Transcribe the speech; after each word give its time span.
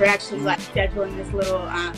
We're 0.00 0.06
actually 0.06 0.40
like 0.40 0.60
scheduling 0.60 1.14
this 1.14 1.30
little 1.34 1.60
um, 1.60 1.92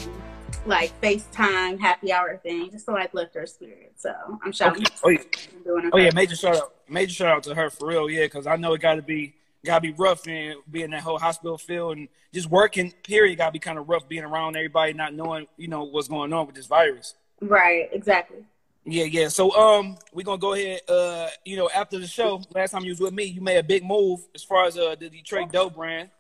like 0.67 0.93
FaceTime 1.01 1.79
happy 1.79 2.13
hour 2.13 2.37
thing 2.37 2.69
just 2.69 2.87
to 2.87 2.91
like 2.91 3.15
lift 3.15 3.33
her 3.37 3.47
spirit. 3.47 3.93
So 3.97 4.13
I'm 4.43 4.51
shouting. 4.51 4.83
Okay. 4.83 4.95
Oh, 5.05 5.09
yeah. 5.11 5.19
Doing 5.65 5.91
oh 5.93 5.99
yeah, 5.99 6.11
major 6.13 6.35
shout 6.35 6.57
out, 6.57 6.75
major 6.89 7.13
shout 7.13 7.29
out 7.29 7.45
to 7.45 7.55
her 7.55 7.71
for 7.71 7.87
real. 7.87 8.11
Yeah, 8.11 8.25
because 8.25 8.49
I 8.49 8.57
know 8.57 8.75
it 8.75 8.81
got 8.81 8.97
to 8.97 9.03
be 9.03 9.35
got 9.65 9.77
to 9.77 9.81
be 9.83 9.93
rough 9.93 10.27
and 10.27 10.57
being 10.69 10.91
that 10.91 11.05
whole 11.05 11.21
hospital 11.21 11.57
field 11.57 11.97
and 11.97 12.09
just 12.35 12.51
working. 12.51 12.93
Period, 13.05 13.39
got 13.39 13.47
to 13.47 13.53
be 13.53 13.61
kind 13.61 13.79
of 13.79 13.89
rough 13.89 14.09
being 14.09 14.25
around 14.25 14.57
everybody, 14.57 14.95
not 14.95 15.15
knowing 15.15 15.47
you 15.57 15.69
know 15.69 15.85
what's 15.85 16.09
going 16.09 16.33
on 16.33 16.47
with 16.47 16.57
this 16.57 16.67
virus. 16.67 17.15
Right. 17.41 17.89
Exactly. 17.93 18.39
Yeah, 18.85 19.05
yeah. 19.05 19.29
So 19.29 19.55
um, 19.55 19.97
we're 20.13 20.25
gonna 20.25 20.39
go 20.39 20.55
ahead. 20.55 20.81
Uh, 20.89 21.29
you 21.45 21.57
know, 21.57 21.71
after 21.73 22.01
the 22.01 22.09
show, 22.09 22.43
last 22.53 22.73
time 22.73 22.83
you 22.83 22.91
was 22.91 22.99
with 22.99 23.15
me, 23.15 23.27
you 23.27 23.41
made 23.41 23.59
a 23.59 23.63
big 23.63 23.85
move 23.85 24.27
as 24.35 24.43
far 24.43 24.67
as 24.67 24.77
uh 24.77 24.97
the 24.99 25.09
Detroit 25.09 25.53
Dough 25.53 25.71
brand, 25.71 26.11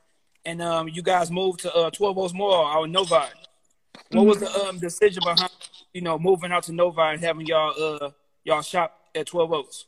and 0.44 0.62
um, 0.62 0.88
you 0.88 1.02
guys 1.02 1.30
moved 1.30 1.60
to 1.60 1.74
uh 1.74 1.90
12 1.90 2.18
Oaks 2.18 2.34
Mall 2.34 2.66
out 2.66 2.84
in 2.84 2.92
Novi. 2.92 3.14
What 4.10 4.26
was 4.26 4.38
the 4.38 4.50
um 4.66 4.78
decision 4.78 5.22
behind 5.24 5.50
you 5.92 6.02
know 6.02 6.18
moving 6.18 6.52
out 6.52 6.64
to 6.64 6.72
Novi 6.72 7.00
and 7.00 7.20
having 7.20 7.46
y'all 7.46 7.74
uh 7.80 8.10
y'all 8.44 8.62
shop 8.62 8.98
at 9.14 9.26
12 9.26 9.52
Oaks? 9.52 9.86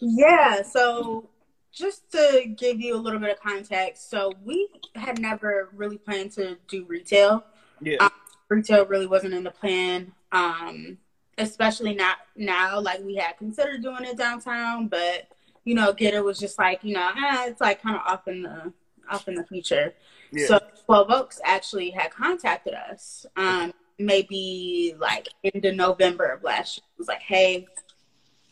Yeah. 0.00 0.62
So 0.62 1.28
just 1.72 2.10
to 2.12 2.54
give 2.56 2.80
you 2.80 2.94
a 2.94 2.98
little 2.98 3.20
bit 3.20 3.30
of 3.30 3.40
context, 3.40 4.10
so 4.10 4.32
we 4.44 4.68
had 4.94 5.20
never 5.20 5.68
really 5.74 5.98
planned 5.98 6.32
to 6.32 6.56
do 6.68 6.84
retail. 6.86 7.44
Yeah. 7.80 7.98
Um, 8.00 8.10
retail 8.48 8.86
really 8.86 9.06
wasn't 9.06 9.34
in 9.34 9.44
the 9.44 9.50
plan. 9.50 10.12
Um 10.32 10.98
especially 11.38 11.94
not 11.94 12.18
now. 12.36 12.80
Like 12.80 13.02
we 13.02 13.16
had 13.16 13.38
considered 13.38 13.82
doing 13.82 14.04
it 14.04 14.18
downtown, 14.18 14.88
but 14.88 15.28
you 15.64 15.74
know, 15.74 15.90
again, 15.90 16.14
it 16.14 16.24
was 16.24 16.38
just 16.38 16.58
like 16.58 16.82
you 16.82 16.94
know, 16.94 17.10
eh, 17.10 17.46
it's 17.48 17.60
like 17.60 17.82
kind 17.82 17.96
of 17.96 18.02
off 18.06 18.28
in 18.28 18.42
the 18.42 18.72
off 19.10 19.28
in 19.28 19.34
the 19.34 19.44
future. 19.44 19.94
Yeah. 20.32 20.46
So 20.46 20.60
Twelve 20.86 21.10
Oaks 21.10 21.40
actually 21.44 21.90
had 21.90 22.10
contacted 22.10 22.74
us, 22.74 23.26
um, 23.36 23.72
maybe 23.98 24.94
like 24.98 25.28
into 25.42 25.72
November 25.72 26.26
of 26.26 26.42
last 26.42 26.78
year. 26.78 26.84
It 26.94 26.98
was 26.98 27.08
like, 27.08 27.20
hey, 27.20 27.66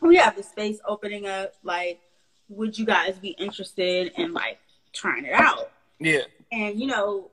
we 0.01 0.17
have 0.17 0.35
the 0.35 0.43
space 0.43 0.79
opening 0.87 1.27
up. 1.27 1.53
Like, 1.63 1.99
would 2.49 2.77
you 2.77 2.85
guys 2.85 3.17
be 3.19 3.29
interested 3.29 4.11
in 4.17 4.33
like 4.33 4.59
trying 4.93 5.25
it 5.25 5.33
out? 5.33 5.71
Yeah. 5.99 6.21
And 6.51 6.79
you 6.79 6.87
know, 6.87 7.31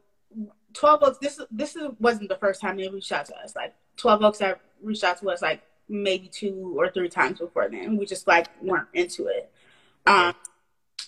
Twelve 0.73 1.03
Oaks. 1.03 1.19
This 1.19 1.41
this 1.51 1.77
wasn't 1.99 2.29
the 2.29 2.37
first 2.37 2.61
time 2.61 2.77
they 2.77 2.89
reached 2.89 3.13
out 3.13 3.27
to 3.27 3.37
us. 3.37 3.55
Like 3.55 3.75
Twelve 3.97 4.23
Oaks 4.23 4.41
have 4.41 4.59
reached 4.83 5.05
out 5.05 5.19
to 5.21 5.31
us 5.31 5.43
like 5.43 5.63
maybe 5.89 6.29
two 6.29 6.75
or 6.77 6.91
three 6.91 7.09
times 7.09 7.39
before 7.39 7.69
then. 7.71 7.97
We 7.97 8.07
just 8.07 8.27
like 8.27 8.49
weren't 8.63 8.89
into 8.95 9.27
it. 9.27 9.51
Um, 10.07 10.35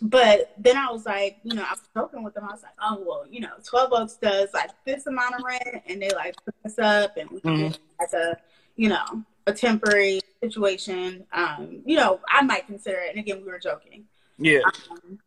but 0.03 0.53
then 0.59 0.77
I 0.77 0.91
was 0.91 1.07
like, 1.07 1.39
you 1.43 1.55
know, 1.55 1.63
I 1.63 1.71
was 1.71 1.83
joking 1.95 2.23
with 2.23 2.35
them. 2.35 2.45
I 2.45 2.53
was 2.53 2.63
like, 2.63 2.73
oh 2.83 3.03
well, 3.07 3.25
you 3.29 3.41
know, 3.41 3.53
Twelve 3.65 3.93
Oaks 3.93 4.15
does 4.15 4.51
like 4.53 4.71
this 4.85 5.07
amount 5.07 5.37
of 5.37 5.43
rent, 5.45 5.83
and 5.87 6.01
they 6.01 6.11
like 6.11 6.37
put 6.45 6.55
us 6.65 6.79
up, 6.79 7.17
and 7.17 7.31
we 7.31 7.41
can 7.41 7.57
mm-hmm. 7.57 7.83
like 7.99 8.13
a, 8.13 8.37
you 8.77 8.89
know, 8.89 9.05
a 9.47 9.53
temporary 9.53 10.21
situation. 10.43 11.25
Um, 11.33 11.83
you 11.85 11.97
know, 11.97 12.21
I 12.29 12.43
might 12.43 12.67
consider 12.67 12.99
it. 12.99 13.11
And 13.11 13.19
again, 13.19 13.43
we 13.45 13.51
were 13.51 13.59
joking. 13.59 14.05
Yeah. 14.39 14.61
Um, 14.91 15.19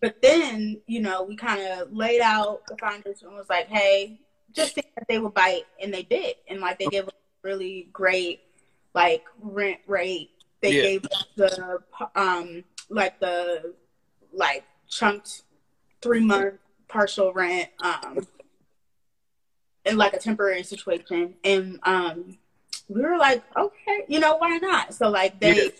but 0.00 0.20
then, 0.22 0.80
you 0.86 1.00
know, 1.00 1.22
we 1.22 1.36
kind 1.36 1.60
of 1.60 1.92
laid 1.92 2.20
out 2.20 2.66
the 2.66 2.76
founders 2.76 3.22
and 3.22 3.32
was 3.32 3.48
like, 3.50 3.68
hey, 3.68 4.20
just 4.52 4.74
think 4.74 4.88
that 4.96 5.06
they 5.08 5.18
would 5.18 5.34
bite, 5.34 5.64
and 5.82 5.92
they 5.92 6.02
did, 6.02 6.36
and 6.48 6.60
like 6.60 6.78
they 6.78 6.86
gave 6.86 7.04
us 7.04 7.14
really 7.42 7.88
great 7.92 8.40
like 8.94 9.24
rent 9.40 9.80
rate. 9.86 10.30
They 10.60 10.72
yeah. 10.72 10.82
gave 10.82 11.04
us 11.06 11.26
the 11.36 11.78
um 12.14 12.64
like 12.88 13.18
the 13.20 13.74
like 14.32 14.64
chunked 14.88 15.42
three 16.00 16.20
month 16.20 16.54
partial 16.88 17.32
rent 17.32 17.68
um 17.82 18.26
in 19.84 19.96
like 19.96 20.12
a 20.12 20.18
temporary 20.18 20.62
situation. 20.62 21.34
And 21.44 21.78
um 21.84 22.38
we 22.88 23.00
were 23.00 23.16
like 23.16 23.42
okay 23.56 24.04
you 24.08 24.20
know 24.20 24.36
why 24.36 24.58
not? 24.58 24.94
So 24.94 25.08
like 25.08 25.40
they 25.40 25.70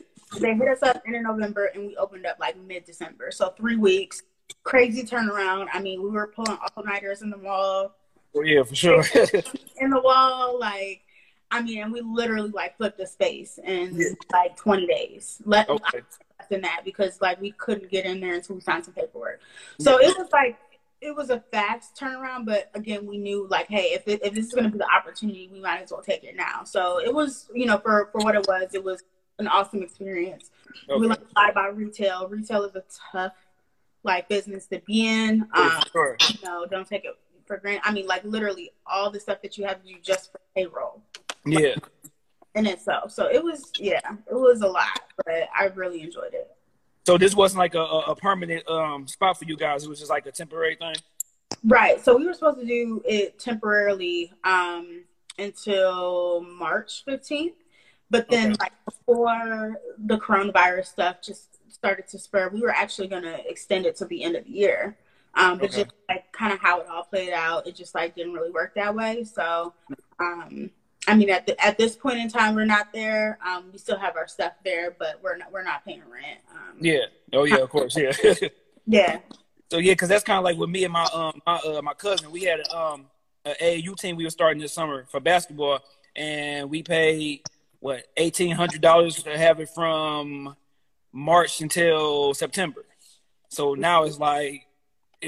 they 0.40 0.54
hit 0.54 0.68
us 0.68 0.82
up 0.82 1.02
in 1.06 1.22
November 1.22 1.66
and 1.66 1.86
we 1.86 1.96
opened 1.96 2.26
up 2.26 2.38
like 2.40 2.56
mid 2.56 2.84
December 2.84 3.30
so 3.30 3.50
three 3.50 3.76
weeks 3.76 4.22
crazy 4.64 5.02
turnaround. 5.02 5.68
I 5.72 5.80
mean 5.80 6.02
we 6.02 6.10
were 6.10 6.28
pulling 6.28 6.58
all 6.76 6.84
nighters 6.84 7.22
in 7.22 7.30
the 7.30 7.36
mall. 7.36 7.94
Oh, 8.34 8.42
yeah 8.42 8.62
for 8.62 8.74
sure. 8.74 9.04
In 9.78 9.90
the 9.90 10.00
wall 10.00 10.58
like 10.58 11.02
I 11.52 11.60
mean, 11.60 11.82
and 11.82 11.92
we 11.92 12.00
literally 12.00 12.50
like 12.50 12.78
flipped 12.78 12.96
the 12.96 13.06
space 13.06 13.58
in 13.62 13.94
yeah. 13.94 14.06
like 14.32 14.56
20 14.56 14.86
days. 14.86 15.38
Let 15.44 15.68
okay. 15.68 16.00
Than 16.52 16.60
that 16.60 16.82
because 16.84 17.20
like 17.20 17.40
we 17.40 17.50
couldn't 17.52 17.90
get 17.90 18.04
in 18.04 18.20
there 18.20 18.34
until 18.34 18.54
we 18.54 18.60
signed 18.60 18.84
some 18.84 18.94
paperwork. 18.94 19.40
So 19.80 19.98
it 19.98 20.16
was 20.16 20.28
like 20.32 20.58
it 21.00 21.16
was 21.16 21.30
a 21.30 21.40
fast 21.50 21.96
turnaround, 21.96 22.46
but 22.46 22.70
again, 22.74 23.06
we 23.06 23.18
knew 23.18 23.48
like, 23.50 23.66
hey, 23.66 23.90
if 23.92 24.06
it, 24.06 24.24
if 24.24 24.34
this 24.34 24.46
is 24.46 24.52
going 24.52 24.64
to 24.64 24.70
be 24.70 24.78
the 24.78 24.88
opportunity, 24.88 25.50
we 25.52 25.60
might 25.60 25.82
as 25.82 25.90
well 25.90 26.02
take 26.02 26.22
it 26.22 26.36
now. 26.36 26.62
So 26.62 27.00
it 27.00 27.12
was, 27.12 27.50
you 27.52 27.66
know, 27.66 27.78
for 27.78 28.08
for 28.12 28.20
what 28.20 28.36
it 28.36 28.46
was, 28.46 28.70
it 28.74 28.84
was 28.84 29.02
an 29.40 29.48
awesome 29.48 29.82
experience. 29.82 30.50
Okay. 30.88 31.00
We 31.00 31.08
learned 31.08 31.24
a 31.36 31.40
lot 31.40 31.50
about 31.50 31.76
retail. 31.76 32.28
Retail 32.28 32.64
is 32.64 32.76
a 32.76 32.84
tough 33.10 33.32
like 34.04 34.28
business 34.28 34.66
to 34.68 34.80
be 34.80 35.06
in. 35.06 35.46
Um, 35.54 35.82
sure. 35.90 36.16
You 36.28 36.38
know, 36.44 36.66
don't 36.66 36.86
take 36.86 37.04
it 37.04 37.16
for 37.46 37.56
granted. 37.56 37.82
I 37.84 37.92
mean, 37.92 38.06
like 38.06 38.24
literally 38.24 38.70
all 38.86 39.10
the 39.10 39.18
stuff 39.18 39.42
that 39.42 39.58
you 39.58 39.64
have 39.64 39.82
to 39.82 39.88
do 39.88 39.96
just 40.02 40.30
for 40.30 40.40
payroll. 40.54 41.02
Yeah. 41.44 41.74
In 42.54 42.66
itself. 42.66 43.12
So 43.12 43.28
it 43.28 43.42
was, 43.42 43.72
yeah, 43.78 44.00
it 44.30 44.34
was 44.34 44.60
a 44.60 44.66
lot, 44.66 45.00
but 45.24 45.48
I 45.58 45.66
really 45.74 46.02
enjoyed 46.02 46.34
it. 46.34 46.50
So 47.06 47.18
this 47.18 47.34
wasn't 47.34 47.58
like 47.60 47.74
a, 47.74 47.80
a 47.80 48.14
permanent 48.14 48.68
um, 48.68 49.08
spot 49.08 49.38
for 49.38 49.44
you 49.44 49.56
guys. 49.56 49.84
It 49.84 49.88
was 49.88 49.98
just 49.98 50.10
like 50.10 50.26
a 50.26 50.32
temporary 50.32 50.76
thing. 50.76 50.94
Right. 51.64 52.02
So 52.04 52.16
we 52.16 52.26
were 52.26 52.34
supposed 52.34 52.60
to 52.60 52.66
do 52.66 53.02
it 53.04 53.38
temporarily 53.38 54.32
um, 54.44 55.04
until 55.38 56.42
March 56.42 57.04
15th. 57.06 57.54
But 58.10 58.28
then, 58.28 58.52
okay. 58.52 58.58
like 58.60 58.72
before 58.84 59.80
the 59.98 60.18
coronavirus 60.18 60.86
stuff 60.86 61.22
just 61.22 61.48
started 61.70 62.06
to 62.08 62.18
spur, 62.18 62.50
we 62.50 62.60
were 62.60 62.70
actually 62.70 63.08
going 63.08 63.22
to 63.22 63.48
extend 63.48 63.86
it 63.86 63.96
to 63.96 64.04
the 64.04 64.22
end 64.22 64.36
of 64.36 64.44
the 64.44 64.50
year. 64.50 64.98
Um, 65.34 65.58
but 65.58 65.70
okay. 65.70 65.84
just 65.84 65.94
like 66.08 66.30
kind 66.32 66.52
of 66.52 66.60
how 66.60 66.80
it 66.80 66.86
all 66.88 67.04
played 67.04 67.32
out, 67.32 67.66
it 67.66 67.74
just 67.74 67.94
like 67.94 68.14
didn't 68.14 68.34
really 68.34 68.50
work 68.50 68.74
that 68.74 68.94
way. 68.94 69.24
So 69.24 69.72
um, 70.20 70.70
I 71.12 71.14
mean, 71.14 71.28
at 71.28 71.46
the, 71.46 71.62
at 71.62 71.76
this 71.76 71.94
point 71.94 72.18
in 72.18 72.30
time, 72.30 72.54
we're 72.54 72.64
not 72.64 72.90
there. 72.90 73.38
Um, 73.46 73.66
we 73.70 73.78
still 73.78 73.98
have 73.98 74.16
our 74.16 74.26
stuff 74.26 74.52
there, 74.64 74.96
but 74.98 75.20
we're 75.22 75.36
not 75.36 75.52
we're 75.52 75.62
not 75.62 75.84
paying 75.84 76.00
rent. 76.10 76.40
Um, 76.50 76.78
yeah. 76.80 77.04
Oh 77.34 77.44
yeah. 77.44 77.56
Of 77.56 77.68
course. 77.68 77.94
Yeah. 77.98 78.12
yeah. 78.86 79.18
So 79.70 79.76
yeah, 79.76 79.92
because 79.92 80.08
that's 80.08 80.24
kind 80.24 80.38
of 80.38 80.44
like 80.44 80.56
with 80.56 80.70
me 80.70 80.84
and 80.84 80.92
my 80.92 81.04
um 81.12 81.42
my 81.46 81.56
uh, 81.56 81.82
my 81.82 81.92
cousin. 81.92 82.30
We 82.30 82.44
had 82.44 82.60
a, 82.60 82.76
um 82.76 83.06
an 83.44 83.54
AAU 83.60 83.94
team 83.98 84.16
we 84.16 84.24
were 84.24 84.30
starting 84.30 84.62
this 84.62 84.72
summer 84.72 85.04
for 85.10 85.20
basketball, 85.20 85.80
and 86.16 86.70
we 86.70 86.82
paid 86.82 87.42
what 87.80 88.04
eighteen 88.16 88.52
hundred 88.52 88.80
dollars 88.80 89.22
to 89.22 89.36
have 89.36 89.60
it 89.60 89.68
from 89.68 90.56
March 91.12 91.60
until 91.60 92.32
September. 92.32 92.86
So 93.50 93.74
now 93.74 94.04
it's 94.04 94.18
like 94.18 94.66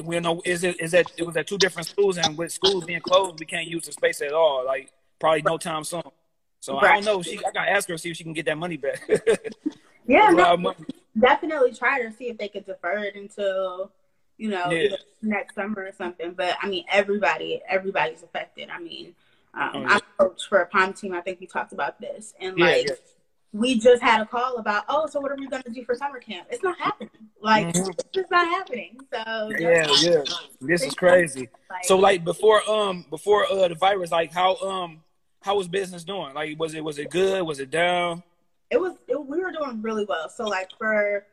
we 0.03 0.19
know 0.19 0.41
is 0.47 0.65
it 0.65 0.81
is 0.81 0.93
that 0.93 1.13
it 1.19 1.27
was 1.27 1.37
at 1.37 1.47
two 1.47 1.59
different 1.59 1.89
schools, 1.89 2.17
and 2.17 2.39
with 2.39 2.53
schools 2.53 2.85
being 2.85 3.03
closed, 3.03 3.39
we 3.39 3.45
can't 3.45 3.69
use 3.69 3.85
the 3.85 3.93
space 3.93 4.23
at 4.23 4.33
all. 4.33 4.65
Like 4.65 4.91
probably 5.25 5.41
no 5.41 5.57
time 5.57 5.85
soon. 5.85 6.03
So 6.61 6.75
right. 6.75 6.85
I 6.85 6.95
don't 6.97 7.05
know. 7.07 7.23
She 7.23 7.39
I 7.39 7.51
gotta 7.51 7.71
ask 7.71 7.89
her 7.89 7.97
see 7.97 8.11
if 8.11 8.17
she 8.19 8.25
can 8.25 8.35
get 8.35 8.45
that 8.45 8.59
money 8.59 8.77
back. 8.77 9.01
yeah, 10.07 10.29
no, 10.31 10.57
money. 10.59 10.77
definitely 11.19 11.73
try 11.73 12.03
to 12.03 12.13
see 12.13 12.29
if 12.29 12.37
they 12.37 12.49
could 12.49 12.67
defer 12.67 12.99
it 12.99 13.17
until 13.17 13.91
you 14.37 14.51
know 14.51 14.71
yeah. 14.71 14.97
next 15.23 15.55
summer 15.55 15.83
or 15.83 15.93
something. 15.97 16.33
But 16.33 16.57
I 16.61 16.69
mean, 16.69 16.85
everybody 16.93 17.63
everybody's 17.67 18.23
affected. 18.23 18.69
I 18.69 18.81
mean, 18.81 19.15
um, 19.55 19.71
oh, 19.73 19.81
yeah. 19.81 19.87
I 19.89 20.01
coach 20.19 20.47
for 20.47 20.59
a 20.59 20.67
palm 20.67 20.93
team. 20.93 21.15
I 21.15 21.23
think 21.23 21.41
we 21.41 21.47
talked 21.47 21.73
about 21.73 21.99
this, 22.01 22.35
and 22.39 22.59
like. 22.59 22.89
Yeah, 22.89 22.95
we 23.55 23.79
just 23.79 24.03
had 24.03 24.21
a 24.21 24.27
call 24.27 24.57
about, 24.57 24.83
oh, 24.89 25.07
so 25.07 25.21
what 25.21 25.31
are 25.31 25.37
we 25.37 25.47
going 25.47 25.63
to 25.63 25.71
do 25.71 25.85
for 25.85 25.95
summer 25.95 26.19
camp? 26.19 26.49
It's 26.51 26.65
not 26.65 26.77
happening. 26.77 27.11
Like, 27.41 27.69
mm-hmm. 27.69 27.89
it's 28.13 28.29
not 28.29 28.49
happening. 28.49 28.99
So 29.13 29.53
yeah, 29.57 29.87
yeah, 30.01 30.25
this 30.61 30.83
is 30.83 30.93
crazy. 30.95 31.49
Like, 31.71 31.85
so 31.85 31.97
like 31.97 32.25
before, 32.25 32.69
um, 32.69 33.07
before 33.11 33.47
uh 33.47 33.69
the 33.69 33.77
virus, 33.77 34.11
like 34.11 34.33
how 34.33 34.57
um 34.57 35.04
how 35.45 35.57
was 35.57 35.69
business 35.69 36.05
doing? 36.05 36.33
Like, 36.33 36.59
was 36.59 36.73
it 36.73 36.83
was 36.83 36.99
it 36.99 37.11
good? 37.11 37.43
Was 37.43 37.61
it 37.61 37.71
down? 37.71 38.23
It 38.71 38.81
was. 38.81 38.95
It, 39.07 39.27
we 39.27 39.39
were 39.39 39.53
doing 39.53 39.83
really 39.83 40.07
well. 40.07 40.31
So, 40.31 40.45
like 40.45 40.71
for 40.79 41.27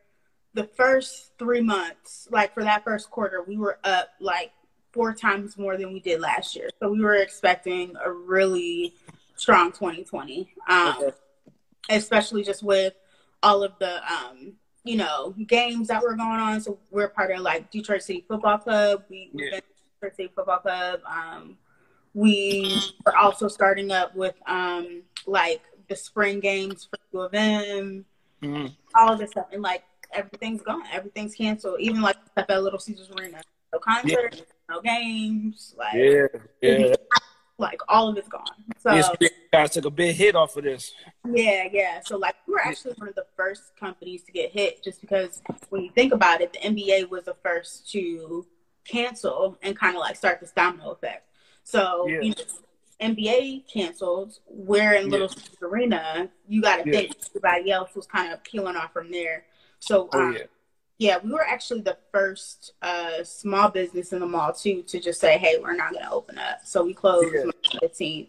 the 0.54 0.66
first 0.66 1.32
three 1.40 1.62
months, 1.62 2.28
like 2.30 2.54
for 2.54 2.62
that 2.62 2.84
first 2.84 3.10
quarter, 3.10 3.42
we 3.42 3.56
were 3.56 3.80
up 3.86 4.10
like 4.20 4.52
four 4.92 5.14
times 5.14 5.58
more 5.58 5.78
than 5.78 5.94
we 5.94 6.02
did 6.02 6.20
last 6.20 6.58
year. 6.58 6.68
So 6.82 6.92
we 6.92 7.02
were 7.02 7.16
expecting 7.16 7.96
a 8.04 8.12
really 8.12 8.94
strong 9.38 9.72
2020, 9.72 10.54
um, 10.68 10.96
okay. 11.00 11.16
especially 11.90 12.44
just 12.44 12.64
with 12.64 12.94
all 13.42 13.64
of 13.64 13.72
the 13.80 14.02
um, 14.12 14.56
you 14.84 14.98
know 14.98 15.34
games 15.48 15.88
that 15.88 16.04
were 16.04 16.18
going 16.18 16.42
on. 16.42 16.60
So 16.60 16.80
we're 16.90 17.08
part 17.08 17.32
of 17.32 17.40
like 17.40 17.72
Detroit 17.72 18.02
City 18.02 18.26
Football 18.28 18.58
Club. 18.58 19.06
We, 19.10 19.30
yeah. 19.34 19.62
Detroit 20.02 20.18
City 20.18 20.32
Football 20.36 20.60
Club. 20.60 21.00
Um, 21.10 21.58
we 22.14 22.82
are 23.06 23.16
also 23.16 23.48
starting 23.48 23.92
up 23.92 24.16
with 24.16 24.36
um 24.48 25.04
like 25.26 25.62
the 25.88 25.96
spring 25.96 26.40
games 26.40 26.88
for 26.90 26.98
U 27.14 27.22
of 27.22 27.34
M, 27.34 28.06
mm-hmm. 28.42 28.68
all 28.96 29.14
of 29.14 29.20
this 29.20 29.32
stuff, 29.32 29.48
and 29.52 29.62
like 29.62 29.84
everything's 30.14 30.62
gone, 30.62 30.84
everything's 30.92 31.36
canceled, 31.36 31.80
even 31.80 32.02
like 32.02 32.18
stuff 32.32 32.46
at 32.50 32.64
Little 32.64 32.80
Caesars 32.80 33.12
Arena. 33.18 33.42
no 33.74 33.80
concerts, 33.80 34.38
yeah. 34.38 34.44
no 34.70 34.82
games. 34.82 35.76
Like 35.78 35.94
yeah, 35.96 36.28
yeah. 36.62 36.96
Like 37.58 37.80
all 37.88 38.10
of 38.10 38.18
it's 38.18 38.28
gone. 38.28 38.44
So 38.80 38.92
yes, 38.92 39.10
guys 39.54 39.70
took 39.70 39.86
a 39.86 39.92
big 39.92 40.16
hit 40.16 40.36
off 40.36 40.58
of 40.58 40.64
this. 40.64 40.94
Yeah, 41.32 41.68
yeah. 41.72 42.00
So 42.04 42.18
like 42.18 42.36
we 42.48 42.54
were 42.54 42.62
actually 42.62 42.94
one 42.98 43.10
of 43.10 43.16
the 43.16 43.26
first 43.38 43.76
companies 43.80 44.24
to 44.24 44.32
get 44.32 44.52
hit, 44.52 44.84
just 44.84 45.00
because 45.00 45.42
when 45.70 45.84
you 45.84 45.92
think 45.92 46.12
about 46.12 46.42
it, 46.42 46.54
the 46.54 46.60
NBA 46.60 47.10
was 47.10 47.26
the 47.26 47.36
first 47.44 47.92
to 47.92 48.48
cancel 48.84 49.58
and 49.62 49.78
kind 49.78 49.96
of 49.96 50.00
like 50.00 50.16
start 50.16 50.40
this 50.40 50.52
domino 50.52 50.92
effect. 50.92 51.28
So 51.64 52.08
yeah. 52.08 52.22
you 52.22 52.30
know, 52.30 52.44
NBA 53.02 53.72
canceled. 53.72 54.40
We're 54.48 54.94
in 54.94 55.10
Little 55.10 55.30
yeah. 55.30 55.68
Arena. 55.68 56.30
You 56.48 56.62
got 56.62 56.84
to 56.84 56.90
yeah. 56.90 57.00
think 57.00 57.16
everybody 57.30 57.72
else 57.72 57.96
was 57.96 58.06
kind 58.06 58.32
of 58.32 58.44
peeling 58.44 58.76
off 58.76 58.94
from 58.94 59.12
there. 59.12 59.46
So 59.80 60.10
oh, 60.14 60.20
um, 60.20 60.34
yeah. 60.34 60.44
yeah, 61.00 61.18
we 61.24 61.32
were 61.32 61.46
actually 61.46 61.82
the 61.82 61.98
first 62.12 62.74
uh, 62.82 63.24
small 63.24 63.70
business 63.70 64.14
in 64.14 64.20
the 64.20 64.28
mall 64.28 64.54
too 64.54 64.84
to 64.84 65.00
just 65.00 65.20
say, 65.20 65.38
"Hey, 65.38 65.58
we're 65.60 65.76
not 65.76 65.94
going 65.94 66.06
to 66.06 66.12
open 66.12 66.38
up." 66.38 66.60
So 66.64 66.84
we 66.84 66.94
closed 66.94 67.34
yeah. 67.34 67.44
March 67.46 67.78
15th. 67.82 68.28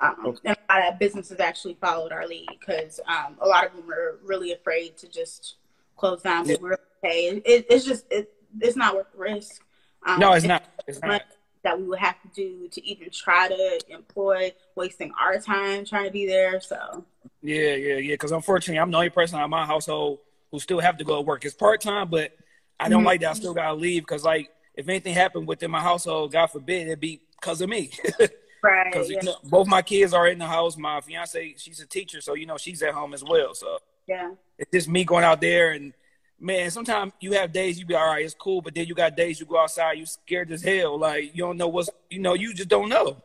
Um, 0.00 0.16
okay. 0.26 0.38
And 0.44 0.56
a 0.68 0.72
lot 0.72 0.92
of 0.92 0.98
businesses 0.98 1.38
actually 1.38 1.76
followed 1.80 2.12
our 2.12 2.26
lead 2.26 2.48
because 2.58 3.00
um, 3.06 3.36
a 3.40 3.46
lot 3.46 3.66
of 3.66 3.76
them 3.76 3.86
were 3.86 4.18
really 4.24 4.52
afraid 4.52 4.96
to 4.98 5.08
just 5.08 5.56
close 5.96 6.22
down. 6.22 6.46
But 6.46 6.60
we're 6.60 6.78
okay. 7.04 7.42
It, 7.44 7.66
it's 7.68 7.84
just 7.84 8.06
it, 8.10 8.32
it's 8.60 8.76
not 8.76 8.94
worth 8.94 9.12
the 9.12 9.18
risk. 9.18 9.62
Um, 10.06 10.18
no, 10.18 10.32
it's 10.32 10.46
not. 10.46 10.64
It's 10.86 11.00
not 11.00 11.22
that 11.64 11.80
we 11.80 11.86
would 11.86 11.98
have 11.98 12.20
to 12.22 12.28
do 12.28 12.68
to 12.68 12.86
even 12.86 13.10
try 13.10 13.48
to 13.48 13.80
employ, 13.88 14.52
wasting 14.76 15.12
our 15.20 15.38
time 15.40 15.84
trying 15.84 16.04
to 16.04 16.10
be 16.10 16.26
there. 16.26 16.60
So 16.60 17.04
yeah, 17.42 17.74
yeah, 17.74 17.96
yeah. 17.96 18.14
Because 18.14 18.32
unfortunately, 18.32 18.78
I'm 18.78 18.90
the 18.90 18.98
only 18.98 19.10
person 19.10 19.40
in 19.40 19.50
my 19.50 19.66
household 19.66 20.20
who 20.50 20.60
still 20.60 20.80
have 20.80 20.98
to 20.98 21.04
go 21.04 21.16
to 21.16 21.22
work. 21.22 21.44
It's 21.44 21.54
part 21.54 21.80
time, 21.80 22.08
but 22.08 22.36
I 22.78 22.88
don't 22.88 23.00
mm-hmm. 23.00 23.06
like 23.06 23.20
that. 23.22 23.30
I 23.30 23.32
still 23.34 23.54
gotta 23.54 23.74
leave 23.74 24.02
because 24.02 24.24
like 24.24 24.50
if 24.74 24.88
anything 24.88 25.14
happened 25.14 25.48
within 25.48 25.70
my 25.70 25.80
household, 25.80 26.32
God 26.32 26.46
forbid, 26.48 26.86
it'd 26.86 27.00
be 27.00 27.22
because 27.40 27.60
of 27.60 27.68
me. 27.68 27.90
right. 28.62 28.92
Because 28.92 29.10
yeah. 29.10 29.18
you 29.20 29.26
know, 29.26 29.36
both 29.44 29.66
my 29.66 29.82
kids 29.82 30.12
are 30.12 30.28
in 30.28 30.38
the 30.38 30.46
house. 30.46 30.76
My 30.76 31.00
fiance, 31.00 31.54
she's 31.58 31.80
a 31.80 31.86
teacher, 31.86 32.20
so 32.20 32.34
you 32.34 32.46
know 32.46 32.58
she's 32.58 32.82
at 32.82 32.92
home 32.92 33.14
as 33.14 33.24
well. 33.24 33.54
So 33.54 33.78
yeah, 34.06 34.32
it's 34.58 34.70
just 34.70 34.88
me 34.88 35.04
going 35.04 35.24
out 35.24 35.40
there 35.40 35.72
and 35.72 35.94
man, 36.40 36.70
sometimes 36.70 37.12
you 37.20 37.32
have 37.32 37.52
days 37.52 37.78
you 37.78 37.86
be 37.86 37.94
all 37.94 38.06
right, 38.06 38.24
it's 38.24 38.34
cool, 38.34 38.60
but 38.60 38.74
then 38.74 38.86
you 38.86 38.94
got 38.94 39.16
days 39.16 39.40
you 39.40 39.46
go 39.46 39.58
outside, 39.58 39.98
you 39.98 40.06
scared 40.06 40.50
as 40.50 40.62
hell, 40.62 40.98
like 40.98 41.34
you 41.34 41.42
don't 41.42 41.56
know 41.56 41.68
what's, 41.68 41.90
you 42.10 42.20
know, 42.20 42.34
you 42.34 42.54
just 42.54 42.68
don't 42.68 42.88
know. 42.88 43.16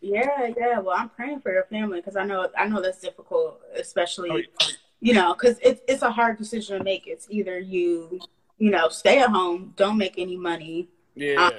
Yeah, 0.00 0.48
yeah. 0.56 0.80
Well, 0.80 0.96
I'm 0.98 1.10
praying 1.10 1.40
for 1.40 1.52
your 1.52 1.64
family 1.64 2.00
because 2.00 2.16
I 2.16 2.24
know 2.24 2.48
I 2.58 2.66
know 2.66 2.80
that's 2.80 2.98
difficult, 2.98 3.60
especially 3.76 4.30
oh, 4.30 4.36
yeah. 4.36 4.74
you 5.00 5.14
know, 5.14 5.34
because 5.34 5.58
it's 5.62 5.80
it's 5.86 6.02
a 6.02 6.10
hard 6.10 6.38
decision 6.38 6.78
to 6.78 6.84
make. 6.84 7.06
It's 7.06 7.26
either 7.30 7.58
you, 7.58 8.20
you 8.58 8.70
know, 8.70 8.88
stay 8.88 9.20
at 9.20 9.30
home, 9.30 9.74
don't 9.76 9.98
make 9.98 10.14
any 10.18 10.36
money, 10.36 10.88
yeah, 11.14 11.50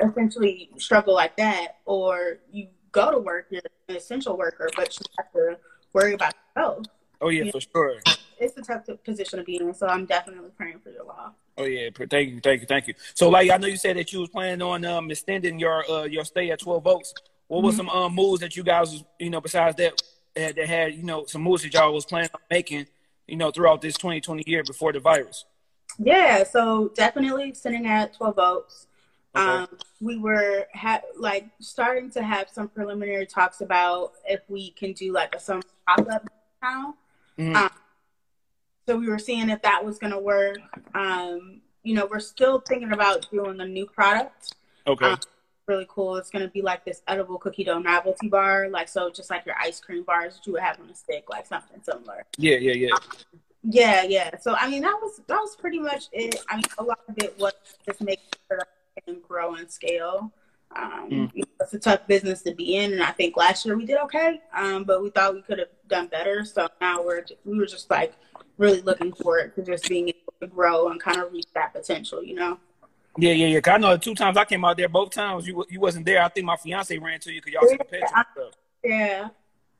um, 0.00 0.08
essentially 0.08 0.70
struggle 0.78 1.14
like 1.14 1.36
that, 1.36 1.76
or 1.84 2.38
you 2.50 2.68
go 2.92 3.10
to 3.10 3.18
work, 3.18 3.48
you're 3.50 3.62
an 3.88 3.96
essential 3.96 4.38
worker, 4.38 4.70
but 4.74 4.98
you 4.98 5.06
have 5.18 5.32
to 5.32 5.58
worry 5.92 6.14
about 6.14 6.34
yourself. 6.56 6.86
Oh 7.20 7.28
yeah, 7.28 7.50
for 7.50 7.60
sure 7.60 8.00
it's 8.40 8.56
a 8.56 8.62
tough 8.62 8.86
position 9.04 9.38
to 9.38 9.44
be 9.44 9.56
in. 9.56 9.74
So 9.74 9.86
I'm 9.86 10.06
definitely 10.06 10.50
praying 10.56 10.80
for 10.80 10.90
your 10.90 11.04
law. 11.04 11.32
Oh 11.56 11.64
yeah, 11.64 11.90
thank 12.08 12.30
you, 12.30 12.40
thank 12.40 12.60
you, 12.60 12.66
thank 12.66 12.86
you. 12.86 12.94
So 13.14 13.28
like 13.28 13.50
I 13.50 13.56
know 13.56 13.66
you 13.66 13.76
said 13.76 13.96
that 13.96 14.12
you 14.12 14.20
was 14.20 14.28
planning 14.28 14.62
on 14.62 14.84
um 14.84 15.10
extending 15.10 15.58
your 15.58 15.88
uh 15.90 16.04
your 16.04 16.24
stay 16.24 16.50
at 16.50 16.60
Twelve 16.60 16.86
Oaks. 16.86 17.12
What 17.48 17.62
were 17.62 17.70
mm-hmm. 17.70 17.78
some 17.78 17.88
um 17.88 18.14
moves 18.14 18.40
that 18.40 18.56
you 18.56 18.62
guys 18.62 18.92
was 18.92 19.04
you 19.18 19.30
know 19.30 19.40
besides 19.40 19.76
that 19.76 20.00
that, 20.34 20.56
that 20.56 20.68
had 20.68 20.94
you 20.94 21.02
know 21.02 21.24
some 21.26 21.42
moves 21.42 21.62
that 21.62 21.74
y'all 21.74 21.92
was 21.92 22.04
planning 22.04 22.30
on 22.34 22.40
making 22.50 22.86
you 23.26 23.36
know 23.36 23.50
throughout 23.50 23.82
this 23.82 23.96
2020 23.96 24.44
year 24.46 24.62
before 24.64 24.92
the 24.92 25.00
virus? 25.00 25.44
Yeah, 25.98 26.44
so 26.44 26.92
definitely 26.94 27.54
sitting 27.54 27.86
at 27.86 28.14
Twelve 28.14 28.38
Oaks. 28.38 28.86
Okay. 29.36 29.46
Um, 29.46 29.68
we 30.00 30.16
were 30.16 30.66
ha- 30.74 31.02
like 31.16 31.48
starting 31.60 32.10
to 32.12 32.22
have 32.22 32.48
some 32.48 32.68
preliminary 32.68 33.26
talks 33.26 33.60
about 33.60 34.12
if 34.24 34.40
we 34.48 34.70
can 34.70 34.92
do 34.92 35.12
like 35.12 35.34
a 35.34 35.40
some 35.40 35.62
pop 35.86 36.06
up 36.08 36.28
now. 36.62 36.94
Mm-hmm. 37.38 37.56
Um, 37.56 37.70
so 38.88 38.96
we 38.96 39.06
were 39.06 39.18
seeing 39.18 39.50
if 39.50 39.60
that 39.60 39.84
was 39.84 39.98
going 39.98 40.14
to 40.14 40.18
work. 40.18 40.56
Um, 40.94 41.60
you 41.82 41.94
know, 41.94 42.08
we're 42.10 42.20
still 42.20 42.60
thinking 42.60 42.92
about 42.92 43.30
doing 43.30 43.60
a 43.60 43.66
new 43.66 43.84
product. 43.84 44.54
Okay. 44.86 45.04
Um, 45.04 45.18
really 45.66 45.86
cool. 45.90 46.16
It's 46.16 46.30
going 46.30 46.42
to 46.42 46.50
be 46.50 46.62
like 46.62 46.86
this 46.86 47.02
edible 47.06 47.36
cookie 47.36 47.64
dough 47.64 47.80
novelty 47.80 48.28
bar, 48.28 48.70
like 48.70 48.88
so, 48.88 49.10
just 49.10 49.28
like 49.28 49.44
your 49.44 49.56
ice 49.60 49.78
cream 49.78 50.04
bars 50.04 50.36
that 50.36 50.46
you 50.46 50.54
would 50.54 50.62
have 50.62 50.80
on 50.80 50.88
a 50.88 50.94
stick, 50.94 51.26
like 51.28 51.46
something 51.46 51.82
similar. 51.82 52.24
Yeah, 52.38 52.56
yeah, 52.56 52.72
yeah. 52.72 52.94
Um, 52.94 53.00
yeah, 53.62 54.02
yeah. 54.04 54.38
So 54.38 54.54
I 54.54 54.70
mean, 54.70 54.80
that 54.82 54.98
was 55.02 55.20
that 55.26 55.36
was 55.36 55.54
pretty 55.54 55.80
much 55.80 56.06
it. 56.12 56.36
I 56.48 56.56
mean, 56.56 56.64
a 56.78 56.82
lot 56.82 57.00
of 57.08 57.14
it 57.18 57.38
was 57.38 57.52
just 57.84 58.00
making 58.00 58.24
sure 58.48 58.62
and 59.06 59.22
grow 59.22 59.56
and 59.56 59.70
scale. 59.70 60.32
Um, 60.76 61.10
mm. 61.10 61.44
it's 61.60 61.74
a 61.74 61.78
tough 61.78 62.06
business 62.06 62.42
to 62.42 62.54
be 62.54 62.76
in, 62.76 62.92
and 62.92 63.02
I 63.02 63.10
think 63.12 63.36
last 63.36 63.64
year 63.64 63.76
we 63.76 63.86
did 63.86 63.98
okay, 63.98 64.40
um, 64.54 64.84
but 64.84 65.02
we 65.02 65.10
thought 65.10 65.34
we 65.34 65.42
could 65.42 65.58
have 65.58 65.68
done 65.88 66.06
better. 66.08 66.44
So 66.44 66.68
now 66.80 67.02
we're 67.02 67.24
we 67.44 67.58
were 67.58 67.66
just 67.66 67.90
like 67.90 68.14
really 68.58 68.82
looking 68.82 69.12
forward 69.12 69.54
to 69.54 69.62
just 69.62 69.88
being 69.88 70.08
able 70.08 70.34
to 70.40 70.46
grow 70.46 70.88
and 70.88 71.00
kind 71.00 71.18
of 71.18 71.32
reach 71.32 71.46
that 71.54 71.72
potential, 71.72 72.22
you 72.22 72.34
know? 72.34 72.58
Yeah, 73.16 73.32
yeah, 73.32 73.46
yeah. 73.46 73.60
Cause 73.60 73.74
I 73.74 73.78
know 73.78 73.90
the 73.92 73.98
two 73.98 74.14
times 74.14 74.36
I 74.36 74.44
came 74.44 74.64
out 74.64 74.76
there, 74.76 74.88
both 74.88 75.10
times 75.10 75.46
you 75.46 75.64
you 75.68 75.80
wasn't 75.80 76.06
there. 76.06 76.22
I 76.22 76.28
think 76.28 76.46
my 76.46 76.56
fiance 76.56 76.96
ran 76.98 77.18
to 77.20 77.32
you 77.32 77.40
because 77.40 77.52
y'all 77.52 77.68
took 77.68 77.90
pictures. 77.90 78.10
Yeah. 78.84 79.28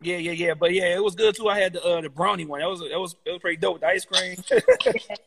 Yeah, 0.01 0.17
yeah, 0.17 0.33
yeah. 0.33 0.55
But 0.55 0.73
yeah, 0.73 0.95
it 0.95 1.03
was 1.03 1.15
good 1.15 1.37
too. 1.37 1.49
I 1.49 1.59
had 1.59 1.73
the 1.73 1.85
uh, 1.85 2.01
the 2.01 2.09
brownie 2.09 2.47
one. 2.47 2.61
That 2.61 2.69
was 2.69 2.81
that 2.81 2.99
was 2.99 3.17
it 3.25 3.31
was 3.31 3.41
pretty 3.41 3.57
dope. 3.57 3.81
The 3.81 3.87
ice 3.87 4.05
cream. 4.05 4.37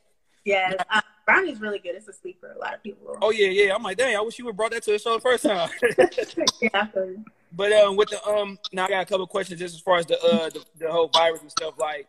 yeah, 0.45 0.73
uh, 0.89 1.01
brownie's 1.25 1.59
really 1.59 1.79
good. 1.79 1.95
It's 1.95 2.07
a 2.07 2.13
sleeper. 2.13 2.53
A 2.55 2.59
lot 2.59 2.73
of 2.73 2.83
people. 2.83 3.17
Oh 3.21 3.31
yeah, 3.31 3.47
yeah. 3.47 3.75
I'm 3.75 3.83
like, 3.83 3.97
dang, 3.97 4.15
I 4.15 4.21
wish 4.21 4.39
you 4.39 4.45
would 4.45 4.57
brought 4.57 4.71
that 4.71 4.83
to 4.83 4.91
the 4.91 4.99
show 4.99 5.15
the 5.15 5.21
first 5.21 5.43
time. 5.43 5.69
yeah. 6.61 6.87
But 7.53 7.73
um, 7.73 7.95
with 7.95 8.09
the 8.09 8.25
um, 8.25 8.57
now 8.71 8.85
I 8.85 8.89
got 8.89 9.03
a 9.03 9.05
couple 9.05 9.27
questions 9.27 9.59
just 9.59 9.75
as 9.75 9.81
far 9.81 9.97
as 9.97 10.05
the 10.05 10.21
uh 10.23 10.49
the, 10.49 10.63
the 10.79 10.91
whole 10.91 11.09
virus 11.09 11.41
and 11.41 11.51
stuff. 11.51 11.75
Like, 11.77 12.07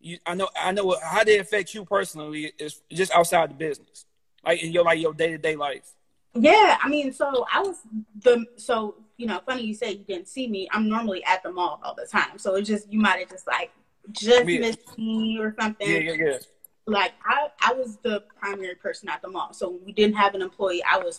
you, 0.00 0.18
I 0.26 0.34
know, 0.34 0.48
I 0.60 0.72
know 0.72 0.96
how 1.02 1.24
did 1.24 1.36
it 1.36 1.40
affect 1.40 1.74
you 1.74 1.84
personally 1.84 2.52
is 2.58 2.82
just 2.92 3.12
outside 3.12 3.50
the 3.50 3.54
business, 3.54 4.06
like 4.44 4.62
in 4.62 4.72
your 4.72 4.84
like 4.84 5.00
your 5.00 5.14
day 5.14 5.30
to 5.30 5.38
day 5.38 5.56
life. 5.56 5.94
Yeah, 6.34 6.78
I 6.82 6.88
mean, 6.88 7.12
so 7.12 7.46
I 7.52 7.60
was 7.60 7.76
the 8.22 8.44
so 8.56 8.96
you 9.16 9.26
know, 9.26 9.40
funny 9.46 9.62
you 9.62 9.74
say 9.74 9.92
you 9.92 10.04
didn't 10.04 10.28
see 10.28 10.48
me. 10.48 10.68
I'm 10.72 10.88
normally 10.88 11.24
at 11.24 11.42
the 11.42 11.52
mall 11.52 11.80
all 11.84 11.94
the 11.94 12.06
time, 12.06 12.38
so 12.38 12.54
it's 12.56 12.68
just 12.68 12.92
you 12.92 13.00
might 13.00 13.20
have 13.20 13.30
just 13.30 13.46
like 13.46 13.70
just 14.10 14.46
yeah. 14.46 14.60
missed 14.60 14.98
me 14.98 15.38
or 15.40 15.54
something. 15.58 15.88
Yeah, 15.88 15.98
yeah, 15.98 16.12
yeah. 16.12 16.38
Like 16.86 17.12
I, 17.24 17.48
I 17.60 17.72
was 17.72 17.96
the 18.02 18.24
primary 18.38 18.74
person 18.74 19.08
at 19.08 19.22
the 19.22 19.28
mall, 19.28 19.52
so 19.52 19.78
we 19.84 19.92
didn't 19.92 20.16
have 20.16 20.34
an 20.34 20.42
employee. 20.42 20.82
I 20.84 20.98
was. 20.98 21.18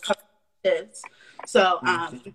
So 1.46 1.78
mm-hmm. 1.84 1.86
um, 1.86 2.34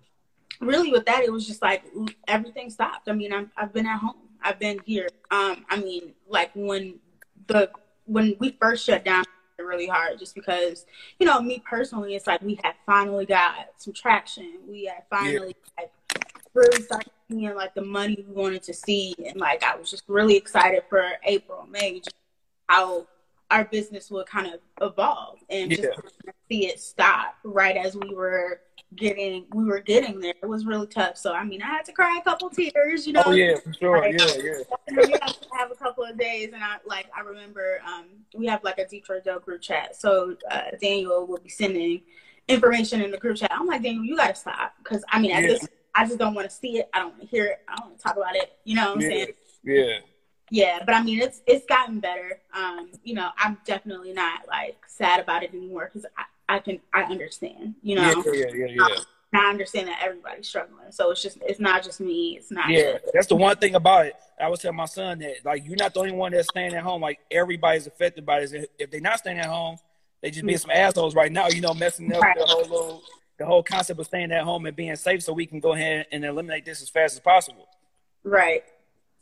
really, 0.60 0.90
with 0.90 1.04
that, 1.06 1.22
it 1.22 1.32
was 1.32 1.46
just 1.46 1.60
like 1.60 1.84
everything 2.28 2.70
stopped. 2.70 3.08
I 3.08 3.12
mean, 3.12 3.32
i 3.32 3.44
I've 3.56 3.72
been 3.72 3.86
at 3.86 3.98
home 3.98 4.16
I've 4.42 4.58
been 4.58 4.80
here. 4.84 5.08
Um, 5.30 5.64
I 5.68 5.80
mean, 5.80 6.12
like 6.28 6.50
when 6.54 6.98
the 7.46 7.70
when 8.06 8.36
we 8.38 8.56
first 8.60 8.84
shut 8.84 9.04
down 9.04 9.24
really 9.58 9.86
hard 9.86 10.18
just 10.18 10.34
because 10.34 10.86
you 11.20 11.26
know 11.26 11.40
me 11.40 11.62
personally 11.64 12.16
it's 12.16 12.26
like 12.26 12.42
we 12.42 12.58
had 12.64 12.74
finally 12.84 13.24
got 13.24 13.68
some 13.76 13.92
traction 13.92 14.58
we 14.66 14.86
had 14.86 15.04
finally 15.08 15.54
yeah. 15.78 15.84
like, 15.84 15.92
really 16.52 16.82
started 16.82 17.12
seeing 17.30 17.54
like 17.54 17.72
the 17.72 17.82
money 17.82 18.24
we 18.26 18.34
wanted 18.34 18.60
to 18.60 18.74
see 18.74 19.14
and 19.24 19.38
like 19.38 19.62
i 19.62 19.76
was 19.76 19.88
just 19.88 20.02
really 20.08 20.36
excited 20.36 20.82
for 20.88 21.12
april 21.22 21.64
may 21.70 22.00
just 22.00 22.16
how 22.68 23.06
our 23.52 23.66
business 23.66 24.10
would 24.10 24.26
kind 24.26 24.46
of 24.46 24.60
evolve 24.80 25.38
and 25.50 25.70
yeah. 25.70 25.76
just 25.76 26.00
see 26.48 26.66
it 26.66 26.80
stop 26.80 27.36
right 27.44 27.76
as 27.76 27.94
we 27.94 28.14
were 28.14 28.62
getting 28.96 29.44
we 29.54 29.64
were 29.64 29.80
getting 29.80 30.20
there. 30.20 30.34
It 30.42 30.46
was 30.46 30.64
really 30.64 30.86
tough. 30.86 31.18
So 31.18 31.34
I 31.34 31.44
mean 31.44 31.62
I 31.62 31.66
had 31.66 31.84
to 31.84 31.92
cry 31.92 32.18
a 32.18 32.24
couple 32.24 32.48
tears, 32.48 33.06
you 33.06 33.12
know. 33.12 33.22
Oh 33.26 33.32
yeah, 33.32 33.56
for 33.56 33.72
sure. 33.74 34.00
Like, 34.00 34.18
yeah, 34.18 34.42
yeah. 34.42 35.02
You 35.06 35.18
have 35.20 35.40
to 35.40 35.48
have 35.56 35.70
a 35.70 35.74
couple 35.74 36.04
of 36.04 36.18
days 36.18 36.50
and 36.54 36.64
I 36.64 36.78
like 36.86 37.06
I 37.16 37.20
remember 37.20 37.80
um 37.86 38.06
we 38.34 38.46
have 38.46 38.64
like 38.64 38.78
a 38.78 38.86
Detroit 38.86 39.24
Dough 39.24 39.38
group 39.38 39.60
chat. 39.60 39.96
So 39.96 40.34
uh, 40.50 40.62
Daniel 40.80 41.26
will 41.26 41.38
be 41.38 41.50
sending 41.50 42.02
information 42.48 43.02
in 43.02 43.10
the 43.10 43.18
group 43.18 43.36
chat. 43.36 43.52
I'm 43.52 43.66
like, 43.66 43.82
Daniel, 43.82 44.04
you 44.04 44.16
gotta 44.16 44.34
stop. 44.34 44.72
Cause 44.82 45.04
I 45.10 45.20
mean 45.20 45.32
at 45.32 45.42
yeah. 45.42 45.48
this 45.48 45.68
I 45.94 46.06
just 46.06 46.18
don't 46.18 46.32
want 46.32 46.48
to 46.48 46.54
see 46.54 46.78
it. 46.78 46.88
I 46.94 47.00
don't 47.00 47.10
want 47.10 47.20
to 47.20 47.26
hear 47.26 47.44
it. 47.44 47.58
I 47.68 47.76
don't 47.76 47.88
want 47.88 47.98
to 47.98 48.02
talk 48.02 48.16
about 48.16 48.34
it. 48.34 48.52
You 48.64 48.76
know 48.76 48.94
what 48.94 48.96
I'm 48.96 49.00
yeah. 49.02 49.08
saying? 49.08 49.28
Yeah. 49.62 49.98
Yeah, 50.52 50.80
but 50.84 50.94
I 50.94 51.02
mean, 51.02 51.18
it's 51.18 51.40
it's 51.46 51.64
gotten 51.64 51.98
better. 51.98 52.38
Um, 52.52 52.90
you 53.02 53.14
know, 53.14 53.30
I'm 53.38 53.56
definitely 53.64 54.12
not 54.12 54.42
like 54.46 54.76
sad 54.86 55.18
about 55.18 55.42
it 55.42 55.54
anymore 55.54 55.90
because 55.90 56.04
I, 56.18 56.56
I 56.56 56.58
can 56.58 56.78
I 56.92 57.04
understand, 57.04 57.76
you 57.82 57.96
know. 57.96 58.22
Yeah, 58.26 58.32
yeah, 58.34 58.46
yeah, 58.54 58.66
yeah. 58.66 58.84
Um, 58.84 59.04
I 59.34 59.48
understand 59.48 59.88
that 59.88 60.02
everybody's 60.04 60.46
struggling, 60.46 60.90
so 60.90 61.10
it's 61.10 61.22
just 61.22 61.38
it's 61.40 61.58
not 61.58 61.82
just 61.82 62.00
me. 62.00 62.36
It's 62.36 62.50
not. 62.50 62.68
Yeah, 62.68 62.98
just, 62.98 63.04
that's 63.14 63.26
the 63.28 63.34
one 63.34 63.56
thing 63.56 63.76
about 63.76 64.04
it. 64.04 64.14
I 64.38 64.50
was 64.50 64.60
telling 64.60 64.76
my 64.76 64.84
son 64.84 65.20
that 65.20 65.36
like 65.42 65.64
you're 65.64 65.76
not 65.76 65.94
the 65.94 66.00
only 66.00 66.12
one 66.12 66.32
that's 66.32 66.48
staying 66.48 66.74
at 66.74 66.82
home. 66.82 67.00
Like 67.00 67.20
everybody's 67.30 67.86
affected 67.86 68.26
by 68.26 68.40
this. 68.40 68.52
If 68.78 68.90
they're 68.90 69.00
not 69.00 69.20
staying 69.20 69.38
at 69.38 69.46
home, 69.46 69.78
they 70.20 70.30
just 70.30 70.44
being 70.44 70.58
mm-hmm. 70.58 70.70
some 70.70 70.70
assholes 70.70 71.14
right 71.14 71.32
now. 71.32 71.48
You 71.48 71.62
know, 71.62 71.72
messing 71.72 72.14
up 72.14 72.20
right. 72.20 72.36
the 72.38 72.44
whole 72.44 72.60
little, 72.60 73.02
the 73.38 73.46
whole 73.46 73.62
concept 73.62 73.98
of 73.98 74.04
staying 74.04 74.30
at 74.32 74.42
home 74.42 74.66
and 74.66 74.76
being 74.76 74.94
safe, 74.96 75.22
so 75.22 75.32
we 75.32 75.46
can 75.46 75.60
go 75.60 75.72
ahead 75.72 76.08
and 76.12 76.26
eliminate 76.26 76.66
this 76.66 76.82
as 76.82 76.90
fast 76.90 77.14
as 77.14 77.20
possible. 77.20 77.68
Right. 78.22 78.64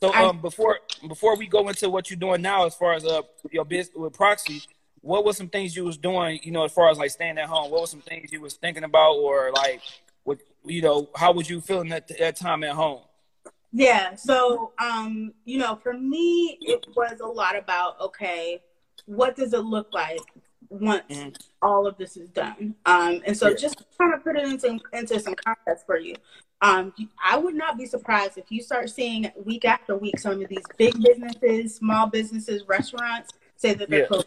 So 0.03 0.13
um, 0.15 0.41
before 0.41 0.81
before 1.07 1.37
we 1.37 1.47
go 1.47 1.69
into 1.69 1.91
what 1.91 2.11
you're 2.11 2.19
doing 2.19 2.41
now, 2.41 2.65
as 2.65 2.75
far 2.75 2.95
as 2.95 3.05
uh 3.05 3.23
your 3.51 3.67
business 3.67 3.95
with 3.95 4.15
Proxy, 4.15 4.63
what 5.03 5.25
were 5.25 5.33
some 5.35 5.49
things 5.49 5.77
you 5.77 5.85
was 5.85 5.99
doing, 5.99 6.41
you 6.43 6.53
know, 6.53 6.65
as 6.65 6.73
far 6.73 6.91
as 6.91 6.99
like 6.99 7.11
staying 7.11 7.39
at 7.39 7.47
home? 7.47 7.71
What 7.71 7.83
were 7.83 7.87
some 7.87 8.01
things 8.01 8.33
you 8.33 8.41
was 8.41 8.55
thinking 8.55 8.85
about, 8.85 9.17
or 9.17 9.51
like, 9.53 9.83
what 10.25 10.39
you 10.65 10.81
know, 10.81 11.09
how 11.15 11.33
was 11.33 11.51
you 11.51 11.61
feeling 11.61 11.93
at 11.93 12.09
that 12.19 12.37
time 12.37 12.65
at 12.65 12.73
home? 12.73 13.03
Yeah. 13.73 14.15
So, 14.15 14.73
um, 14.79 15.33
you 15.45 15.59
know, 15.59 15.77
for 15.77 15.93
me, 15.93 16.59
it 16.63 16.87
was 16.97 17.21
a 17.21 17.27
lot 17.27 17.57
about 17.57 18.01
okay, 18.01 18.63
what 19.05 19.37
does 19.37 19.53
it 19.53 19.65
look 19.65 19.93
like 19.93 20.21
once 20.71 21.03
mm-hmm. 21.11 21.31
all 21.61 21.87
of 21.87 21.99
this 21.99 22.17
is 22.17 22.31
done? 22.31 22.75
Um, 22.87 23.21
and 23.27 23.37
so 23.37 23.49
yeah. 23.49 23.57
just 23.57 23.83
kind 23.99 24.15
of 24.15 24.25
put 24.25 24.37
it 24.37 24.45
into 24.45 24.79
into 24.93 25.21
some 25.21 25.35
context 25.35 25.85
for 25.85 25.99
you. 25.99 26.15
Um, 26.63 26.93
I 27.23 27.37
would 27.37 27.55
not 27.55 27.79
be 27.79 27.87
surprised 27.87 28.37
if 28.37 28.51
you 28.51 28.63
start 28.63 28.91
seeing 28.91 29.31
week 29.45 29.65
after 29.65 29.97
week 29.97 30.19
some 30.19 30.43
of 30.43 30.49
these 30.49 30.65
big 30.77 30.95
businesses, 31.03 31.75
small 31.75 32.07
businesses, 32.07 32.65
restaurants 32.69 33.31
say 33.57 33.75
that 33.75 33.89
they're 33.89 34.01
yeah. 34.01 34.07
closed 34.07 34.27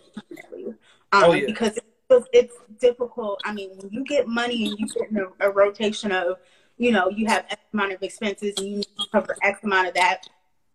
Um, 1.12 1.24
oh, 1.26 1.34
yeah. 1.34 1.46
because 1.46 1.78
it's, 2.10 2.28
it's 2.34 2.56
difficult. 2.80 3.40
I 3.46 3.54
mean, 3.54 3.70
when 3.78 3.92
you 3.92 4.04
get 4.04 4.28
money 4.28 4.68
and 4.68 4.80
you 4.80 4.88
get 4.88 5.12
in 5.12 5.18
a, 5.18 5.48
a 5.48 5.52
rotation 5.52 6.12
of, 6.12 6.38
you 6.78 6.92
know, 6.92 7.10
you 7.10 7.28
have 7.28 7.46
X 7.50 7.62
amount 7.72 7.94
of 7.94 8.02
expenses 8.02 8.56
and 8.58 8.68
you 8.68 8.76
need 8.78 8.88
to 9.00 9.08
cover 9.12 9.36
X 9.44 9.64
amount 9.64 9.90
of 9.90 9.94
that, 9.94 10.28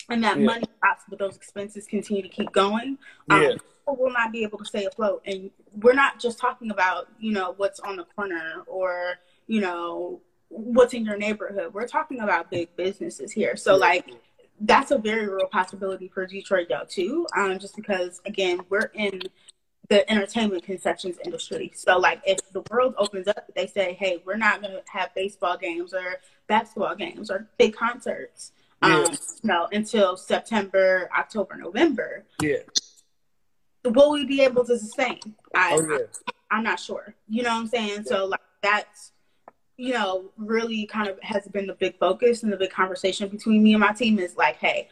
and 0.08 0.22
that 0.24 0.38
yeah. 0.38 0.46
money 0.46 0.66
stops, 0.78 1.04
but 1.08 1.18
those 1.18 1.36
expenses 1.36 1.86
continue 1.86 2.22
to 2.22 2.28
keep 2.28 2.52
going. 2.52 2.98
Um, 3.30 3.42
yeah. 3.42 3.48
People 3.50 3.96
will 3.98 4.12
not 4.12 4.32
be 4.32 4.42
able 4.42 4.58
to 4.58 4.64
stay 4.64 4.84
afloat. 4.84 5.22
And 5.26 5.50
we're 5.74 5.94
not 5.94 6.18
just 6.18 6.38
talking 6.38 6.70
about, 6.70 7.08
you 7.18 7.32
know, 7.32 7.54
what's 7.56 7.80
on 7.80 7.96
the 7.96 8.04
corner 8.04 8.62
or, 8.66 9.14
you 9.46 9.60
know, 9.60 10.20
what's 10.48 10.94
in 10.94 11.04
your 11.04 11.16
neighborhood. 11.16 11.74
We're 11.74 11.86
talking 11.86 12.20
about 12.20 12.50
big 12.50 12.74
businesses 12.76 13.32
here. 13.32 13.56
So, 13.56 13.76
like, 13.76 14.10
that's 14.60 14.90
a 14.90 14.98
very 14.98 15.28
real 15.28 15.46
possibility 15.46 16.08
for 16.08 16.26
Detroit 16.26 16.68
Dough 16.68 16.84
too. 16.88 17.26
Um, 17.36 17.58
just 17.58 17.76
because 17.76 18.20
again, 18.26 18.60
we're 18.68 18.90
in 18.94 19.22
the 19.88 20.10
entertainment 20.10 20.64
concessions 20.64 21.16
industry. 21.24 21.72
So 21.74 21.98
like 21.98 22.20
if 22.26 22.38
the 22.52 22.62
world 22.70 22.94
opens 22.98 23.28
up, 23.28 23.50
they 23.54 23.66
say, 23.66 23.94
hey, 23.94 24.22
we're 24.24 24.36
not 24.36 24.60
gonna 24.60 24.80
have 24.92 25.14
baseball 25.14 25.56
games 25.56 25.94
or 25.94 26.16
basketball 26.46 26.94
games 26.94 27.30
or 27.30 27.48
big 27.58 27.74
concerts. 27.74 28.52
Um, 28.80 29.06
you 29.10 29.16
know, 29.44 29.68
until 29.72 30.16
September, 30.16 31.08
October, 31.16 31.56
November. 31.56 32.24
Yeah. 32.40 32.58
Will 33.84 34.12
we 34.12 34.26
be 34.26 34.42
able 34.42 34.64
to 34.64 34.78
sustain? 34.78 35.18
I, 35.54 35.72
oh, 35.74 35.90
yeah. 35.90 36.06
I, 36.50 36.58
am 36.58 36.64
not 36.64 36.78
sure. 36.78 37.14
You 37.28 37.42
know 37.42 37.50
what 37.50 37.60
I'm 37.60 37.66
saying? 37.66 38.02
Yeah. 38.04 38.16
So 38.16 38.26
like 38.26 38.40
that's 38.62 39.12
you 39.78 39.94
know, 39.94 40.24
really 40.36 40.84
kind 40.86 41.08
of 41.08 41.18
has 41.22 41.46
been 41.48 41.66
the 41.66 41.74
big 41.74 41.96
focus 41.98 42.42
and 42.42 42.52
the 42.52 42.56
big 42.56 42.70
conversation 42.70 43.28
between 43.28 43.62
me 43.62 43.72
and 43.72 43.80
my 43.80 43.92
team 43.92 44.18
is 44.18 44.36
like, 44.36 44.56
hey, 44.56 44.88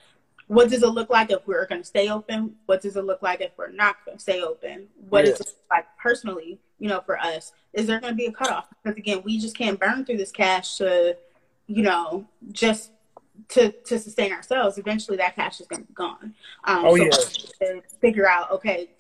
what 0.47 0.71
does 0.71 0.85
it 0.85 0.89
look 0.89 1.11
like 1.11 1.31
if 1.31 1.45
we're 1.47 1.67
going 1.67 1.81
to 1.81 1.87
stay 1.87 2.09
open? 2.09 2.55
What 2.67 2.83
does 2.83 2.97
it 2.97 3.05
look 3.05 3.21
like 3.21 3.41
if 3.41 3.51
we're 3.57 3.73
not 3.73 3.97
going 4.07 4.17
to 4.17 4.23
stay 4.23 4.43
open? 4.43 4.87
What 5.09 5.25
yeah. 5.25 5.33
does 5.33 5.41
it 5.41 5.55
like 5.69 5.87
personally, 6.01 6.61
you 6.79 6.89
know, 6.89 7.01
for 7.05 7.19
us? 7.19 7.53
Is 7.73 7.89
there 7.89 8.01
going 8.01 8.13
to 8.13 8.17
be 8.17 8.27
a 8.27 8.33
cutoff? 8.33 8.69
Because 8.83 8.97
again, 8.97 9.23
we 9.25 9.39
just 9.39 9.57
can't 9.57 9.79
burn 9.79 10.05
through 10.05 10.19
this 10.19 10.31
cash 10.31 10.77
to, 10.77 11.17
you 11.67 11.83
know, 11.83 12.29
just 12.53 12.93
to 13.49 13.73
to 13.73 13.99
sustain 13.99 14.33
ourselves. 14.33 14.79
Eventually, 14.79 15.17
that 15.19 15.37
cash 15.37 15.61
is 15.61 15.67
going 15.67 15.83
to 15.83 15.89
be 15.89 15.95
gone. 15.95 16.35
Um, 16.65 16.85
oh 16.85 16.97
so 16.97 17.05
yeah. 17.05 17.11
To 17.11 17.83
figure 18.01 18.29
out, 18.29 18.51
okay, 18.51 18.91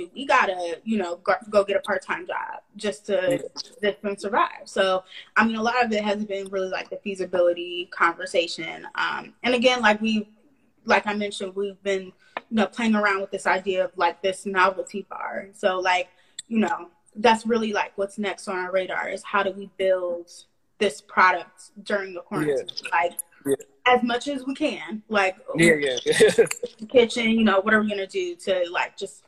do 0.00 0.10
we 0.14 0.24
gotta 0.24 0.78
you 0.84 0.96
know 0.96 1.16
go, 1.16 1.34
go 1.48 1.64
get 1.64 1.76
a 1.76 1.80
part-time 1.80 2.26
job 2.26 2.62
just 2.76 3.06
to 3.06 3.38
just 3.82 4.00
to 4.02 4.16
survive 4.18 4.62
so 4.64 5.02
i 5.36 5.46
mean 5.46 5.56
a 5.56 5.62
lot 5.62 5.84
of 5.84 5.92
it 5.92 6.02
has 6.02 6.24
been 6.24 6.46
really 6.48 6.68
like 6.68 6.88
the 6.90 6.96
feasibility 6.98 7.88
conversation 7.92 8.86
um, 8.94 9.34
and 9.42 9.54
again 9.54 9.80
like 9.80 10.00
we 10.00 10.28
like 10.84 11.06
i 11.06 11.14
mentioned 11.14 11.54
we've 11.54 11.82
been 11.82 12.04
you 12.04 12.12
know 12.50 12.66
playing 12.66 12.94
around 12.94 13.20
with 13.20 13.30
this 13.30 13.46
idea 13.46 13.84
of 13.84 13.92
like 13.96 14.22
this 14.22 14.46
novelty 14.46 15.06
bar 15.10 15.48
so 15.52 15.78
like 15.78 16.08
you 16.48 16.58
know 16.58 16.88
that's 17.16 17.44
really 17.44 17.72
like 17.72 17.92
what's 17.96 18.18
next 18.18 18.48
on 18.48 18.56
our 18.56 18.72
radar 18.72 19.08
is 19.08 19.22
how 19.22 19.42
do 19.42 19.50
we 19.52 19.68
build 19.76 20.30
this 20.78 21.00
product 21.00 21.72
during 21.82 22.14
the 22.14 22.20
quarantine 22.20 22.56
yeah. 22.56 22.90
like 22.90 23.18
yeah. 23.46 23.54
as 23.86 24.02
much 24.02 24.28
as 24.28 24.44
we 24.46 24.54
can 24.54 25.02
like 25.08 25.36
yeah 25.56 25.74
yeah 25.74 26.44
kitchen 26.88 27.30
you 27.30 27.44
know 27.44 27.60
what 27.60 27.74
are 27.74 27.80
we 27.80 27.88
gonna 27.88 28.06
do 28.06 28.34
to 28.36 28.64
like 28.70 28.96
just 28.96 29.24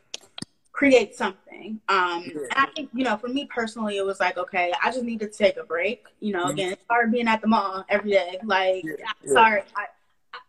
create 0.73 1.14
something. 1.14 1.81
Um, 1.88 2.25
yeah. 2.25 2.40
and 2.40 2.52
I 2.57 2.66
think, 2.75 2.90
you 2.92 3.04
know, 3.04 3.16
for 3.16 3.28
me 3.28 3.47
personally, 3.54 3.99
it 3.99 4.04
was 4.04 4.19
like, 4.19 4.37
okay, 4.37 4.73
I 4.83 4.90
just 4.90 5.04
need 5.04 5.21
to 5.21 5.28
take 5.28 5.57
a 5.57 5.62
break. 5.62 6.07
You 6.19 6.33
know, 6.33 6.45
mm-hmm. 6.45 6.50
again, 6.50 6.73
it's 6.73 6.85
hard 6.90 7.12
being 7.12 7.28
at 7.28 7.40
the 7.40 7.47
mall 7.47 7.85
every 7.88 8.11
day. 8.11 8.38
Like, 8.42 8.85
yeah. 8.85 9.33
Sorry, 9.33 9.62
I, 9.76 9.85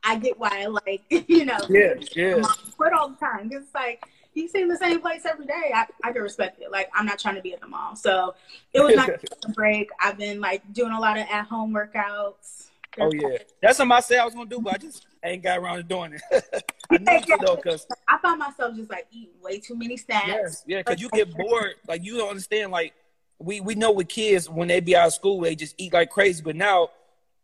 I 0.04 0.18
get 0.18 0.40
why, 0.40 0.66
like, 0.66 1.04
you 1.30 1.46
know, 1.46 1.60
yeah, 1.70 1.94
yeah. 2.16 2.42
quit 2.78 2.94
all 2.94 3.10
the 3.10 3.16
time. 3.18 3.50
It's 3.52 3.74
like, 3.76 4.04
you 4.34 4.48
see 4.48 4.62
in 4.62 4.68
the 4.68 4.78
same 4.78 5.02
place 5.02 5.26
every 5.26 5.46
day. 5.46 5.72
I, 5.74 5.86
I 6.04 6.12
can 6.12 6.24
respect 6.24 6.60
it. 6.62 6.72
Like, 6.72 6.90
I'm 6.96 7.06
not 7.06 7.20
trying 7.20 7.36
to 7.36 7.42
be 7.42 7.54
at 7.54 7.62
the 7.62 7.68
mall. 7.68 7.96
So 7.96 8.34
it 8.74 8.82
was 8.82 8.96
nice 8.96 9.12
a 9.46 9.52
break. 9.52 9.90
I've 10.00 10.18
been 10.18 10.42
like 10.42 10.64
doing 10.74 10.94
a 10.94 11.00
lot 11.00 11.18
of 11.18 11.28
at 11.30 11.46
home 11.46 11.74
workouts. 11.74 12.70
Oh 13.00 13.12
yeah, 13.14 13.38
that's 13.62 13.80
what 13.80 13.92
I 13.92 14.00
said 14.02 14.20
I 14.20 14.26
was 14.26 14.34
gonna 14.34 14.50
do, 14.50 14.60
but 14.60 14.76
I 14.76 14.78
just 14.78 15.08
ain't 15.24 15.44
got 15.44 15.60
around 15.60 15.78
to 15.78 15.84
doing 15.84 16.14
it. 16.14 16.22
I 16.92 16.98
need 16.98 17.26
to 17.26 17.38
though, 17.44 17.58
cause 17.58 17.88
I 18.08 18.18
find 18.20 18.40
myself 18.40 18.76
just 18.76 18.90
like 18.90 19.08
eating 19.12 19.34
way 19.42 19.60
too 19.60 19.76
many 19.76 19.98
snacks. 19.98 20.28
Yes, 20.28 20.64
yeah, 20.68 20.78
because 20.80 21.02
you 21.02 21.10
get 21.10 21.36
bored. 21.36 21.76
Like 21.88 22.04
you 22.04 22.18
don't 22.18 22.30
understand. 22.30 22.72
Like 22.72 22.94
we 23.40 23.62
we 23.62 23.76
know 23.76 23.92
with 23.92 24.10
kids 24.10 24.50
when 24.50 24.68
they 24.68 24.80
be 24.80 24.96
out 24.96 25.08
of 25.08 25.14
school, 25.14 25.42
they 25.42 25.56
just 25.56 25.76
eat 25.78 25.94
like 25.94 26.10
crazy. 26.10 26.44
But 26.44 26.56
now 26.56 26.90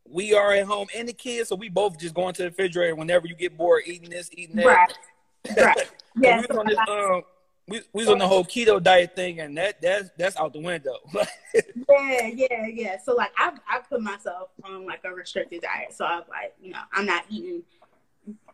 we 0.07 0.33
are 0.33 0.53
at 0.53 0.65
home 0.65 0.87
and 0.95 1.07
the 1.07 1.13
kids, 1.13 1.49
so 1.49 1.55
we 1.55 1.69
both 1.69 1.99
just 1.99 2.13
go 2.13 2.27
into 2.27 2.43
the 2.43 2.49
refrigerator 2.49 2.95
whenever 2.95 3.27
you 3.27 3.35
get 3.35 3.57
bored 3.57 3.83
eating 3.85 4.09
this, 4.09 4.29
eating 4.33 4.55
that. 4.57 4.65
Right. 4.65 4.93
Right. 5.57 5.91
yeah. 6.21 6.41
we 6.41 6.57
on 6.57 6.67
this, 6.67 6.77
um, 6.87 7.21
we, 7.69 7.81
we 7.93 8.03
was 8.03 8.09
on 8.09 8.17
the 8.17 8.27
whole 8.27 8.43
keto 8.43 8.81
diet 8.81 9.15
thing, 9.15 9.39
and 9.39 9.57
that 9.57 9.81
that's 9.81 10.09
that's 10.17 10.38
out 10.38 10.53
the 10.53 10.61
window. 10.61 10.97
yeah, 11.53 12.27
yeah, 12.27 12.67
yeah. 12.67 12.97
So 13.03 13.15
like 13.15 13.31
I 13.38 13.53
I 13.67 13.79
put 13.79 14.01
myself 14.01 14.49
on 14.63 14.85
like 14.85 15.01
a 15.03 15.11
restricted 15.11 15.61
diet. 15.61 15.93
So 15.93 16.05
I'm 16.05 16.23
like, 16.29 16.53
you 16.61 16.71
know, 16.71 16.81
I'm 16.93 17.05
not 17.05 17.25
eating 17.29 17.63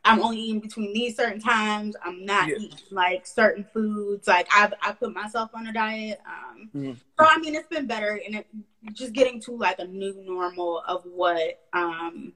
I'm 0.06 0.22
only 0.22 0.40
eating 0.40 0.60
between 0.60 0.94
these 0.94 1.16
certain 1.16 1.40
times. 1.40 1.96
I'm 2.04 2.26
not 2.26 2.48
yeah. 2.48 2.56
eating 2.60 2.78
like 2.92 3.26
certain 3.26 3.66
foods. 3.74 4.28
Like 4.28 4.48
I've 4.56 4.74
I 4.82 4.92
put 4.92 5.14
myself 5.14 5.50
on 5.54 5.68
a 5.68 5.74
diet. 5.74 6.22
Um, 6.26 6.70
mm-hmm. 6.76 6.92
so 7.20 7.26
I 7.28 7.40
mean 7.40 7.56
it's 7.56 7.68
been 7.68 7.88
better, 7.88 8.20
and 8.24 8.36
it 8.36 8.48
just 8.94 9.14
getting 9.14 9.42
to 9.42 9.52
like 9.52 9.80
a 9.80 9.86
new 9.86 10.14
normal 10.24 10.84
of 10.88 11.04
what 11.06 11.60
um 11.74 12.34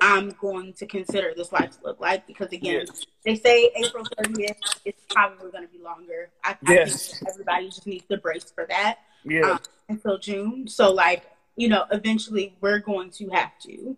I'm 0.00 0.30
going 0.40 0.72
to 0.74 0.86
consider 0.86 1.32
this 1.36 1.52
life 1.52 1.78
to 1.78 1.84
look 1.84 2.00
like 2.00 2.26
because 2.26 2.52
again, 2.52 2.86
yes. 2.86 3.06
they 3.24 3.36
say 3.36 3.70
April 3.76 4.04
30th 4.04 4.56
is 4.84 4.94
probably 5.08 5.50
going 5.50 5.66
to 5.66 5.72
be 5.72 5.82
longer. 5.82 6.30
I, 6.42 6.56
yes. 6.66 7.12
I 7.12 7.16
think 7.16 7.30
everybody 7.30 7.66
just 7.66 7.86
needs 7.86 8.04
to 8.10 8.16
brace 8.16 8.50
for 8.54 8.66
that. 8.68 8.98
Yeah. 9.24 9.50
Um, 9.50 9.58
until 9.88 10.18
June. 10.18 10.68
So 10.68 10.92
like 10.92 11.24
you 11.56 11.68
know, 11.68 11.84
eventually 11.90 12.56
we're 12.60 12.78
going 12.78 13.10
to 13.10 13.28
have 13.28 13.50
to. 13.60 13.96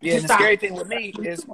Yeah, 0.00 0.14
and 0.14 0.24
the 0.24 0.34
scary 0.34 0.56
thing 0.56 0.74
with 0.74 0.88
me 0.88 1.12
is 1.22 1.44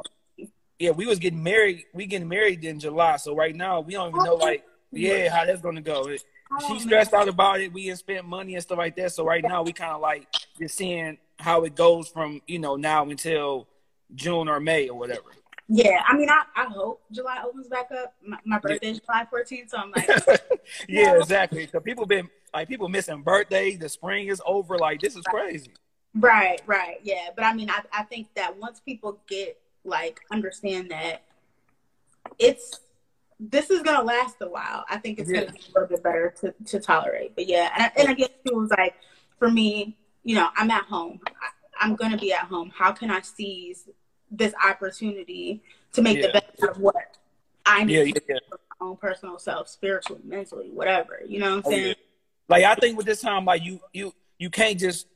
yeah, 0.78 0.92
we 0.92 1.06
was 1.06 1.18
getting 1.18 1.42
married. 1.42 1.84
We 1.92 2.06
getting 2.06 2.28
married 2.28 2.64
in 2.64 2.78
July, 2.78 3.16
so 3.16 3.34
right 3.34 3.54
now 3.54 3.80
we 3.80 3.94
don't 3.94 4.10
even 4.10 4.24
know 4.24 4.36
like 4.36 4.64
yeah 4.92 5.34
how 5.34 5.44
that's 5.44 5.60
gonna 5.60 5.82
go. 5.82 6.08
It, 6.08 6.22
she 6.66 6.78
stressed 6.78 7.12
out 7.12 7.28
about 7.28 7.60
it. 7.60 7.72
We 7.72 7.94
spent 7.94 8.26
money 8.26 8.54
and 8.54 8.62
stuff 8.62 8.78
like 8.78 8.96
that. 8.96 9.12
So 9.12 9.24
right 9.24 9.42
now 9.42 9.62
we 9.62 9.72
kind 9.72 9.92
of 9.92 10.00
like 10.00 10.28
just 10.58 10.76
seeing 10.76 11.18
how 11.38 11.64
it 11.64 11.74
goes 11.74 12.08
from 12.08 12.40
you 12.46 12.58
know 12.58 12.76
now 12.76 13.08
until 13.08 13.66
June 14.14 14.48
or 14.48 14.60
May 14.60 14.88
or 14.88 14.98
whatever. 14.98 15.30
Yeah, 15.70 16.02
I 16.06 16.16
mean, 16.16 16.30
I, 16.30 16.44
I 16.56 16.64
hope 16.64 17.02
July 17.12 17.42
opens 17.44 17.68
back 17.68 17.90
up. 17.92 18.14
My, 18.24 18.38
my 18.44 18.58
birthday 18.58 18.90
is 18.90 19.00
July 19.00 19.26
14th, 19.30 19.68
so 19.68 19.76
I'm 19.76 19.92
like, 19.94 20.08
yeah, 20.88 21.12
know. 21.12 21.18
exactly. 21.18 21.68
So 21.70 21.78
people 21.78 22.06
been 22.06 22.28
like 22.54 22.68
people 22.68 22.88
missing 22.88 23.22
birthdays. 23.22 23.78
The 23.78 23.88
spring 23.90 24.28
is 24.28 24.40
over. 24.46 24.78
Like 24.78 25.00
this 25.00 25.14
is 25.14 25.24
crazy. 25.24 25.72
Right, 26.14 26.62
right, 26.66 26.96
yeah. 27.02 27.28
But 27.36 27.44
I 27.44 27.52
mean, 27.52 27.68
I 27.68 27.82
I 27.92 28.04
think 28.04 28.28
that 28.34 28.56
once 28.56 28.80
people 28.80 29.20
get 29.28 29.60
like 29.84 30.20
understand 30.32 30.90
that 30.90 31.22
it's 32.38 32.80
this 33.38 33.70
is 33.70 33.82
gonna 33.82 34.02
last 34.02 34.36
a 34.40 34.48
while. 34.48 34.84
I 34.88 34.96
think 34.96 35.18
it's 35.18 35.30
yeah. 35.30 35.40
gonna 35.40 35.52
be 35.52 35.60
a 35.60 35.72
little 35.74 35.88
bit 35.88 36.02
better 36.02 36.34
to, 36.40 36.54
to 36.66 36.80
tolerate. 36.80 37.34
But 37.34 37.46
yeah, 37.46 37.90
and, 37.96 38.08
and 38.08 38.16
guess 38.16 38.30
it 38.44 38.54
was 38.54 38.70
like 38.70 38.94
for 39.38 39.50
me, 39.50 39.96
you 40.24 40.34
know, 40.34 40.48
I'm 40.56 40.70
at 40.70 40.84
home. 40.84 41.20
I, 41.80 41.84
am 41.84 41.94
gonna 41.94 42.18
be 42.18 42.32
at 42.32 42.40
home. 42.40 42.72
How 42.74 42.92
can 42.92 43.10
I 43.10 43.20
seize 43.20 43.88
this 44.30 44.54
opportunity 44.64 45.62
to 45.92 46.02
make 46.02 46.18
yeah. 46.18 46.28
the 46.28 46.32
best 46.32 46.62
of 46.62 46.78
what 46.78 47.16
I 47.64 47.84
need 47.84 47.94
yeah, 47.94 48.20
yeah, 48.28 48.38
for 48.48 48.58
my 48.80 48.86
own 48.86 48.96
personal 48.96 49.38
self, 49.38 49.68
spiritually, 49.68 50.22
mentally, 50.24 50.70
whatever. 50.70 51.20
You 51.26 51.40
know 51.40 51.56
what 51.56 51.56
I'm 51.56 51.62
oh, 51.66 51.70
saying? 51.70 51.94
Like 52.48 52.64
I 52.64 52.74
think 52.74 52.96
with 52.96 53.06
this 53.06 53.20
time, 53.20 53.44
like 53.44 53.62
you 53.62 53.80
you 53.92 54.14
you 54.38 54.50
can't 54.50 54.78
just 54.78 55.06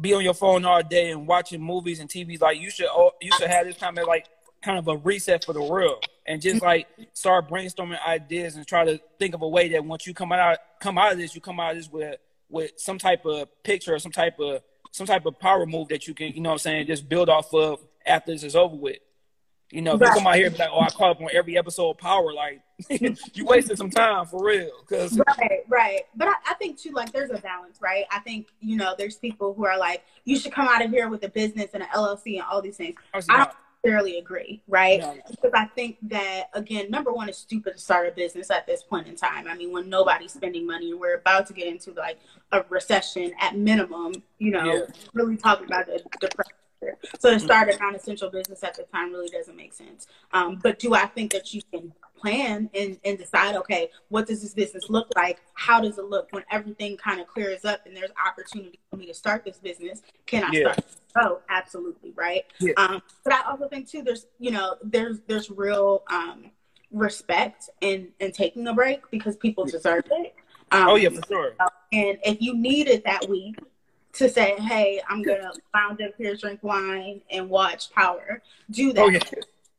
be 0.00 0.14
on 0.14 0.22
your 0.22 0.34
phone 0.34 0.64
all 0.64 0.82
day 0.82 1.10
and 1.10 1.26
watching 1.26 1.60
movies 1.60 2.00
and 2.00 2.08
TVs. 2.08 2.40
Like 2.40 2.60
you 2.60 2.70
should 2.70 2.88
you 3.20 3.30
should 3.36 3.48
have 3.48 3.66
this 3.66 3.76
time 3.76 3.98
of 3.98 4.06
like 4.06 4.26
kind 4.62 4.78
of 4.78 4.88
a 4.88 4.96
reset 4.96 5.44
for 5.44 5.52
the 5.52 5.62
world 5.62 6.04
and 6.26 6.42
just 6.42 6.62
like 6.62 6.86
start 7.12 7.48
brainstorming 7.48 7.98
ideas 8.06 8.56
and 8.56 8.66
try 8.66 8.84
to 8.84 9.00
think 9.18 9.34
of 9.34 9.42
a 9.42 9.48
way 9.48 9.68
that 9.68 9.84
once 9.84 10.06
you 10.06 10.14
come 10.14 10.32
out 10.32 10.58
come 10.80 10.98
out 10.98 11.12
of 11.12 11.18
this, 11.18 11.34
you 11.34 11.40
come 11.40 11.58
out 11.60 11.72
of 11.72 11.76
this 11.78 11.90
with 11.90 12.16
with 12.48 12.72
some 12.76 12.98
type 12.98 13.26
of 13.26 13.48
picture 13.62 13.94
or 13.94 13.98
some 13.98 14.12
type 14.12 14.38
of 14.38 14.62
some 14.90 15.06
type 15.06 15.26
of 15.26 15.38
power 15.38 15.66
move 15.66 15.88
that 15.88 16.06
you 16.06 16.14
can, 16.14 16.32
you 16.32 16.40
know 16.40 16.50
what 16.50 16.54
I'm 16.54 16.58
saying, 16.58 16.86
just 16.86 17.08
build 17.08 17.28
off 17.28 17.52
of 17.52 17.80
after 18.08 18.32
this 18.32 18.42
is 18.42 18.56
over 18.56 18.76
with. 18.76 18.98
You 19.70 19.82
know, 19.82 19.98
right. 19.98 20.14
come 20.14 20.26
out 20.26 20.36
here 20.36 20.46
and 20.46 20.54
be 20.54 20.60
like, 20.60 20.70
oh, 20.72 20.80
I 20.80 20.88
caught 20.88 21.10
up 21.10 21.20
on 21.20 21.28
every 21.32 21.58
episode 21.58 21.90
of 21.90 21.98
Power, 21.98 22.32
like 22.32 22.62
you 22.88 23.44
wasted 23.44 23.76
some 23.76 23.90
time 23.90 24.24
for 24.24 24.42
real. 24.42 24.70
Cause 24.88 25.18
right, 25.18 25.60
right. 25.68 26.00
But 26.16 26.28
I, 26.28 26.34
I, 26.46 26.54
think 26.54 26.78
too, 26.78 26.92
like 26.92 27.12
there's 27.12 27.30
a 27.30 27.38
balance, 27.38 27.78
right? 27.82 28.06
I 28.10 28.20
think 28.20 28.48
you 28.60 28.76
know 28.76 28.94
there's 28.96 29.16
people 29.16 29.52
who 29.52 29.66
are 29.66 29.76
like, 29.78 30.04
you 30.24 30.38
should 30.38 30.52
come 30.52 30.68
out 30.68 30.82
of 30.82 30.90
here 30.90 31.10
with 31.10 31.22
a 31.24 31.28
business 31.28 31.70
and 31.74 31.82
an 31.82 31.88
LLC 31.90 32.36
and 32.36 32.44
all 32.50 32.62
these 32.62 32.78
things. 32.78 32.94
I 33.12 33.20
don't 33.20 33.50
necessarily 33.84 34.18
agree, 34.18 34.62
right? 34.68 35.00
No. 35.00 35.18
Because 35.28 35.52
I 35.54 35.66
think 35.66 35.98
that 36.02 36.44
again, 36.54 36.90
number 36.90 37.12
one, 37.12 37.28
it's 37.28 37.36
stupid 37.36 37.74
to 37.74 37.78
start 37.78 38.08
a 38.08 38.12
business 38.12 38.50
at 38.50 38.66
this 38.66 38.82
point 38.82 39.06
in 39.06 39.16
time. 39.16 39.46
I 39.48 39.54
mean, 39.54 39.70
when 39.70 39.90
nobody's 39.90 40.32
spending 40.32 40.66
money 40.66 40.92
and 40.92 41.00
we're 41.00 41.16
about 41.16 41.46
to 41.48 41.52
get 41.52 41.66
into 41.66 41.92
like 41.92 42.18
a 42.52 42.64
recession 42.70 43.32
at 43.38 43.54
minimum, 43.58 44.14
you 44.38 44.52
know, 44.52 44.64
yeah. 44.64 44.80
really 45.12 45.36
talking 45.36 45.66
about 45.66 45.86
the 45.86 46.02
depression 46.20 46.54
so 47.18 47.32
to 47.32 47.40
start 47.40 47.68
a 47.68 47.78
non-essential 47.78 48.30
business 48.30 48.62
at 48.62 48.74
the 48.74 48.84
time 48.84 49.12
really 49.12 49.28
doesn't 49.28 49.56
make 49.56 49.72
sense. 49.72 50.06
Um, 50.32 50.58
but 50.62 50.78
do 50.78 50.94
I 50.94 51.06
think 51.06 51.32
that 51.32 51.52
you 51.52 51.62
can 51.72 51.92
plan 52.16 52.68
and, 52.74 52.98
and 53.04 53.18
decide, 53.18 53.56
okay, 53.56 53.90
what 54.08 54.26
does 54.26 54.42
this 54.42 54.54
business 54.54 54.88
look 54.88 55.08
like? 55.16 55.40
How 55.54 55.80
does 55.80 55.98
it 55.98 56.04
look 56.04 56.28
when 56.30 56.44
everything 56.50 56.96
kind 56.96 57.20
of 57.20 57.26
clears 57.26 57.64
up 57.64 57.80
and 57.86 57.96
there's 57.96 58.10
opportunity 58.26 58.78
for 58.90 58.96
me 58.96 59.06
to 59.06 59.14
start 59.14 59.44
this 59.44 59.58
business? 59.58 60.02
Can 60.26 60.44
I 60.44 60.50
yeah. 60.52 60.72
start? 60.72 60.84
Oh, 61.16 61.40
absolutely, 61.48 62.12
right. 62.16 62.44
Yeah. 62.60 62.72
Um, 62.76 63.02
but 63.24 63.32
I 63.32 63.42
also 63.50 63.68
think 63.68 63.88
too, 63.88 64.02
there's 64.02 64.26
you 64.38 64.50
know, 64.50 64.76
there's 64.82 65.20
there's 65.26 65.50
real 65.50 66.02
um, 66.10 66.50
respect 66.92 67.70
in 67.80 68.08
in 68.20 68.32
taking 68.32 68.66
a 68.68 68.74
break 68.74 69.02
because 69.10 69.36
people 69.36 69.64
deserve 69.64 70.04
it. 70.10 70.34
Um, 70.70 70.88
oh 70.88 70.94
yeah, 70.96 71.08
for 71.08 71.22
sure. 71.26 71.54
And 71.92 72.18
if 72.24 72.40
you 72.40 72.56
need 72.56 72.88
it 72.88 73.04
that 73.04 73.28
week, 73.28 73.56
to 74.18 74.28
say, 74.28 74.54
hey, 74.58 75.00
I'm 75.08 75.22
gonna 75.22 75.52
lounge 75.74 76.00
up 76.00 76.12
here, 76.18 76.34
drink 76.36 76.60
wine, 76.62 77.20
and 77.30 77.48
watch 77.48 77.90
Power. 77.90 78.42
Do 78.70 78.92
that, 78.92 79.02
oh, 79.02 79.08
yeah. 79.08 79.20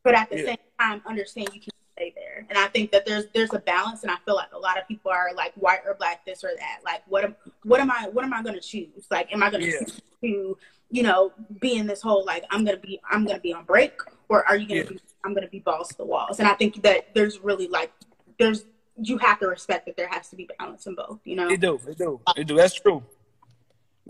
but 0.02 0.14
at 0.14 0.30
the 0.30 0.38
yeah. 0.38 0.44
same 0.46 0.58
time, 0.78 1.02
understand 1.06 1.50
you 1.52 1.60
can 1.60 1.72
stay 1.96 2.12
there. 2.16 2.46
And 2.48 2.58
I 2.58 2.68
think 2.68 2.90
that 2.92 3.06
there's 3.06 3.26
there's 3.34 3.52
a 3.52 3.58
balance, 3.58 4.02
and 4.02 4.10
I 4.10 4.16
feel 4.24 4.34
like 4.34 4.52
a 4.52 4.58
lot 4.58 4.78
of 4.78 4.88
people 4.88 5.10
are 5.10 5.30
like 5.36 5.52
white 5.54 5.80
or 5.86 5.94
black, 5.94 6.24
this 6.24 6.42
or 6.42 6.50
that. 6.58 6.80
Like, 6.84 7.02
what 7.06 7.24
am 7.24 7.36
what 7.64 7.80
am 7.80 7.90
I 7.90 8.08
what 8.12 8.24
am 8.24 8.32
I 8.32 8.42
gonna 8.42 8.60
choose? 8.60 9.06
Like, 9.10 9.32
am 9.32 9.42
I 9.42 9.50
gonna 9.50 9.66
yeah. 9.66 9.80
to 10.22 10.58
you 10.90 11.02
know 11.02 11.32
be 11.60 11.76
in 11.76 11.86
this 11.86 12.02
whole 12.02 12.24
like 12.24 12.44
I'm 12.50 12.64
gonna 12.64 12.78
be 12.78 13.00
I'm 13.10 13.26
gonna 13.26 13.40
be 13.40 13.52
on 13.52 13.64
break, 13.64 13.92
or 14.28 14.46
are 14.46 14.56
you 14.56 14.66
gonna 14.66 14.84
be 14.84 15.00
I'm 15.24 15.34
gonna 15.34 15.48
be 15.48 15.60
balls 15.60 15.88
to 15.88 15.96
the 15.98 16.06
walls? 16.06 16.38
And 16.38 16.48
I 16.48 16.54
think 16.54 16.82
that 16.82 17.14
there's 17.14 17.40
really 17.40 17.68
like 17.68 17.92
there's 18.38 18.64
you 19.02 19.18
have 19.18 19.38
to 19.40 19.48
respect 19.48 19.86
that 19.86 19.96
there 19.96 20.08
has 20.08 20.28
to 20.28 20.36
be 20.36 20.48
balance 20.58 20.86
in 20.86 20.94
both. 20.94 21.20
You 21.24 21.36
know, 21.36 21.48
they 21.48 21.56
do, 21.56 21.78
they 21.84 21.94
do, 21.94 22.20
they 22.36 22.44
do. 22.44 22.56
That's 22.56 22.74
true. 22.74 23.02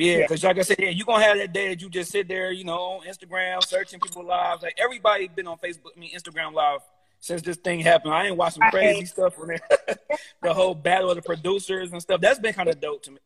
Yeah, 0.01 0.23
because 0.23 0.43
like 0.43 0.59
I 0.59 0.63
said, 0.63 0.79
yeah, 0.79 0.89
you're 0.89 1.07
gonna 1.07 1.25
have 1.25 1.37
that 1.37 1.53
day 1.53 1.69
that 1.69 1.81
you 1.81 1.91
just 1.91 2.11
sit 2.11 2.29
there, 2.29 2.53
you 2.53 2.65
know, 2.65 2.79
on 2.79 3.07
Instagram 3.07 3.63
searching 3.65 4.01
people 4.01 4.25
lives. 4.25 4.63
Like 4.63 4.79
everybody 4.79 5.29
been 5.29 5.47
on 5.47 5.59
Facebook, 5.59 5.91
I 5.97 6.01
mean 6.01 6.11
Instagram 6.15 6.55
live 6.55 6.81
since 7.21 7.43
this 7.43 7.57
thing 7.57 7.81
happened. 7.81 8.15
I 8.15 8.27
ain't 8.27 8.37
watching 8.37 8.63
crazy 8.71 9.05
stuff 9.05 9.35
from 9.35 9.49
there. 9.49 9.99
the 10.43 10.55
whole 10.55 10.75
battle 10.75 11.11
of 11.11 11.17
the 11.17 11.23
producers 11.23 11.93
and 11.93 12.01
stuff. 12.01 12.21
That's 12.21 12.39
been 12.39 12.55
kind 12.55 12.69
of 12.69 12.81
dope 12.81 13.03
to 13.05 13.11
me. 13.13 13.19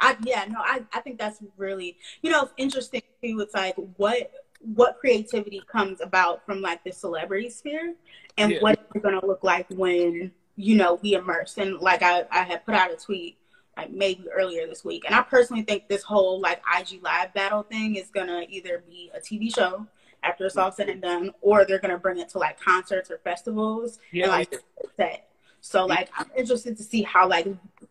I 0.00 0.16
yeah, 0.24 0.44
no, 0.48 0.58
I, 0.60 0.82
I 0.92 1.00
think 1.00 1.18
that's 1.18 1.38
really 1.56 1.96
you 2.22 2.30
know, 2.30 2.42
it's 2.42 2.52
interesting 2.56 3.02
too. 3.22 3.40
It's 3.40 3.54
like 3.54 3.76
what 3.96 4.32
what 4.60 4.98
creativity 4.98 5.62
comes 5.70 6.00
about 6.00 6.44
from 6.44 6.60
like 6.60 6.82
the 6.84 6.90
celebrity 6.90 7.48
sphere 7.48 7.94
and 8.36 8.52
yeah. 8.52 8.58
what 8.60 8.78
it's 8.94 9.02
gonna 9.02 9.24
look 9.24 9.44
like 9.44 9.66
when, 9.70 10.32
you 10.56 10.74
know, 10.74 10.98
we 11.02 11.14
immerse. 11.14 11.58
And 11.58 11.78
like 11.78 12.02
I, 12.02 12.24
I 12.30 12.42
had 12.42 12.64
put 12.66 12.74
out 12.74 12.90
a 12.90 12.96
tweet 12.96 13.38
like 13.78 13.92
maybe 13.92 14.24
earlier 14.34 14.66
this 14.66 14.84
week. 14.84 15.04
And 15.06 15.14
I 15.14 15.22
personally 15.22 15.62
think 15.62 15.88
this 15.88 16.02
whole 16.02 16.40
like 16.40 16.60
IG 16.78 17.00
live 17.02 17.32
battle 17.32 17.62
thing 17.62 17.94
is 17.94 18.10
gonna 18.10 18.44
either 18.48 18.82
be 18.88 19.10
a 19.14 19.20
TV 19.20 19.54
show 19.54 19.86
after 20.24 20.46
it's 20.46 20.56
all 20.56 20.72
said 20.72 20.88
and 20.88 21.00
done, 21.00 21.30
or 21.40 21.64
they're 21.64 21.78
gonna 21.78 21.98
bring 21.98 22.18
it 22.18 22.28
to 22.30 22.38
like 22.38 22.60
concerts 22.60 23.10
or 23.10 23.18
festivals 23.18 24.00
yeah. 24.10 24.24
and 24.24 24.32
like 24.32 24.54
set. 24.96 25.28
So 25.60 25.86
like 25.86 26.10
I'm 26.18 26.26
interested 26.36 26.76
to 26.76 26.82
see 26.82 27.02
how 27.02 27.28
like 27.28 27.46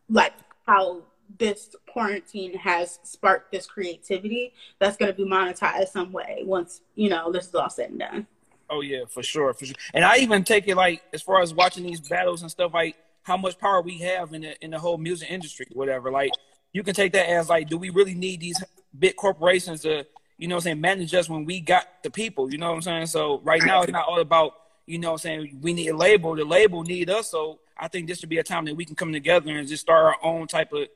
like 0.09 0.33
how 0.67 1.03
this 1.39 1.73
quarantine 1.87 2.57
has 2.57 2.99
sparked 3.03 3.51
this 3.51 3.65
creativity 3.65 4.53
that's 4.79 4.97
gonna 4.97 5.13
be 5.13 5.25
monetized 5.25 5.89
some 5.89 6.11
way 6.11 6.41
once, 6.43 6.81
you 6.95 7.09
know, 7.09 7.31
this 7.31 7.47
is 7.47 7.55
all 7.55 7.69
said 7.69 7.91
and 7.91 7.99
done. 7.99 8.27
Oh 8.69 8.81
yeah, 8.81 9.05
for 9.07 9.23
sure, 9.23 9.53
for 9.53 9.65
sure. 9.65 9.75
And 9.93 10.03
I 10.03 10.17
even 10.17 10.43
take 10.43 10.67
it 10.67 10.75
like 10.75 11.01
as 11.13 11.21
far 11.21 11.41
as 11.41 11.53
watching 11.53 11.85
these 11.85 12.01
battles 12.01 12.41
and 12.41 12.51
stuff 12.51 12.73
like 12.73 12.97
how 13.27 13.35
much 13.35 13.59
power 13.59 13.81
we 13.81 13.97
have 13.97 14.33
in 14.33 14.41
the 14.41 14.63
in 14.63 14.71
the 14.71 14.79
whole 14.79 14.97
music 14.97 15.29
industry, 15.29 15.67
whatever. 15.73 16.09
Like 16.09 16.31
you 16.71 16.81
can 16.81 16.93
take 16.93 17.11
that 17.11 17.29
as 17.29 17.49
like, 17.49 17.67
do 17.67 17.77
we 17.77 17.89
really 17.89 18.15
need 18.15 18.39
these 18.39 18.63
big 18.97 19.17
corporations 19.17 19.81
to, 19.81 20.05
you 20.37 20.47
know 20.47 20.55
I'm 20.55 20.61
saying, 20.61 20.81
manage 20.81 21.13
us 21.13 21.29
when 21.29 21.43
we 21.43 21.59
got 21.59 21.85
the 22.03 22.09
people, 22.09 22.49
you 22.49 22.57
know 22.57 22.69
what 22.69 22.75
I'm 22.75 22.81
saying? 22.81 23.07
So 23.07 23.41
right 23.43 23.61
now 23.61 23.81
it's 23.81 23.91
not 23.91 24.07
all 24.07 24.21
about, 24.21 24.53
you 24.85 24.97
know 24.97 25.11
I'm 25.11 25.17
saying, 25.17 25.59
we 25.61 25.73
need 25.73 25.89
a 25.89 25.95
label, 25.95 26.35
the 26.35 26.45
label 26.45 26.83
need 26.83 27.09
us. 27.09 27.29
So 27.29 27.59
I 27.77 27.89
think 27.89 28.07
this 28.07 28.19
should 28.19 28.29
be 28.29 28.37
a 28.37 28.43
time 28.43 28.63
that 28.65 28.75
we 28.75 28.85
can 28.85 28.95
come 28.95 29.11
together 29.11 29.51
and 29.51 29.67
just 29.67 29.81
start 29.81 30.05
our 30.05 30.17
own 30.23 30.47
type 30.47 30.71
of 30.71 30.87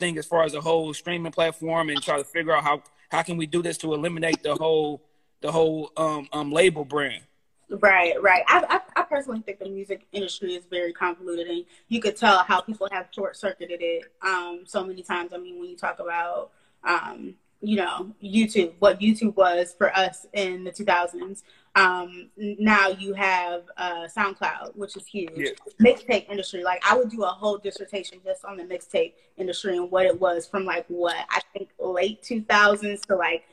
thing 0.00 0.18
as 0.18 0.26
far 0.26 0.42
as 0.42 0.54
a 0.54 0.60
whole 0.60 0.92
streaming 0.92 1.32
platform 1.32 1.88
and 1.88 2.02
try 2.02 2.18
to 2.18 2.24
figure 2.24 2.52
out 2.52 2.64
how 2.64 2.82
how 3.10 3.22
can 3.22 3.36
we 3.36 3.46
do 3.46 3.62
this 3.62 3.78
to 3.78 3.94
eliminate 3.94 4.42
the 4.42 4.56
whole 4.56 5.02
the 5.40 5.52
whole 5.52 5.92
um 5.96 6.28
um 6.32 6.50
label 6.50 6.84
brand. 6.84 7.22
Right, 7.68 8.14
right. 8.22 8.44
I, 8.46 8.64
I, 8.96 9.00
I 9.00 9.02
personally 9.02 9.40
think 9.40 9.58
the 9.58 9.68
music 9.68 10.06
industry 10.12 10.54
is 10.54 10.64
very 10.70 10.92
convoluted, 10.92 11.48
and 11.48 11.64
you 11.88 12.00
could 12.00 12.16
tell 12.16 12.38
how 12.38 12.60
people 12.60 12.88
have 12.92 13.08
short 13.10 13.36
circuited 13.36 13.80
it 13.82 14.04
um, 14.22 14.62
so 14.64 14.84
many 14.84 15.02
times. 15.02 15.32
I 15.32 15.38
mean, 15.38 15.58
when 15.58 15.68
you 15.68 15.76
talk 15.76 15.98
about, 15.98 16.52
um, 16.84 17.34
you 17.60 17.76
know, 17.76 18.12
YouTube, 18.22 18.74
what 18.78 19.00
YouTube 19.00 19.34
was 19.34 19.74
for 19.76 19.94
us 19.96 20.26
in 20.32 20.62
the 20.62 20.70
2000s, 20.70 21.42
um, 21.74 22.30
now 22.36 22.88
you 22.88 23.14
have 23.14 23.64
uh, 23.76 24.06
SoundCloud, 24.16 24.76
which 24.76 24.96
is 24.96 25.04
huge. 25.04 25.32
Yeah. 25.34 25.50
Mixtape 25.80 26.30
industry, 26.30 26.62
like 26.62 26.82
I 26.88 26.96
would 26.96 27.10
do 27.10 27.24
a 27.24 27.28
whole 27.28 27.58
dissertation 27.58 28.18
just 28.24 28.44
on 28.44 28.56
the 28.56 28.64
mixtape 28.64 29.14
industry 29.36 29.76
and 29.76 29.90
what 29.90 30.06
it 30.06 30.20
was 30.20 30.46
from 30.46 30.64
like 30.64 30.86
what 30.88 31.16
I 31.30 31.40
think 31.52 31.70
late 31.80 32.22
2000s 32.22 33.02
to 33.06 33.16
like 33.16 33.44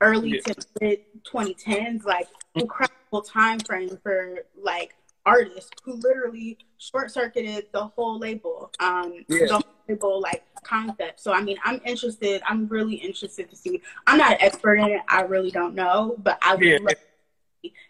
early 0.00 0.40
yeah. 0.46 0.52
to 0.54 0.66
mid 0.80 1.00
2010s, 1.24 2.04
like 2.04 2.28
incredible 2.54 2.94
time 3.22 3.58
frame 3.60 3.98
for 4.02 4.44
like 4.60 4.94
artists 5.26 5.70
who 5.84 5.94
literally 5.94 6.58
short 6.78 7.10
circuited 7.10 7.66
the 7.72 7.84
whole 7.84 8.18
label, 8.18 8.70
um, 8.80 9.24
yeah. 9.28 9.46
the 9.46 9.52
whole 9.54 9.64
label 9.88 10.20
like 10.20 10.44
concept. 10.62 11.20
So 11.20 11.32
I 11.32 11.42
mean, 11.42 11.58
I'm 11.64 11.80
interested. 11.84 12.42
I'm 12.48 12.66
really 12.68 12.96
interested 12.96 13.50
to 13.50 13.56
see. 13.56 13.82
I'm 14.06 14.18
not 14.18 14.32
an 14.32 14.38
expert 14.40 14.76
in 14.76 14.88
it. 14.88 15.02
I 15.08 15.22
really 15.22 15.50
don't 15.50 15.74
know, 15.74 16.16
but 16.18 16.38
I 16.42 16.54
would 16.54 16.64
yeah. 16.64 16.78
love 16.80 16.94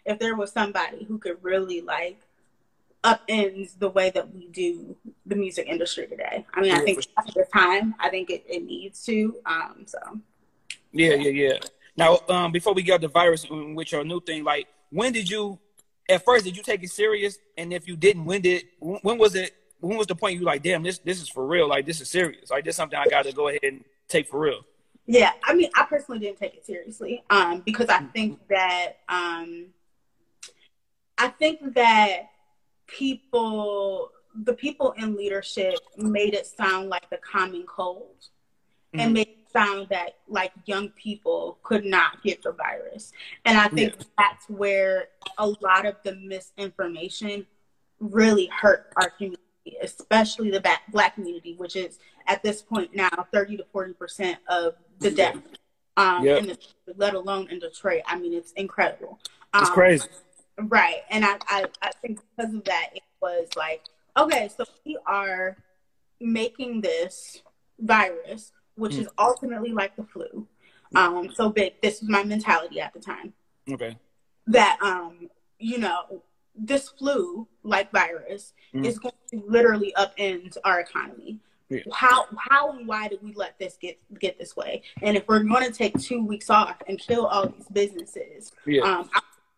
if 0.05 0.19
there 0.19 0.35
was 0.35 0.51
somebody 0.51 1.03
who 1.05 1.17
could 1.17 1.37
really 1.41 1.81
like 1.81 2.19
upends 3.03 3.77
the 3.79 3.89
way 3.89 4.09
that 4.09 4.33
we 4.33 4.47
do 4.47 4.95
the 5.25 5.35
music 5.35 5.67
industry 5.67 6.07
today. 6.07 6.45
I 6.53 6.61
mean, 6.61 6.71
yeah, 6.71 6.79
I 6.79 6.83
think 6.83 7.03
sure. 7.03 7.13
at 7.17 7.33
the 7.33 7.45
time, 7.53 7.95
I 7.99 8.09
think 8.09 8.29
it, 8.29 8.43
it 8.47 8.65
needs 8.65 9.05
to. 9.05 9.35
Um, 9.45 9.83
so. 9.85 9.99
Yeah, 10.91 11.13
yeah, 11.15 11.29
yeah. 11.29 11.59
Now, 11.95 12.19
um, 12.27 12.51
before 12.51 12.73
we 12.73 12.81
get 12.81 13.01
the 13.01 13.07
virus, 13.07 13.45
which 13.49 13.91
your 13.91 14.03
new 14.03 14.21
thing, 14.21 14.43
like 14.43 14.67
when 14.89 15.13
did 15.13 15.29
you? 15.29 15.59
At 16.09 16.25
first, 16.25 16.45
did 16.45 16.57
you 16.57 16.63
take 16.63 16.83
it 16.83 16.89
serious? 16.89 17.37
And 17.57 17.71
if 17.71 17.87
you 17.87 17.95
didn't, 17.95 18.25
when 18.25 18.41
did? 18.41 18.63
When 18.79 19.17
was 19.17 19.35
it? 19.35 19.55
When 19.79 19.97
was 19.97 20.07
the 20.07 20.15
point 20.15 20.39
you 20.39 20.45
like, 20.45 20.63
damn, 20.63 20.83
this 20.83 20.99
this 20.99 21.21
is 21.21 21.29
for 21.29 21.45
real? 21.45 21.67
Like 21.67 21.85
this 21.85 22.01
is 22.01 22.09
serious. 22.09 22.49
Like 22.49 22.65
this 22.65 22.73
is 22.73 22.77
something 22.77 22.97
I 22.97 23.07
got 23.07 23.25
to 23.25 23.31
go 23.31 23.47
ahead 23.47 23.63
and 23.63 23.83
take 24.07 24.27
for 24.27 24.39
real. 24.39 24.61
Yeah, 25.05 25.31
I 25.43 25.55
mean, 25.55 25.71
I 25.75 25.85
personally 25.85 26.19
didn't 26.19 26.37
take 26.37 26.53
it 26.53 26.65
seriously 26.67 27.23
um, 27.31 27.61
because 27.65 27.89
I 27.89 27.99
think 28.13 28.47
that 28.49 28.97
um, 29.09 29.67
I 31.17 31.29
think 31.29 31.73
that 31.73 32.29
people, 32.85 34.11
the 34.35 34.53
people 34.53 34.93
in 34.97 35.15
leadership, 35.15 35.73
made 35.97 36.35
it 36.35 36.45
sound 36.45 36.89
like 36.89 37.09
the 37.09 37.17
common 37.17 37.65
cold, 37.65 38.17
mm-hmm. 38.93 38.99
and 38.99 39.13
made 39.13 39.38
found 39.51 39.89
that 39.89 40.17
like 40.27 40.51
young 40.65 40.89
people 40.89 41.57
could 41.63 41.85
not 41.85 42.21
get 42.23 42.43
the 42.43 42.51
virus. 42.51 43.11
And 43.45 43.57
I 43.57 43.67
think 43.67 43.95
yeah. 43.97 44.05
that's 44.17 44.49
where 44.49 45.07
a 45.37 45.47
lot 45.47 45.85
of 45.85 45.95
the 46.03 46.15
misinformation 46.15 47.47
really 47.99 48.47
hurt 48.47 48.93
our 48.95 49.09
community, 49.09 49.41
especially 49.81 50.51
the 50.51 50.63
black 50.91 51.15
community, 51.15 51.55
which 51.57 51.75
is 51.75 51.99
at 52.27 52.43
this 52.43 52.61
point 52.61 52.95
now 52.95 53.09
30 53.33 53.57
to 53.57 53.65
40% 53.73 54.37
of 54.47 54.75
the 54.99 55.11
death. 55.11 55.37
Um, 55.97 56.23
yep. 56.23 56.43
the, 56.43 56.57
let 56.95 57.13
alone 57.13 57.49
in 57.49 57.59
Detroit. 57.59 58.03
I 58.05 58.17
mean, 58.17 58.33
it's 58.33 58.53
incredible. 58.53 59.19
Um, 59.53 59.63
it's 59.63 59.71
crazy. 59.71 60.07
Right. 60.57 61.01
And 61.09 61.25
I, 61.25 61.37
I, 61.47 61.65
I 61.81 61.91
think 62.01 62.19
because 62.37 62.53
of 62.53 62.63
that, 62.65 62.89
it 62.93 63.03
was 63.21 63.49
like, 63.57 63.83
okay, 64.15 64.49
so 64.55 64.63
we 64.85 64.97
are 65.05 65.57
making 66.21 66.81
this 66.81 67.41
virus 67.79 68.51
which 68.79 68.93
mm. 68.93 69.01
is 69.01 69.07
ultimately 69.17 69.71
like 69.71 69.95
the 69.95 70.03
flu. 70.03 70.47
Um, 70.95 71.31
so 71.33 71.49
big. 71.49 71.73
This 71.81 72.01
was 72.01 72.09
my 72.09 72.23
mentality 72.23 72.81
at 72.81 72.93
the 72.93 72.99
time. 72.99 73.33
Okay. 73.71 73.95
That 74.47 74.79
um, 74.81 75.29
you 75.59 75.77
know, 75.77 76.23
this 76.55 76.89
flu 76.89 77.47
like 77.63 77.91
virus 77.91 78.53
mm. 78.73 78.85
is 78.85 78.97
going 78.97 79.13
to 79.31 79.43
literally 79.47 79.93
upend 79.97 80.57
our 80.63 80.79
economy. 80.79 81.39
Yeah. 81.69 81.81
How 81.93 82.25
how 82.37 82.71
and 82.71 82.87
why 82.87 83.07
did 83.07 83.21
we 83.21 83.33
let 83.33 83.59
this 83.59 83.77
get 83.79 83.99
get 84.19 84.39
this 84.39 84.55
way? 84.55 84.81
And 85.03 85.15
if 85.15 85.27
we're 85.27 85.43
going 85.43 85.65
to 85.65 85.71
take 85.71 85.97
two 85.99 86.25
weeks 86.25 86.49
off 86.49 86.77
and 86.87 86.97
kill 86.97 87.27
all 87.27 87.47
these 87.47 87.67
businesses, 87.71 88.51
yeah. 88.65 88.81
um, 88.81 89.09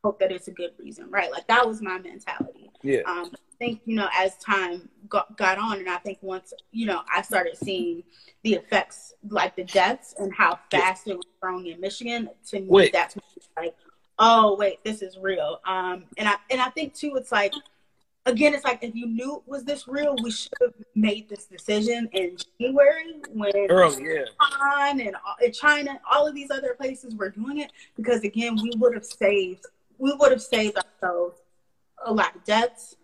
hope 0.04 0.20
that 0.20 0.32
it's 0.32 0.48
a 0.48 0.52
good 0.52 0.72
reason, 0.78 1.10
right? 1.10 1.32
Like 1.32 1.48
that 1.48 1.68
was 1.68 1.82
my 1.82 2.00
mentality. 2.00 2.72
Yeah. 2.82 3.02
Um, 3.06 3.32
I 3.34 3.56
think 3.60 3.82
you 3.86 3.96
know 3.96 4.10
as 4.18 4.38
time 4.38 4.90
got, 5.08 5.38
got 5.38 5.58
on, 5.58 5.80
and 5.80 5.90
I 5.90 5.98
think 5.98 6.18
once 6.22 6.54
you 6.72 6.86
know 6.86 7.02
I 7.14 7.22
started 7.22 7.58
seeing 7.58 8.04
the 8.44 8.56
effects, 8.56 9.14
like 9.30 9.56
the 9.56 9.64
deaths 9.64 10.16
and 10.18 10.34
how 10.34 10.60
fast 10.72 11.08
it 11.08 11.16
was 11.16 11.26
growing 11.40 11.68
in 11.68 11.80
Michigan. 11.80 12.30
To 12.48 12.60
me, 12.60 12.68
Wait. 12.68 12.94
that's 12.94 13.18
like, 13.58 13.76
oh 14.18 14.56
wait, 14.58 14.84
this 14.84 15.02
is 15.02 15.18
real. 15.18 15.60
Um, 15.66 16.06
and 16.18 16.28
I 16.28 16.36
and 16.50 16.62
I 16.62 16.70
think 16.70 16.94
too, 16.94 17.16
it's 17.16 17.32
like 17.32 17.54
again, 18.26 18.54
it's 18.54 18.64
like 18.64 18.80
if 18.84 18.96
you 18.96 19.08
knew 19.08 19.38
it 19.38 19.44
was 19.46 19.64
this 19.64 19.88
real, 19.88 20.16
we 20.22 20.32
should 20.32 20.52
have 20.62 20.74
made 20.96 21.30
this 21.30 21.46
decision 21.46 22.10
in 22.14 22.38
January 22.60 23.22
when 23.32 23.52
Early, 23.70 24.04
yeah. 24.04 24.26
And 24.82 25.54
China, 25.54 26.00
all 26.10 26.28
of 26.28 26.36
these 26.36 26.52
other 26.52 26.76
places 26.76 27.16
were 27.16 27.30
doing 27.30 27.60
it 27.60 27.72
because 27.96 28.24
again, 28.24 28.58
we 28.62 28.72
would 28.78 28.94
have 28.94 29.06
saved, 29.06 29.66
we 30.02 30.14
would 30.20 30.32
have 30.32 30.42
saved 30.42 30.78
ourselves 30.78 31.40
a 32.04 32.12
lot 32.12 32.36
of 32.36 32.44
debts, 32.44 32.96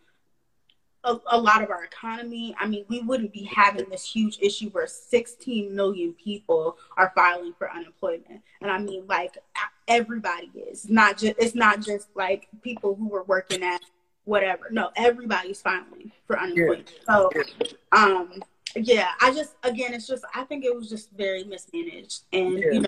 a, 1.03 1.15
a 1.27 1.39
lot 1.39 1.61
of 1.61 1.69
our 1.69 1.83
economy. 1.83 2.55
I 2.59 2.67
mean, 2.67 2.85
we 2.89 3.01
wouldn't 3.01 3.31
be 3.31 3.43
having 3.43 3.87
this 3.89 4.03
huge 4.03 4.39
issue 4.41 4.71
where 4.71 4.87
16 4.87 5.73
million 5.73 6.13
people 6.13 6.77
are 6.97 7.13
filing 7.15 7.53
for 7.57 7.71
unemployment, 7.71 8.41
and 8.61 8.71
I 8.71 8.79
mean, 8.79 9.05
like 9.07 9.37
everybody 9.87 10.51
is 10.55 10.89
not 10.89 11.19
just 11.19 11.35
it's 11.37 11.55
not 11.55 11.81
just 11.81 12.09
like 12.15 12.49
people 12.63 12.95
who 12.95 13.07
were 13.07 13.23
working 13.23 13.63
at 13.63 13.81
whatever. 14.25 14.67
No, 14.71 14.89
everybody's 14.95 15.61
filing 15.61 16.11
for 16.25 16.37
unemployment. 16.39 16.91
So, 17.05 17.29
um, 17.91 18.41
yeah, 18.83 19.09
I 19.21 19.33
just 19.33 19.55
again, 19.63 19.93
it's 19.93 20.07
just 20.07 20.23
I 20.33 20.43
think 20.43 20.65
it 20.65 20.75
was 20.75 20.89
just 20.89 21.11
very 21.11 21.43
mismanaged, 21.43 22.23
and 22.33 22.59
Yeah. 22.59 22.71
you 22.71 22.79
know, 22.81 22.87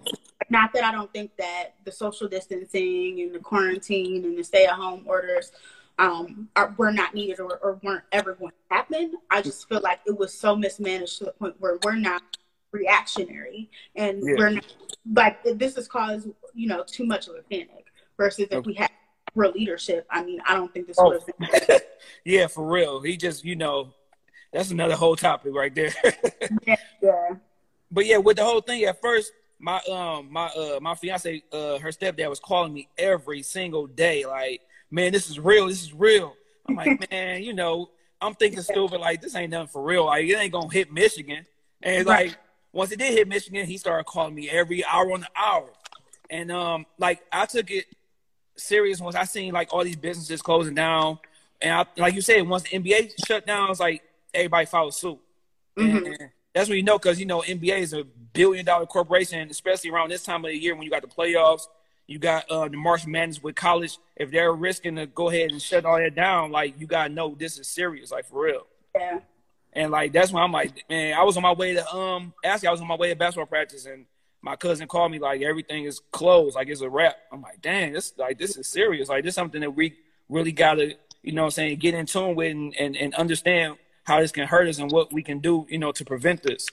not 0.50 0.74
that 0.74 0.84
I 0.84 0.92
don't 0.92 1.12
think 1.14 1.32
that 1.38 1.76
the 1.86 1.92
social 1.92 2.28
distancing 2.28 3.22
and 3.22 3.34
the 3.36 3.40
quarantine 3.40 4.26
and 4.26 4.38
the 4.38 4.44
stay-at-home 4.44 5.04
orders 5.06 5.52
um, 6.00 6.48
are, 6.56 6.74
were 6.78 6.92
not 6.94 7.14
needed 7.14 7.40
or, 7.42 7.58
or 7.58 7.80
weren't 7.84 8.06
ever 8.14 8.34
going 8.34 8.52
to 8.52 8.76
happen. 8.76 9.14
I 9.30 9.42
just 9.42 9.68
feel 9.68 9.82
like 9.82 10.00
it 10.06 10.18
was 10.18 10.34
so 10.34 10.56
mismanaged 10.56 11.18
to 11.20 11.26
the 11.26 11.32
point 11.34 11.56
where 11.60 11.78
we're 11.84 11.96
not 11.96 12.24
reactionary 12.72 13.70
and 13.96 14.24
Yeah. 14.26 14.36
we're 14.38 14.50
not, 14.52 14.74
like 15.14 15.44
this 15.44 15.76
has 15.76 15.88
caused 15.88 16.28
you 16.54 16.68
know 16.68 16.84
too 16.86 17.06
much 17.06 17.28
of 17.28 17.36
a 17.36 17.42
panic 17.44 17.86
versus 18.18 18.48
if 18.52 18.66
we 18.66 18.74
had 18.76 18.90
real 19.36 19.52
leadership. 19.52 20.06
I 20.10 20.24
mean, 20.24 20.42
I 20.48 20.56
don't 20.56 20.74
think 20.74 20.88
this 20.88 20.98
Oh. 21.00 21.10
would 21.10 21.22
have 21.70 21.82
yeah, 22.26 22.48
for 22.48 22.66
real. 22.66 23.02
He 23.02 23.16
just, 23.18 23.44
you 23.46 23.56
know, 23.56 23.94
that's 24.52 24.72
another 24.72 24.96
whole 24.96 25.16
topic 25.16 25.54
right 25.54 25.74
there. 25.74 25.94
Yeah. 27.02 27.36
but 27.92 28.06
yeah, 28.06 28.18
with 28.18 28.38
the 28.38 28.44
whole 28.44 28.62
thing 28.62 28.84
at 28.84 29.00
first, 29.02 29.32
my 29.60 29.80
um 29.90 30.28
my 30.32 30.48
uh 30.48 30.80
my 30.82 30.96
fiance 30.96 31.44
uh 31.52 31.78
her 31.80 31.90
stepdad 31.90 32.30
was 32.30 32.40
calling 32.40 32.74
me 32.74 32.88
every 32.98 33.42
single 33.44 33.88
day, 33.88 34.26
like, 34.26 34.62
man, 34.92 35.12
this 35.12 35.30
is 35.30 35.40
real, 35.40 35.68
this 35.68 35.82
is 35.84 35.94
real. 35.94 36.34
I'm 36.68 36.76
like, 36.76 37.10
man, 37.12 37.44
you 37.44 37.54
know, 37.54 37.90
I'm 38.22 38.36
thinking 38.36 38.62
stupid, 38.62 39.00
like 39.00 39.22
this 39.22 39.36
ain't 39.36 39.52
nothing 39.52 39.68
for 39.68 39.82
real. 39.84 40.06
Like 40.06 40.26
it 40.26 40.36
ain't 40.36 40.52
gonna 40.52 40.72
hit 40.72 40.92
Michigan. 40.92 41.46
And 41.82 42.06
Right. 42.06 42.28
like 42.28 42.38
once 42.74 42.92
it 42.92 43.00
did 43.00 43.14
hit 43.14 43.28
Michigan, 43.28 43.66
he 43.66 43.78
started 43.78 44.06
calling 44.06 44.36
me 44.36 44.50
every 44.50 44.84
hour 44.86 45.12
on 45.14 45.22
the 45.22 45.28
hour. 45.36 45.70
And 46.30 46.52
um 46.52 46.86
like 46.98 47.22
I 47.32 47.46
took 47.46 47.72
it 47.72 47.86
serious 48.58 49.00
once 49.00 49.16
I 49.16 49.24
seen 49.24 49.54
like 49.54 49.74
all 49.74 49.84
these 49.84 49.96
businesses 49.96 50.42
closing 50.42 50.76
down. 50.76 51.20
And 51.62 51.74
I, 51.74 51.86
like 51.98 52.14
you 52.14 52.22
said, 52.22 52.48
once 52.48 52.64
the 52.64 52.80
NBA 52.80 53.26
shut 53.26 53.46
down, 53.46 53.70
it's 53.70 53.80
like 53.80 54.02
everybody 54.34 54.66
followed 54.66 54.94
suit. 54.94 55.20
Mhm. 55.78 56.06
And 56.06 56.30
that's 56.54 56.70
when 56.70 56.78
you 56.78 56.84
know, 56.84 56.98
because 56.98 57.20
you 57.20 57.26
know 57.26 57.42
NBA 57.42 57.80
is 57.80 57.94
a 57.94 58.04
billion 58.04 58.66
dollar 58.66 58.86
corporation, 58.86 59.50
especially 59.50 59.90
around 59.92 60.10
this 60.10 60.24
time 60.24 60.44
of 60.46 60.52
the 60.52 60.58
year 60.58 60.76
when 60.76 60.84
you 60.84 60.90
got 60.90 61.02
the 61.02 61.08
playoffs, 61.08 61.68
you 62.08 62.18
got 62.20 62.50
uh, 62.50 62.68
the 62.68 62.78
March 62.78 63.06
Madness 63.06 63.42
with 63.42 63.56
college. 63.56 63.98
If 64.16 64.32
they're 64.32 64.52
risking 64.52 64.96
to 64.96 65.06
go 65.06 65.30
ahead 65.30 65.52
and 65.52 65.62
shut 65.62 65.86
all 65.86 65.98
that 65.98 66.16
down, 66.16 66.52
like 66.52 66.80
you 66.80 66.88
gotta 66.88 67.14
know 67.14 67.36
this 67.38 67.58
is 67.60 67.68
serious, 67.68 68.12
like 68.12 68.26
for 68.26 68.44
real. 68.46 68.66
Yeah. 68.96 69.20
And 69.74 69.92
like 69.92 70.12
that's 70.12 70.32
when 70.32 70.44
I'm 70.44 70.52
like, 70.52 70.84
man, 70.90 71.14
I 71.14 71.24
was 71.24 71.38
on 71.38 71.44
my 71.44 71.54
way 71.54 71.76
to 71.76 71.96
um 71.96 72.34
actually 72.44 72.70
I 72.70 72.72
was 72.72 72.82
on 72.82 72.88
my 72.88 72.96
way 72.96 73.10
to 73.10 73.16
basketball 73.16 73.46
practice 73.46 73.86
and 73.86 74.06
my 74.42 74.56
cousin 74.56 74.88
called 74.88 75.12
me 75.12 75.20
like 75.20 75.42
everything 75.42 75.84
is 75.84 76.02
closed, 76.12 76.56
like 76.56 76.68
it's 76.70 76.82
a 76.82 76.90
wrap. 76.90 77.16
I'm 77.32 77.42
like, 77.42 77.62
dang, 77.62 77.94
this 77.94 78.14
like 78.18 78.40
this 78.40 78.58
is 78.58 78.68
serious. 78.68 79.10
Like 79.10 79.24
this 79.24 79.32
is 79.32 79.36
something 79.36 79.62
that 79.62 79.72
we 79.72 79.96
really 80.30 80.52
gotta, 80.52 80.96
you 81.22 81.34
know 81.34 81.44
what 81.44 81.48
I'm 81.48 81.52
saying, 81.52 81.78
get 81.78 81.94
in 81.94 82.06
tune 82.06 82.36
with 82.36 82.52
and, 82.52 82.76
and, 82.76 82.98
and 82.98 83.14
understand 83.16 83.78
how 84.10 84.20
this 84.20 84.32
can 84.32 84.48
hurt 84.48 84.68
us 84.68 84.80
and 84.80 84.92
what 84.92 85.14
we 85.14 85.24
can 85.24 85.40
do, 85.40 85.66
you 85.70 85.78
know, 85.78 85.92
to 85.94 86.04
prevent 86.04 86.44
this. 86.44 86.68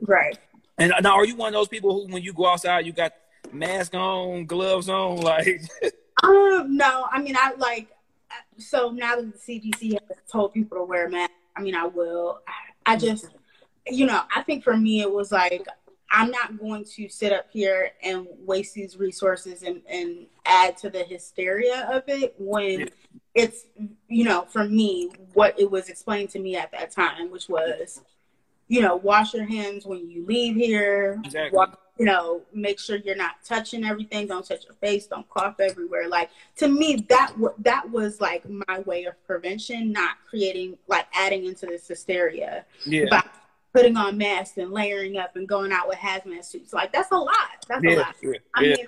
Right. 0.00 0.38
And 0.78 0.92
now 1.02 1.14
are 1.14 1.24
you 1.24 1.36
one 1.36 1.48
of 1.48 1.54
those 1.54 1.68
people 1.68 1.92
who 1.92 2.12
when 2.12 2.22
you 2.22 2.32
go 2.32 2.46
outside 2.46 2.86
you 2.86 2.92
got 2.92 3.12
mask 3.52 3.94
on, 3.94 4.46
gloves 4.46 4.88
on, 4.88 5.16
like 5.20 5.62
Um, 6.22 6.76
no, 6.76 7.06
I 7.10 7.22
mean, 7.22 7.36
I 7.36 7.52
like, 7.58 7.88
so 8.56 8.90
now 8.90 9.16
that 9.16 9.32
the 9.32 9.38
CDC 9.38 9.92
has 9.92 10.18
told 10.30 10.52
people 10.52 10.78
to 10.78 10.84
wear 10.84 11.06
a 11.06 11.10
mask, 11.10 11.30
I 11.56 11.62
mean, 11.62 11.74
I 11.74 11.86
will. 11.86 12.40
I 12.86 12.96
just, 12.96 13.28
you 13.86 14.06
know, 14.06 14.22
I 14.34 14.42
think 14.42 14.64
for 14.64 14.76
me, 14.76 15.00
it 15.00 15.12
was 15.12 15.30
like, 15.30 15.66
I'm 16.10 16.30
not 16.30 16.58
going 16.58 16.84
to 16.96 17.08
sit 17.08 17.32
up 17.32 17.46
here 17.52 17.90
and 18.02 18.26
waste 18.40 18.74
these 18.74 18.96
resources 18.96 19.62
and, 19.62 19.82
and 19.88 20.26
add 20.46 20.76
to 20.78 20.90
the 20.90 21.04
hysteria 21.04 21.88
of 21.92 22.04
it 22.08 22.34
when. 22.38 22.88
It's, 23.38 23.66
you 24.08 24.24
know, 24.24 24.46
for 24.50 24.64
me, 24.64 25.10
what 25.32 25.58
it 25.58 25.70
was 25.70 25.88
explained 25.88 26.30
to 26.30 26.40
me 26.40 26.56
at 26.56 26.72
that 26.72 26.90
time, 26.90 27.30
which 27.30 27.48
was, 27.48 28.02
you 28.66 28.80
know, 28.80 28.96
wash 28.96 29.32
your 29.32 29.46
hands 29.46 29.86
when 29.86 30.10
you 30.10 30.26
leave 30.26 30.56
here. 30.56 31.20
Exactly. 31.24 31.56
Wa- 31.56 31.74
you 31.98 32.04
know, 32.04 32.42
make 32.52 32.78
sure 32.78 32.96
you're 32.96 33.16
not 33.16 33.36
touching 33.44 33.84
everything. 33.84 34.26
Don't 34.26 34.46
touch 34.46 34.64
your 34.64 34.74
face. 34.74 35.06
Don't 35.06 35.28
cough 35.28 35.58
everywhere. 35.60 36.08
Like 36.08 36.30
to 36.56 36.68
me, 36.68 37.06
that 37.08 37.30
w- 37.32 37.54
that 37.58 37.88
was 37.90 38.20
like 38.20 38.44
my 38.48 38.80
way 38.86 39.04
of 39.04 39.14
prevention, 39.26 39.92
not 39.92 40.16
creating 40.28 40.76
like 40.86 41.06
adding 41.12 41.44
into 41.44 41.66
this 41.66 41.88
hysteria 41.88 42.64
yeah. 42.86 43.06
by 43.10 43.24
putting 43.72 43.96
on 43.96 44.16
masks 44.16 44.58
and 44.58 44.70
layering 44.70 45.16
up 45.16 45.34
and 45.36 45.48
going 45.48 45.72
out 45.72 45.88
with 45.88 45.98
hazmat 45.98 46.44
suits. 46.44 46.72
Like 46.72 46.92
that's 46.92 47.10
a 47.10 47.16
lot. 47.16 47.66
That's 47.68 47.84
a 47.84 47.96
lot. 47.96 48.14
yeah, 48.22 48.32
I 48.54 48.62
yeah. 48.62 48.76
mean, 48.76 48.86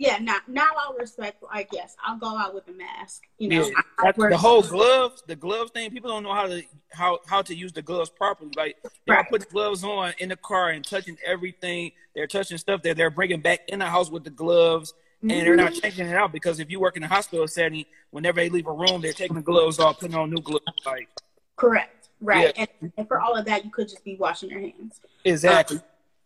yeah. 0.00 0.16
Not 0.18 0.48
not 0.48 0.68
all 0.82 0.94
respect. 0.94 1.42
Like 1.42 1.68
yes, 1.72 1.94
I'll 2.04 2.18
go 2.18 2.36
out 2.36 2.54
with 2.54 2.66
a 2.68 2.72
mask. 2.72 3.22
You 3.38 3.48
know, 3.50 3.66
Yeah. 3.68 3.74
I- 3.98 4.08
I 4.08 4.12
the 4.30 4.38
whole 4.38 4.62
gloves, 4.62 5.22
the 5.26 5.36
gloves 5.36 5.70
thing. 5.72 5.90
People 5.90 6.10
don't 6.10 6.22
know 6.22 6.32
how 6.32 6.46
to 6.46 6.62
how 6.90 7.20
how 7.26 7.42
to 7.42 7.54
use 7.54 7.72
the 7.72 7.82
gloves 7.82 8.08
properly. 8.08 8.50
Like 8.56 8.76
they 8.82 9.12
Right. 9.12 9.28
put 9.28 9.42
the 9.42 9.46
gloves 9.46 9.84
on 9.84 10.14
in 10.18 10.30
the 10.30 10.36
car 10.36 10.70
and 10.70 10.82
touching 10.84 11.18
everything. 11.24 11.92
They're 12.14 12.26
touching 12.26 12.56
stuff 12.56 12.80
that 12.82 12.96
they're 12.96 13.10
bringing 13.10 13.40
back 13.42 13.60
in 13.68 13.78
the 13.78 13.86
house 13.86 14.10
with 14.10 14.24
the 14.24 14.30
gloves, 14.30 14.94
and 15.20 15.30
they're 15.30 15.54
not 15.54 15.72
Mhm. 15.72 15.82
changing 15.82 16.06
it 16.08 16.16
out 16.16 16.32
because 16.32 16.60
if 16.60 16.70
you 16.70 16.80
work 16.80 16.96
in 16.96 17.02
a 17.02 17.08
hospital 17.08 17.46
setting, 17.46 17.84
whenever 18.10 18.40
they 18.40 18.48
leave 18.48 18.66
a 18.68 18.72
room, 18.72 19.02
they're 19.02 19.12
taking 19.12 19.36
the 19.36 19.42
gloves 19.42 19.78
off, 19.78 20.00
putting 20.00 20.16
on 20.16 20.30
new 20.30 20.40
gloves. 20.40 20.64
Like 20.86 21.08
correct. 21.56 22.08
Right. 22.22 22.52
And, 22.56 22.92
and 22.96 23.06
for 23.06 23.20
all 23.20 23.34
of 23.36 23.44
that, 23.46 23.64
you 23.66 23.70
could 23.70 23.88
just 23.88 24.02
be 24.04 24.16
washing 24.16 24.48
your 24.48 24.60
hands. 24.60 25.00
exactly. 25.26 25.78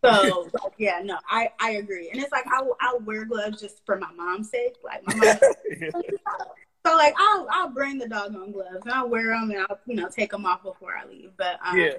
So 0.05 0.51
like, 0.63 0.73
yeah, 0.79 1.01
no, 1.03 1.19
I 1.29 1.51
I 1.61 1.73
agree, 1.73 2.11
and 2.11 2.21
it's 2.21 2.33
like 2.33 2.47
I'll 2.47 2.77
I'll 2.81 3.01
wear 3.01 3.25
gloves 3.25 3.61
just 3.61 3.85
for 3.87 3.97
my 3.99 4.13
mom's 4.13 4.51
sake. 4.51 4.77
Like 4.85 5.05
my 5.07 5.15
mom, 5.15 5.39
so 6.87 6.97
like 6.97 7.15
I'll 7.19 7.47
I'll 7.51 7.71
bring 7.71 7.99
the 7.99 8.09
doggone 8.09 8.53
gloves 8.53 8.85
and 8.85 8.93
I'll 8.93 9.09
wear 9.09 9.29
them 9.29 9.51
and 9.51 9.61
I'll 9.69 9.79
you 9.87 9.97
know 9.97 10.09
take 10.09 10.31
them 10.31 10.47
off 10.47 10.63
before 10.63 10.95
I 10.97 11.07
leave. 11.07 11.31
But 11.37 11.59
um, 11.67 11.79
Yeah. 11.79 11.95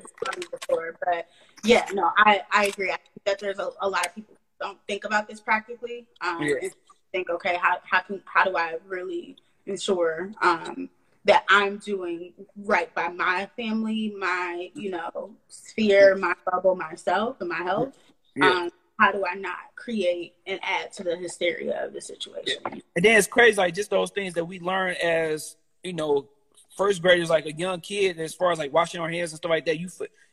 before, 0.51 0.95
but 1.05 1.27
yeah, 1.63 1.85
no, 1.93 2.11
I 2.17 2.41
I 2.51 2.65
agree. 2.67 2.91
I 2.91 2.97
think 2.97 3.25
that 3.25 3.39
there's 3.39 3.59
a, 3.59 3.69
a 3.81 3.89
lot 3.89 4.05
of 4.05 4.13
people 4.15 4.35
who 4.35 4.65
don't 4.67 4.79
think 4.87 5.03
about 5.05 5.27
this 5.27 5.39
practically. 5.41 6.05
Um, 6.21 6.43
Yeah. 6.43 6.55
and 6.61 6.71
think 7.11 7.29
okay, 7.29 7.57
how 7.61 7.77
how 7.89 8.01
can 8.01 8.21
how 8.25 8.43
do 8.43 8.57
I 8.57 8.75
really 8.85 9.37
ensure 9.65 10.31
um 10.41 10.89
that 11.25 11.43
I'm 11.49 11.77
doing 11.77 12.33
right 12.55 12.93
by 12.93 13.09
my 13.09 13.49
family, 13.55 14.15
my 14.17 14.69
you 14.73 14.91
know 14.91 15.31
sphere, 15.47 16.15
my 16.15 16.33
bubble, 16.49 16.75
myself, 16.75 17.37
and 17.41 17.49
my 17.49 17.63
health. 17.63 17.97
Yeah. 18.35 18.49
Um, 18.49 18.69
how 18.97 19.11
do 19.11 19.25
I 19.29 19.35
not 19.35 19.57
create 19.75 20.35
and 20.47 20.57
add 20.63 20.93
to 20.93 21.03
the 21.03 21.17
hysteria 21.17 21.85
of 21.85 21.93
the 21.93 21.99
situation? 21.99 22.59
And 22.65 23.03
then 23.03 23.17
it's 23.17 23.27
crazy, 23.27 23.57
like 23.57 23.73
just 23.73 23.89
those 23.89 24.09
things 24.11 24.35
that 24.35 24.45
we 24.45 24.59
learn 24.61 24.95
as 25.03 25.57
you 25.85 25.93
know, 25.93 26.27
first 26.75 27.01
graders, 27.01 27.29
like 27.29 27.45
a 27.45 27.53
young 27.53 27.79
kid, 27.79 28.19
as 28.19 28.33
far 28.33 28.51
as 28.51 28.59
like 28.59 28.73
washing 28.73 28.99
our 28.99 29.09
hands 29.09 29.31
and 29.31 29.37
stuff 29.37 29.49
like 29.49 29.65
that. 29.65 29.79
You, 29.79 29.89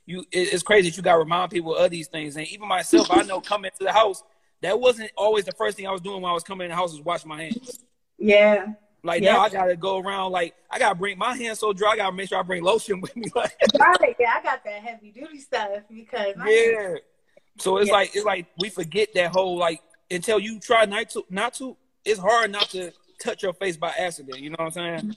you, 0.07 0.25
it's 0.33 0.63
crazy 0.63 0.91
that 0.91 0.97
you 0.97 1.03
got 1.03 1.13
to 1.13 1.19
remind 1.19 1.51
people 1.51 1.77
of 1.77 1.91
these 1.91 2.09
things. 2.09 2.37
And 2.37 2.47
even 2.49 2.67
myself, 2.67 3.09
I 3.11 3.23
know 3.23 3.41
coming 3.41 3.71
to 3.79 3.85
the 3.85 3.93
house, 3.93 4.23
that 4.63 4.81
wasn't 4.81 5.11
always 5.17 5.45
the 5.45 5.53
first 5.53 5.77
thing 5.77 5.87
I 5.87 5.93
was 5.93 6.01
doing 6.01 6.23
when 6.23 6.31
I 6.31 6.35
was 6.35 6.43
coming 6.43 6.65
in 6.65 6.71
the 6.71 6.77
house 6.77 6.93
was 6.93 7.03
wash 7.03 7.25
my 7.25 7.43
hands. 7.43 7.79
Yeah, 8.19 8.69
Like 9.05 9.23
Yeah. 9.23 9.33
now, 9.33 9.41
I 9.41 9.49
gotta 9.49 9.77
go 9.77 9.99
around. 9.99 10.33
Like 10.33 10.55
I 10.71 10.79
gotta 10.79 10.95
bring 10.95 11.19
my 11.19 11.37
hands 11.37 11.59
so 11.59 11.73
dry. 11.73 11.91
I 11.93 11.97
gotta 11.97 12.15
make 12.15 12.29
sure 12.29 12.39
I 12.39 12.43
bring 12.43 12.63
lotion 12.63 13.01
with 13.01 13.15
me. 13.17 13.25
Like 13.35 13.53
right. 13.79 14.17
Yeah, 14.19 14.35
I 14.39 14.43
got 14.43 14.63
that 14.65 14.83
heavy 14.83 15.11
duty 15.11 15.41
stuff 15.41 15.83
because 15.91 16.35
yeah. 16.47 16.97
So 17.59 17.79
it's 17.79 17.89
Yeah. 17.89 17.93
like 17.95 18.15
it's 18.15 18.25
like 18.25 18.47
we 18.59 18.69
forget 18.69 19.09
that 19.15 19.33
whole 19.33 19.57
like 19.57 19.83
until 20.11 20.39
you 20.39 20.61
try 20.61 20.85
not 20.85 21.11
to 21.11 21.25
not 21.31 21.55
to. 21.55 21.77
It's 22.05 22.19
hard 22.21 22.51
not 22.51 22.69
to 22.71 22.93
touch 23.21 23.43
your 23.45 23.53
face 23.53 23.77
by 23.77 23.91
accident. 23.97 24.39
You 24.41 24.51
know 24.51 24.57
what 24.59 24.67
I'm 24.67 24.73
saying? 24.73 25.17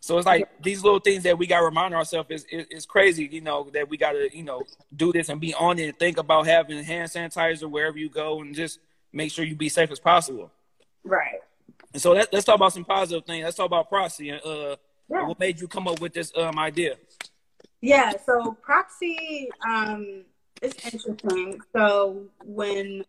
So 0.00 0.16
it's 0.18 0.26
like 0.26 0.48
these 0.62 0.82
little 0.84 0.98
things 1.00 1.22
that 1.24 1.36
we 1.38 1.46
gotta 1.46 1.64
remind 1.64 1.94
ourselves 1.94 2.28
is, 2.30 2.44
is 2.50 2.66
is 2.70 2.86
crazy. 2.86 3.28
You 3.30 3.40
know 3.40 3.68
that 3.72 3.88
we 3.88 3.96
gotta 3.96 4.28
you 4.32 4.42
know 4.44 4.62
do 4.94 5.12
this 5.12 5.28
and 5.28 5.40
be 5.40 5.54
on 5.54 5.78
it 5.78 5.84
and 5.88 5.98
think 5.98 6.18
about 6.18 6.46
having 6.46 6.82
hand 6.84 7.10
sanitizer 7.10 7.68
wherever 7.68 7.98
you 7.98 8.08
go 8.08 8.40
and 8.40 8.54
just 8.54 8.78
make 9.12 9.32
sure 9.32 9.44
you 9.44 9.56
be 9.56 9.68
safe 9.68 9.90
as 9.90 9.98
possible. 9.98 10.50
right. 11.04 11.40
And 11.92 12.02
so 12.02 12.12
let, 12.12 12.32
us 12.32 12.44
talk 12.44 12.56
about 12.56 12.72
some 12.72 12.84
positive 12.84 13.24
things. 13.24 13.44
Let's 13.44 13.56
talk 13.56 13.66
about 13.66 13.88
Proxy 13.88 14.30
and 14.30 14.40
uh, 14.44 14.76
yeah. 15.08 15.26
what 15.26 15.38
made 15.38 15.60
you 15.60 15.68
come 15.68 15.88
up 15.88 16.00
with 16.00 16.12
this 16.12 16.32
um 16.36 16.58
idea. 16.58 16.96
Yeah, 17.80 18.12
so 18.24 18.52
Proxy 18.62 19.50
um 19.66 20.24
it's 20.60 20.84
interesting. 20.84 21.60
So 21.74 22.24
when 22.44 23.04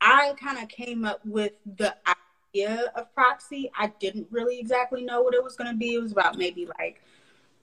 I 0.00 0.34
kind 0.40 0.58
of 0.58 0.68
came 0.68 1.04
up 1.04 1.24
with 1.24 1.52
the 1.76 1.94
idea 2.54 2.92
of 2.94 3.14
Proxy, 3.14 3.70
I 3.78 3.92
didn't 3.98 4.28
really 4.30 4.58
exactly 4.58 5.02
know 5.02 5.22
what 5.22 5.34
it 5.34 5.42
was 5.42 5.56
going 5.56 5.70
to 5.70 5.76
be. 5.76 5.94
It 5.94 6.02
was 6.02 6.12
about 6.12 6.36
maybe 6.36 6.66
like 6.78 7.02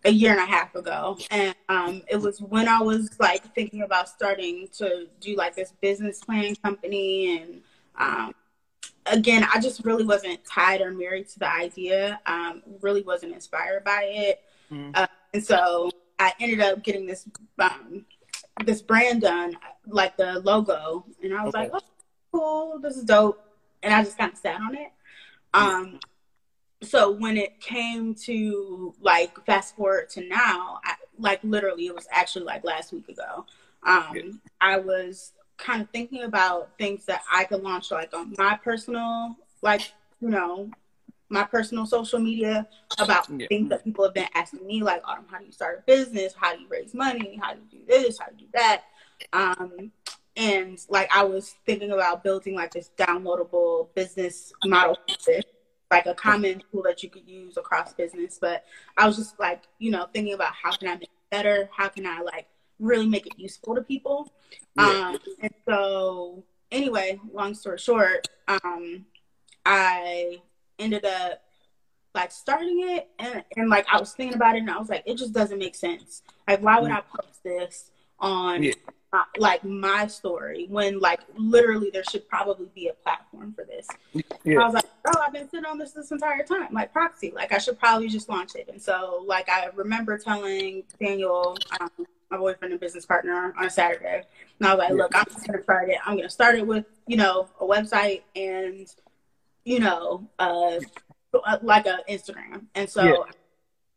a 0.06 0.12
year 0.12 0.32
and 0.32 0.40
a 0.40 0.46
half 0.46 0.76
ago. 0.76 1.18
And 1.32 1.56
um, 1.68 2.02
it 2.08 2.18
was 2.18 2.42
when 2.42 2.68
I 2.68 2.82
was 2.82 3.20
like 3.20 3.54
thinking 3.54 3.82
about 3.82 4.10
starting 4.10 4.68
to 4.78 5.08
do 5.20 5.36
like 5.36 5.56
this 5.56 5.74
business 5.82 6.24
plan 6.24 6.56
company. 6.56 7.38
And 7.38 7.62
um, 7.98 8.34
again, 9.10 9.46
I 9.54 9.60
just 9.60 9.84
really 9.86 10.06
wasn't 10.06 10.44
tied 10.46 10.82
or 10.82 10.92
married 10.92 11.28
to 11.30 11.40
the 11.40 11.52
idea, 11.52 12.20
um, 12.26 12.64
really 12.82 13.02
wasn't 13.02 13.34
inspired 13.34 13.84
by 13.84 14.04
it. 14.04 14.42
Mm-hmm. 14.72 14.92
Uh, 14.94 15.08
and 15.34 15.44
so 15.44 15.92
I 16.18 16.34
ended 16.40 16.62
up 16.62 16.84
getting 16.84 17.06
this 17.06 17.28
um, 17.60 18.06
this 18.66 18.82
brand 18.82 19.22
done, 19.22 19.58
like 19.88 20.18
the 20.18 20.40
logo, 20.40 21.06
and 21.24 21.34
I 21.34 21.44
was 21.44 21.56
okay. 21.56 21.70
like, 21.70 21.72
"Oh, 21.74 21.82
cool, 22.32 22.80
this 22.80 22.98
is 22.98 23.04
dope," 23.04 23.44
and 23.84 23.94
I 23.94 24.04
just 24.04 24.18
kind 24.18 24.32
of 24.32 24.38
sat 24.38 24.60
on 24.60 24.76
it. 24.76 24.92
Um, 25.54 26.00
so 26.82 27.12
when 27.12 27.38
it 27.38 27.60
came 27.60 28.16
to 28.16 28.94
like 29.02 29.44
fast 29.46 29.76
forward 29.76 30.10
to 30.12 30.28
now, 30.28 30.80
I, 30.84 30.94
like 31.18 31.40
literally, 31.44 31.88
it 31.88 31.96
was 31.96 32.08
actually 32.12 32.46
like 32.46 32.64
last 32.64 32.94
week 32.94 33.10
ago. 33.10 33.46
Um, 33.84 34.12
yeah. 34.14 34.24
I 34.62 34.78
was 34.78 35.34
kind 35.60 35.82
of 35.82 35.90
thinking 35.90 36.24
about 36.24 36.70
things 36.78 37.06
that 37.06 37.22
I 37.32 37.44
could 37.44 37.62
launch 37.62 37.92
like 37.92 38.14
on 38.14 38.34
my 38.38 38.58
personal, 38.64 39.36
like 39.62 39.82
you 40.20 40.30
know, 40.30 40.70
my 41.30 41.44
personal 41.44 41.86
social 41.86 42.20
media 42.20 42.68
about 42.98 43.30
yeah. 43.30 43.48
things 43.48 43.70
that 43.70 43.84
people 43.84 44.04
have 44.04 44.14
been 44.14 44.28
asking 44.34 44.66
me, 44.66 44.82
like, 44.82 45.02
Autumn, 45.06 45.26
how 45.30 45.38
do 45.40 45.46
you 45.46 45.52
start 45.52 45.80
a 45.80 45.82
business? 45.84 46.34
How 46.36 46.56
do 46.56 46.62
you 46.62 46.68
raise 46.68 46.94
money? 46.94 47.40
How 47.42 47.54
do 47.54 47.60
you 47.72 47.80
do 47.80 47.86
this? 47.88 48.18
How 48.20 48.26
do 48.28 48.34
you 48.38 48.46
do 48.46 48.52
that? 48.54 48.84
Um, 49.34 49.92
and 50.36 50.80
like 50.90 51.10
I 51.14 51.24
was 51.24 51.56
thinking 51.66 51.92
about 51.92 52.24
building 52.24 52.56
like 52.56 52.72
this 52.72 52.92
downloadable 52.98 53.94
business 53.94 54.54
model, 54.66 54.98
like 55.92 56.06
a 56.06 56.14
common 56.14 56.64
tool 56.72 56.82
that 56.84 57.04
you 57.04 57.10
could 57.10 57.28
use 57.28 57.58
across 57.58 57.94
business. 57.94 58.40
But 58.40 58.66
I 58.98 59.06
was 59.06 59.18
just 59.18 59.40
like, 59.40 59.64
you 59.78 59.92
know, 59.92 60.08
thinking 60.14 60.34
about 60.34 60.54
how 60.54 60.72
can 60.72 60.88
I 60.88 60.94
make 60.94 61.04
it 61.04 61.30
better? 61.30 61.70
How 61.76 61.90
can 61.90 62.06
I 62.06 62.22
like 62.22 62.48
really 62.80 63.08
make 63.08 63.28
it 63.28 63.34
useful 63.38 63.76
to 63.76 63.82
people? 63.82 64.32
Yeah. 64.78 65.12
Um, 65.14 65.20
and 65.42 65.54
so 65.68 66.44
anyway, 66.72 67.20
long 67.32 67.54
story 67.54 67.78
short, 67.78 68.28
um, 68.48 69.06
I 69.66 70.42
ended 70.78 71.06
up 71.06 71.42
like 72.16 72.32
starting 72.32 72.90
it 72.90 73.08
and, 73.20 73.44
and 73.56 73.70
like 73.70 73.86
I 73.92 74.00
was 74.00 74.14
thinking 74.14 74.36
about 74.36 74.56
it 74.56 74.60
and 74.60 74.72
I 74.72 74.78
was 74.78 74.90
like, 74.90 75.04
it 75.06 75.18
just 75.18 75.34
doesn't 75.34 75.60
make 75.60 75.76
sense. 75.76 76.24
Like, 76.48 76.62
why 76.62 76.80
would 76.80 76.92
mm. 76.92 76.98
I 76.98 77.02
post 77.02 77.44
this 77.44 77.92
on 78.20 78.64
yeah. 78.64 78.74
uh, 79.14 79.24
like 79.38 79.64
my 79.64 80.08
story 80.08 80.66
when 80.70 81.00
like 81.00 81.20
literally 81.38 81.90
there 81.92 82.04
should 82.04 82.28
probably 82.28 82.68
be 82.74 82.88
a 82.88 82.94
platform 82.94 83.54
for 83.54 83.64
this? 83.64 83.88
Yeah. 84.44 84.62
I 84.62 84.66
was 84.66 84.74
like, 84.74 84.86
oh, 85.08 85.22
I've 85.26 85.34
been 85.34 85.50
sitting 85.50 85.66
on 85.66 85.78
this 85.78 85.92
this 85.92 86.12
entire 86.12 86.44
time, 86.44 86.74
like 86.74 86.92
proxy. 86.92 87.32
Like, 87.34 87.54
I 87.54 87.58
should 87.58 87.80
probably 87.80 88.08
just 88.10 88.28
launch 88.28 88.56
it. 88.56 88.70
And 88.72 88.82
so, 88.82 89.24
like, 89.28 89.50
I 89.50 89.70
remember 89.76 90.18
telling 90.18 90.84
Daniel, 91.00 91.58
um, 91.80 91.90
my 92.32 92.38
boyfriend 92.38 92.72
and 92.72 92.80
business 92.80 93.06
partner, 93.06 93.54
on 93.58 93.66
a 93.66 93.70
Saturday, 93.70 94.24
and 94.60 94.68
I 94.68 94.74
was 94.74 94.80
like, 94.80 94.90
yeah. 94.90 94.96
look, 94.96 95.16
I'm 95.16 95.26
just 95.26 95.48
gonna 95.48 95.64
start 95.64 95.90
it. 95.90 95.98
I'm 96.06 96.16
gonna 96.16 96.30
start 96.30 96.56
it 96.56 96.66
with 96.66 96.86
you 97.08 97.18
know 97.18 97.50
a 97.60 97.66
website 97.66 98.22
and 98.36 98.88
you 99.70 99.80
know, 99.80 100.28
uh, 100.40 100.80
like 101.62 101.86
a 101.86 102.00
Instagram. 102.10 102.66
And 102.76 102.90
so, 102.90 103.04
yeah. 103.04 103.16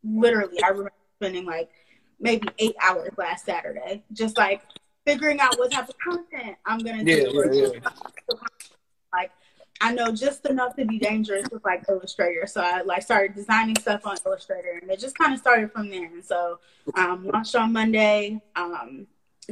literally, 0.04 0.62
I 0.62 0.68
remember 0.68 0.92
spending 1.18 1.46
like 1.46 1.70
maybe 2.20 2.48
eight 2.58 2.76
hours 2.80 3.10
last 3.16 3.46
Saturday, 3.46 4.02
just 4.12 4.36
like 4.36 4.62
figuring 5.06 5.40
out 5.40 5.58
what 5.58 5.72
type 5.72 5.88
of 5.88 5.98
content 5.98 6.56
I'm 6.66 6.78
gonna 6.78 7.02
yeah, 7.04 7.24
do. 7.24 7.80
Like, 9.12 9.30
I 9.82 9.92
know 9.92 10.12
just 10.12 10.46
enough 10.46 10.76
to 10.76 10.84
be 10.84 10.98
dangerous 10.98 11.48
with 11.50 11.64
like 11.64 11.84
Illustrator, 11.88 12.46
so 12.46 12.60
I 12.60 12.82
like 12.82 13.02
started 13.02 13.34
designing 13.34 13.76
stuff 13.76 14.06
on 14.06 14.16
Illustrator, 14.24 14.78
and 14.80 14.88
it 14.88 15.00
just 15.00 15.18
kind 15.18 15.32
of 15.32 15.40
started 15.40 15.72
from 15.72 15.90
there. 15.90 16.06
And 16.06 16.24
so, 16.24 16.60
um, 16.94 17.26
launched 17.26 17.56
on 17.56 17.72
Monday. 17.72 18.40
Um, 18.54 19.08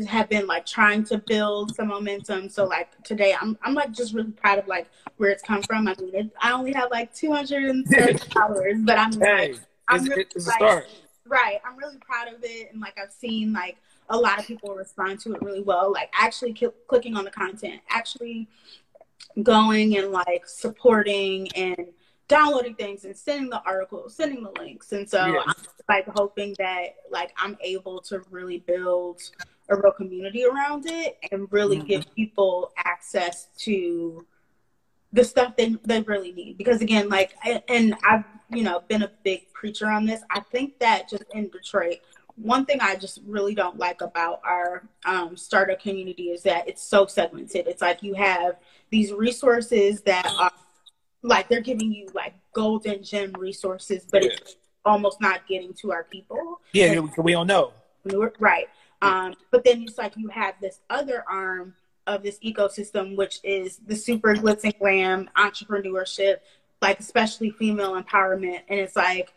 have 0.09 0.29
been 0.29 0.47
like 0.47 0.65
trying 0.65 1.03
to 1.03 1.19
build 1.19 1.75
some 1.75 1.89
momentum. 1.89 2.49
So 2.49 2.65
like 2.65 3.03
today, 3.03 3.35
I'm 3.39 3.59
I'm 3.63 3.75
like 3.75 3.91
just 3.91 4.15
really 4.15 4.31
proud 4.31 4.61
of 4.61 4.69
like 4.69 4.89
where 5.17 5.31
it's 5.31 5.43
come 5.43 5.63
from. 5.63 5.89
I 5.89 5.97
mean, 6.01 6.15
it, 6.15 6.31
I 6.41 6.53
only 6.53 6.73
have 6.75 6.93
like 6.93 7.13
230 7.13 8.19
followers, 8.33 8.77
but 8.85 8.99
I'm 8.99 9.13
hey, 9.21 9.53
like, 9.53 9.61
I'm 9.89 10.05
really, 10.05 10.27
like, 10.37 10.43
start. 10.43 10.87
Right, 11.27 11.61
I'm 11.65 11.77
really 11.77 11.99
proud 11.99 12.33
of 12.33 12.43
it, 12.45 12.71
and 12.73 12.81
like 12.81 12.97
I've 13.03 13.13
seen 13.13 13.53
like 13.53 13.79
a 14.09 14.17
lot 14.17 14.39
of 14.39 14.47
people 14.47 14.75
respond 14.77 15.19
to 15.21 15.35
it 15.35 15.43
really 15.43 15.63
well. 15.63 15.93
Like 15.93 16.11
actually 16.15 16.57
clicking 16.87 17.17
on 17.17 17.25
the 17.25 17.31
content, 17.33 17.81
actually 17.91 18.49
going 19.43 19.97
and 19.97 20.11
like 20.11 20.47
supporting 20.47 21.49
and 21.55 21.89
downloading 22.29 22.77
things 22.77 23.05
and 23.05 23.17
sending 23.17 23.51
the 23.51 23.61
articles, 23.63 24.15
sending 24.15 24.43
the 24.43 24.53
links. 24.61 24.93
And 24.93 25.09
so 25.09 25.19
I'm 25.19 25.55
like 25.89 26.07
hoping 26.09 26.55
that 26.59 26.97
like 27.11 27.33
I'm 27.37 27.57
able 27.63 28.01
to 28.03 28.23
really 28.31 28.59
build 28.59 29.21
a 29.69 29.77
real 29.77 29.93
community 29.93 30.45
around 30.45 30.87
it 30.87 31.19
and 31.31 31.49
really 31.51 31.79
mm-hmm. 31.79 31.87
give 31.87 32.15
people 32.15 32.73
access 32.77 33.49
to 33.59 34.27
the 35.13 35.25
stuff 35.25 35.57
they 35.57 35.77
they 35.85 36.03
really 36.03 36.33
need. 36.33 36.57
Because 36.57 36.81
again, 36.81 37.09
like 37.09 37.35
and 37.69 37.97
I've 38.05 38.25
you 38.49 38.63
know 38.63 38.83
been 38.89 39.03
a 39.03 39.11
big 39.25 39.53
preacher 39.53 39.89
on 39.89 40.07
this. 40.07 40.23
I 40.31 40.41
think 40.41 40.79
that 40.79 41.09
just 41.09 41.25
in 41.35 41.49
Detroit, 41.49 41.99
one 42.43 42.65
thing 42.65 42.81
I 42.81 42.97
just 42.97 43.21
really 43.27 43.55
don't 43.55 43.79
like 43.79 44.01
about 44.01 44.41
our 44.45 44.89
um, 45.05 45.37
startup 45.37 45.81
community 45.81 46.31
is 46.31 46.43
that 46.45 46.69
it's 46.69 46.83
so 46.83 47.07
segmented. 47.07 47.67
It's 47.67 47.83
like 47.83 48.03
you 48.03 48.15
have 48.15 48.57
these 48.91 49.13
resources 49.13 50.03
that 50.03 50.27
are 50.39 50.53
like 51.23 51.49
they're 51.49 51.61
giving 51.61 51.93
you 51.93 52.09
like 52.15 52.35
golden 52.55 53.03
gem 53.03 53.33
resources, 53.39 54.07
but 54.11 54.25
yeah. 54.25 54.31
it's 54.33 54.57
almost 54.85 55.21
not 55.21 55.47
getting 55.47 55.75
to 55.75 55.93
our 55.93 56.05
people. 56.05 56.61
Yeah, 56.73 56.93
and, 56.93 57.11
we 57.19 57.33
don't 57.33 57.47
know. 57.47 57.73
Right. 58.39 58.69
Um, 59.03 59.35
but 59.51 59.65
then 59.65 59.83
it's 59.83 59.99
like 59.99 60.17
you 60.17 60.29
have 60.29 60.55
this 60.61 60.81
other 60.89 61.25
arm 61.29 61.75
of 62.07 62.23
this 62.23 62.39
ecosystem, 62.41 63.17
which 63.17 63.41
is 63.45 63.81
the 63.87 63.97
super 63.97 64.35
glitz 64.35 64.65
and 64.65 64.79
glam 64.79 65.31
entrepreneurship, 65.37 66.37
like 66.81 67.01
especially 67.01 67.51
female 67.51 68.01
empowerment. 68.01 68.61
And 68.69 68.81
it's 68.81 68.97
like 68.97 69.33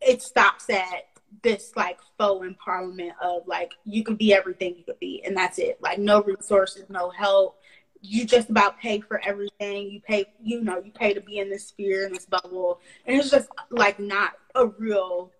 it 0.00 0.22
stops 0.22 0.68
at 0.70 1.13
this 1.42 1.72
like 1.76 1.98
faux 2.18 2.46
empowerment 2.46 3.12
of 3.22 3.46
like 3.46 3.72
you 3.84 4.04
can 4.04 4.16
be 4.16 4.32
everything 4.32 4.74
you 4.76 4.84
could 4.84 4.98
be, 5.00 5.22
and 5.24 5.36
that's 5.36 5.58
it. 5.58 5.78
Like 5.80 5.98
no 5.98 6.22
resources, 6.22 6.84
no 6.88 7.10
help. 7.10 7.58
You 8.00 8.26
just 8.26 8.50
about 8.50 8.78
pay 8.80 9.00
for 9.00 9.20
everything. 9.24 9.90
You 9.90 10.00
pay, 10.00 10.26
you 10.42 10.60
know, 10.62 10.78
you 10.78 10.92
pay 10.92 11.14
to 11.14 11.20
be 11.20 11.38
in 11.38 11.48
this 11.48 11.68
sphere, 11.68 12.06
in 12.06 12.12
this 12.12 12.26
bubble, 12.26 12.80
and 13.06 13.18
it's 13.18 13.30
just 13.30 13.48
like 13.70 13.98
not 13.98 14.32
a 14.54 14.66
real 14.66 15.32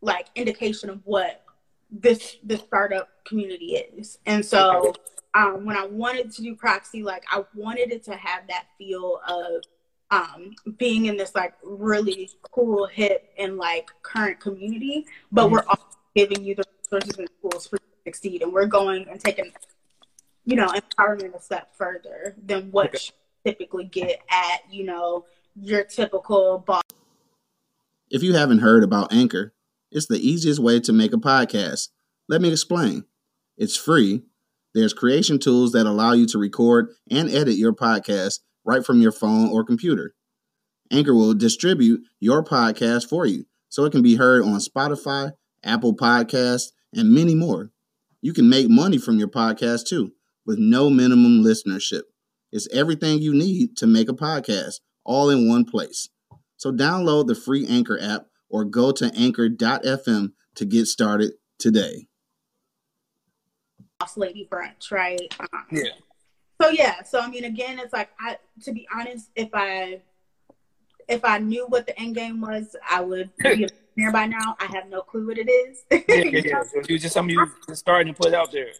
like 0.00 0.26
indication 0.34 0.90
of 0.90 1.00
what 1.04 1.42
this 1.90 2.36
the 2.44 2.58
startup 2.58 3.08
community 3.24 3.76
is. 3.76 4.18
And 4.26 4.44
so 4.44 4.94
um, 5.34 5.64
when 5.64 5.76
I 5.76 5.86
wanted 5.86 6.32
to 6.32 6.42
do 6.42 6.54
proxy, 6.54 7.02
like 7.02 7.24
I 7.30 7.44
wanted 7.54 7.92
it 7.92 8.04
to 8.04 8.16
have 8.16 8.46
that 8.48 8.66
feel 8.78 9.20
of 9.28 9.62
um, 10.10 10.52
being 10.78 11.06
in 11.06 11.16
this 11.16 11.34
like 11.34 11.54
really 11.62 12.30
cool, 12.42 12.86
hip, 12.86 13.32
and 13.38 13.56
like 13.56 13.88
current 14.02 14.40
community, 14.40 15.06
but 15.32 15.44
mm-hmm. 15.44 15.54
we're 15.54 15.64
also 15.66 15.82
giving 16.14 16.44
you 16.44 16.54
the 16.54 16.64
resources 16.78 17.18
and 17.18 17.28
tools 17.40 17.66
for 17.66 17.76
you 17.76 17.80
to 17.80 18.10
succeed, 18.10 18.42
and 18.42 18.52
we're 18.52 18.66
going 18.66 19.06
and 19.08 19.20
taking, 19.20 19.52
you 20.44 20.56
know, 20.56 20.68
empowerment 20.68 21.34
a 21.34 21.40
step 21.40 21.74
further 21.76 22.34
than 22.44 22.70
what 22.70 22.88
okay. 22.88 22.98
you 23.44 23.52
typically 23.52 23.84
get 23.84 24.20
at, 24.30 24.60
you 24.70 24.84
know, 24.84 25.24
your 25.60 25.84
typical 25.84 26.58
boss. 26.58 26.82
If 28.10 28.22
you 28.22 28.34
haven't 28.34 28.60
heard 28.60 28.84
about 28.84 29.12
Anchor, 29.12 29.52
it's 29.90 30.06
the 30.06 30.18
easiest 30.18 30.60
way 30.60 30.78
to 30.80 30.92
make 30.92 31.12
a 31.12 31.16
podcast. 31.16 31.88
Let 32.28 32.40
me 32.40 32.50
explain. 32.50 33.04
It's 33.56 33.76
free. 33.76 34.22
There's 34.74 34.92
creation 34.92 35.38
tools 35.38 35.72
that 35.72 35.86
allow 35.86 36.12
you 36.12 36.26
to 36.26 36.38
record 36.38 36.90
and 37.10 37.30
edit 37.30 37.56
your 37.56 37.72
podcast 37.72 38.40
right 38.66 38.84
from 38.84 39.00
your 39.00 39.12
phone 39.12 39.48
or 39.48 39.64
computer. 39.64 40.14
Anchor 40.90 41.14
will 41.14 41.34
distribute 41.34 42.02
your 42.20 42.44
podcast 42.44 43.08
for 43.08 43.24
you 43.24 43.44
so 43.68 43.84
it 43.84 43.92
can 43.92 44.02
be 44.02 44.16
heard 44.16 44.42
on 44.42 44.58
Spotify, 44.58 45.32
Apple 45.64 45.96
Podcasts, 45.96 46.72
and 46.92 47.12
many 47.12 47.34
more. 47.34 47.70
You 48.20 48.32
can 48.32 48.48
make 48.48 48.68
money 48.68 48.98
from 48.98 49.18
your 49.18 49.28
podcast 49.28 49.86
too 49.86 50.12
with 50.44 50.58
no 50.58 50.90
minimum 50.90 51.42
listenership. 51.42 52.02
It's 52.52 52.68
everything 52.72 53.20
you 53.20 53.34
need 53.34 53.76
to 53.78 53.86
make 53.86 54.08
a 54.08 54.14
podcast 54.14 54.80
all 55.04 55.30
in 55.30 55.48
one 55.48 55.64
place. 55.64 56.08
So 56.56 56.72
download 56.72 57.26
the 57.26 57.34
free 57.34 57.66
Anchor 57.66 57.98
app 58.00 58.26
or 58.48 58.64
go 58.64 58.92
to 58.92 59.12
anchor.fm 59.14 60.32
to 60.54 60.64
get 60.64 60.86
started 60.86 61.32
today. 61.58 62.06
Boss 63.98 64.16
lady 64.16 64.48
brunch, 64.50 64.90
right? 64.90 65.34
Um, 65.40 65.66
yeah. 65.70 65.90
So 66.60 66.70
yeah, 66.70 67.02
so 67.02 67.20
I 67.20 67.28
mean, 67.28 67.44
again, 67.44 67.78
it's 67.78 67.92
like 67.92 68.10
I 68.18 68.38
to 68.62 68.72
be 68.72 68.88
honest, 68.94 69.30
if 69.34 69.50
I 69.52 70.00
if 71.08 71.24
I 71.24 71.38
knew 71.38 71.66
what 71.68 71.86
the 71.86 71.98
end 71.98 72.14
game 72.14 72.40
was, 72.40 72.74
I 72.88 73.00
would 73.00 73.30
be 73.38 73.68
there 73.96 74.12
by 74.12 74.26
now. 74.26 74.56
I 74.58 74.66
have 74.66 74.88
no 74.88 75.02
clue 75.02 75.26
what 75.26 75.38
it 75.38 75.50
is. 75.50 75.84
yeah, 75.90 75.98
yeah, 76.08 76.40
yeah. 76.44 76.62
So 76.62 76.80
you 76.88 76.98
just 76.98 77.14
something 77.14 77.34
you 77.34 77.46
just 77.68 77.80
starting 77.80 78.14
to 78.14 78.20
put 78.20 78.34
out 78.34 78.52
there. 78.52 78.72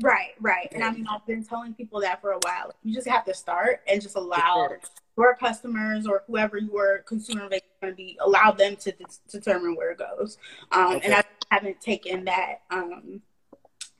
Right, 0.00 0.30
right. 0.40 0.68
And 0.72 0.82
I 0.82 0.90
mean, 0.90 1.06
I've 1.06 1.26
been 1.26 1.44
telling 1.44 1.74
people 1.74 2.00
that 2.00 2.20
for 2.22 2.32
a 2.32 2.38
while. 2.42 2.72
You 2.82 2.94
just 2.94 3.08
have 3.08 3.26
to 3.26 3.34
start 3.34 3.82
and 3.86 4.00
just 4.00 4.16
allow 4.16 4.70
your 5.18 5.34
customers 5.36 6.06
or 6.06 6.24
whoever 6.26 6.56
your 6.56 6.98
consumer 7.00 7.48
base 7.48 7.60
is 7.60 7.78
going 7.80 7.92
to 7.92 7.96
be, 7.96 8.16
allow 8.24 8.52
them 8.52 8.76
to 8.76 8.92
d- 8.92 9.04
determine 9.30 9.76
where 9.76 9.90
it 9.90 9.98
goes. 9.98 10.38
Um, 10.70 10.94
okay. 10.94 11.04
And 11.04 11.14
I 11.14 11.24
haven't 11.50 11.80
taken 11.82 12.24
that. 12.24 12.62
Um, 12.70 13.20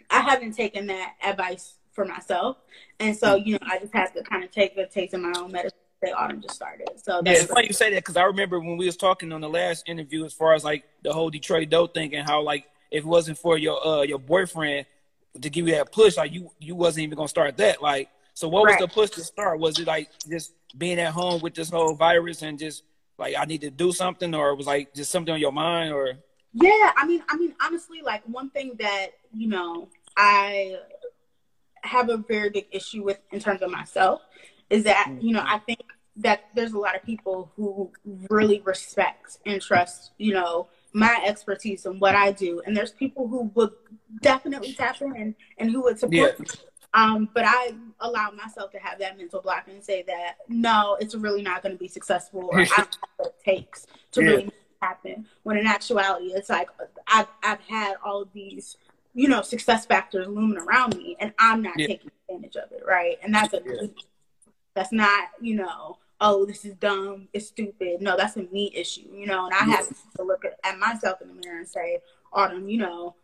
I 0.08 0.20
haven't 0.20 0.52
taken 0.52 0.86
that 0.86 1.14
advice 1.22 1.74
for 1.92 2.04
myself, 2.04 2.58
and 3.00 3.16
so 3.16 3.36
you 3.36 3.52
know, 3.52 3.58
I 3.62 3.78
just 3.78 3.94
have 3.94 4.12
to 4.14 4.22
kind 4.22 4.44
of 4.44 4.50
take 4.50 4.76
the 4.76 4.86
taste 4.86 5.14
of 5.14 5.20
my 5.20 5.32
own 5.36 5.52
medicine. 5.52 5.78
They 6.00 6.10
autumn 6.10 6.40
just 6.40 6.56
started. 6.56 6.88
So 6.96 7.22
yeah, 7.24 7.32
it's 7.32 7.44
funny 7.44 7.68
you 7.68 7.72
say 7.72 7.90
that 7.90 7.98
because 7.98 8.16
I 8.16 8.24
remember 8.24 8.58
when 8.58 8.76
we 8.76 8.86
was 8.86 8.96
talking 8.96 9.32
on 9.32 9.40
the 9.40 9.48
last 9.48 9.88
interview, 9.88 10.24
as 10.24 10.32
far 10.32 10.54
as 10.54 10.64
like 10.64 10.84
the 11.02 11.12
whole 11.12 11.30
Detroit 11.30 11.70
Dough 11.70 11.86
thing 11.86 12.14
and 12.14 12.28
how 12.28 12.42
like 12.42 12.64
if 12.90 13.04
it 13.04 13.06
wasn't 13.06 13.38
for 13.38 13.56
your 13.56 13.84
uh 13.86 14.02
your 14.02 14.18
boyfriend 14.18 14.86
to 15.40 15.48
give 15.48 15.66
you 15.68 15.74
that 15.74 15.92
push, 15.92 16.16
like 16.16 16.32
you 16.32 16.50
you 16.58 16.74
wasn't 16.74 17.04
even 17.04 17.16
gonna 17.16 17.28
start 17.28 17.56
that. 17.58 17.80
Like, 17.80 18.08
so 18.34 18.48
what 18.48 18.64
right. 18.64 18.80
was 18.80 18.88
the 18.88 18.92
push 18.92 19.10
to 19.10 19.22
start? 19.22 19.60
Was 19.60 19.78
it 19.78 19.86
like 19.86 20.10
just 20.28 20.52
being 20.76 20.98
at 20.98 21.12
home 21.12 21.40
with 21.40 21.54
this 21.54 21.70
whole 21.70 21.94
virus 21.94 22.42
and 22.42 22.58
just 22.58 22.82
like 23.18 23.34
I 23.38 23.44
need 23.44 23.60
to 23.62 23.70
do 23.70 23.92
something, 23.92 24.34
or 24.34 24.50
it 24.50 24.56
was 24.56 24.66
like 24.66 24.94
just 24.94 25.10
something 25.10 25.32
on 25.32 25.40
your 25.40 25.52
mind, 25.52 25.92
or? 25.92 26.14
Yeah, 26.54 26.92
I 26.96 27.06
mean, 27.06 27.22
I 27.28 27.36
mean, 27.36 27.54
honestly, 27.62 28.02
like 28.02 28.22
one 28.26 28.50
thing 28.50 28.74
that 28.78 29.08
you 29.32 29.48
know 29.48 29.88
I 30.16 30.76
have 31.82 32.08
a 32.08 32.16
very 32.16 32.50
big 32.50 32.66
issue 32.70 33.02
with 33.02 33.18
in 33.30 33.40
terms 33.40 33.62
of 33.62 33.70
myself 33.70 34.22
is 34.70 34.84
that 34.84 35.06
mm-hmm. 35.08 35.26
you 35.26 35.34
know 35.34 35.44
I 35.44 35.58
think 35.58 35.80
that 36.16 36.44
there's 36.54 36.72
a 36.72 36.78
lot 36.78 36.94
of 36.94 37.02
people 37.02 37.50
who 37.56 37.90
really 38.28 38.60
respect 38.60 39.38
and 39.46 39.60
trust 39.60 40.12
you 40.18 40.34
know 40.34 40.68
my 40.92 41.22
expertise 41.24 41.86
and 41.86 42.00
what 42.00 42.14
I 42.14 42.32
do. 42.32 42.62
And 42.66 42.76
there's 42.76 42.92
people 42.92 43.28
who 43.28 43.50
would 43.54 43.70
definitely 44.20 44.74
tap 44.74 45.00
in 45.00 45.16
and, 45.16 45.34
and 45.58 45.70
who 45.70 45.82
would 45.82 45.98
support 45.98 46.34
yeah. 46.38 46.38
me. 46.38 46.46
Um, 46.94 47.28
but 47.32 47.44
I 47.46 47.72
allow 48.00 48.30
myself 48.30 48.70
to 48.72 48.78
have 48.78 48.98
that 48.98 49.16
mental 49.16 49.40
block 49.40 49.66
and 49.68 49.82
say 49.82 50.02
that 50.06 50.36
no, 50.48 50.98
it's 51.00 51.14
really 51.14 51.40
not 51.40 51.62
going 51.62 51.74
to 51.74 51.78
be 51.78 51.88
successful, 51.88 52.50
or 52.52 52.60
I 52.60 52.64
don't 52.64 52.70
have 52.76 52.88
what 53.16 53.28
it 53.28 53.44
takes 53.44 53.86
to 54.12 54.22
yeah. 54.22 54.28
really 54.28 54.50
happen. 54.82 55.26
When 55.42 55.56
in 55.56 55.66
actuality, 55.66 56.32
it's 56.34 56.50
like 56.50 56.68
I've 57.08 57.28
I've 57.42 57.60
had 57.60 57.94
all 58.04 58.20
of 58.20 58.32
these, 58.34 58.76
you 59.14 59.28
know, 59.28 59.42
success 59.42 59.86
factors 59.86 60.26
looming 60.26 60.58
around 60.58 60.96
me, 60.96 61.16
and 61.20 61.32
I'm 61.38 61.62
not 61.62 61.78
yeah. 61.78 61.88
taking 61.88 62.10
advantage 62.28 62.56
of 62.56 62.72
it, 62.72 62.82
right? 62.86 63.18
And 63.22 63.34
that's 63.34 63.52
a 63.52 63.60
that's 64.74 64.92
not, 64.92 65.28
you 65.40 65.56
know, 65.56 65.98
oh, 66.20 66.46
this 66.46 66.64
is 66.64 66.74
dumb, 66.74 67.28
it's 67.32 67.48
stupid. 67.48 68.00
No, 68.00 68.16
that's 68.16 68.36
a 68.36 68.44
me 68.44 68.72
issue, 68.74 69.08
you 69.12 69.26
know, 69.26 69.46
and 69.46 69.54
I 69.54 69.64
have 69.76 69.88
to 70.16 70.22
look 70.22 70.44
at, 70.44 70.58
at 70.64 70.78
myself 70.78 71.20
in 71.20 71.28
the 71.28 71.34
mirror 71.34 71.58
and 71.58 71.68
say, 71.68 71.98
Autumn, 72.32 72.68
you 72.68 72.78
know, 72.78 73.16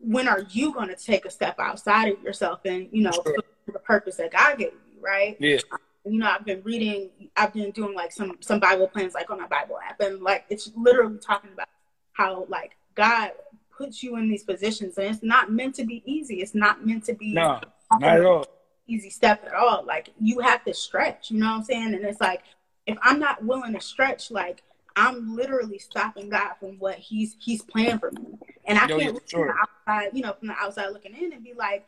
when 0.00 0.26
are 0.26 0.44
you 0.50 0.72
going 0.72 0.88
to 0.88 0.96
take 0.96 1.24
a 1.24 1.30
step 1.30 1.60
outside 1.60 2.12
of 2.12 2.22
yourself 2.22 2.60
and, 2.64 2.88
you 2.90 3.02
know, 3.02 3.12
sure. 3.12 3.36
the 3.66 3.78
purpose 3.78 4.16
that 4.16 4.32
God 4.32 4.58
gave 4.58 4.72
you, 4.72 5.00
right? 5.00 5.36
Yeah. 5.38 5.58
You 6.04 6.18
know, 6.18 6.26
I've 6.26 6.44
been 6.44 6.62
reading, 6.64 7.10
I've 7.36 7.52
been 7.52 7.70
doing 7.70 7.94
like 7.94 8.10
some 8.10 8.36
some 8.40 8.58
Bible 8.58 8.88
plans 8.88 9.14
like 9.14 9.30
on 9.30 9.40
my 9.40 9.46
Bible 9.46 9.78
app, 9.78 10.00
and 10.00 10.20
like 10.20 10.44
it's 10.48 10.72
literally 10.74 11.18
talking 11.18 11.50
about 11.52 11.68
how 12.12 12.44
like 12.48 12.72
God 12.96 13.30
puts 13.76 14.02
you 14.02 14.16
in 14.16 14.28
these 14.28 14.44
positions, 14.44 14.98
and 14.98 15.08
it's 15.08 15.22
not 15.22 15.50
meant 15.50 15.74
to 15.76 15.84
be 15.84 16.02
easy. 16.04 16.40
It's 16.40 16.54
not 16.54 16.86
meant 16.86 17.04
to 17.04 17.14
be 17.14 17.32
no, 17.32 17.60
not 17.92 18.02
at 18.02 18.24
all 18.24 18.46
easy 18.86 19.10
step 19.10 19.44
at 19.46 19.54
all. 19.54 19.84
Like 19.84 20.10
you 20.20 20.40
have 20.40 20.64
to 20.64 20.74
stretch, 20.74 21.30
you 21.30 21.38
know 21.38 21.46
what 21.46 21.58
I'm 21.58 21.64
saying? 21.64 21.94
And 21.94 22.04
it's 22.04 22.20
like 22.20 22.42
if 22.86 22.98
I'm 23.02 23.18
not 23.18 23.44
willing 23.44 23.74
to 23.74 23.80
stretch, 23.80 24.30
like 24.30 24.62
I'm 24.96 25.34
literally 25.34 25.78
stopping 25.78 26.28
God 26.28 26.54
from 26.60 26.78
what 26.78 26.98
He's 26.98 27.36
He's 27.38 27.62
planning 27.62 27.98
for 27.98 28.10
me. 28.12 28.38
And 28.66 28.78
I 28.78 28.86
can't 28.86 29.14
look 29.14 29.28
sure. 29.28 29.46
from 29.46 29.56
the 29.56 29.94
outside, 29.94 30.10
you 30.16 30.22
know, 30.22 30.32
from 30.34 30.48
the 30.48 30.54
outside 30.54 30.90
looking 30.90 31.14
in 31.14 31.32
and 31.32 31.44
be 31.44 31.54
like, 31.54 31.86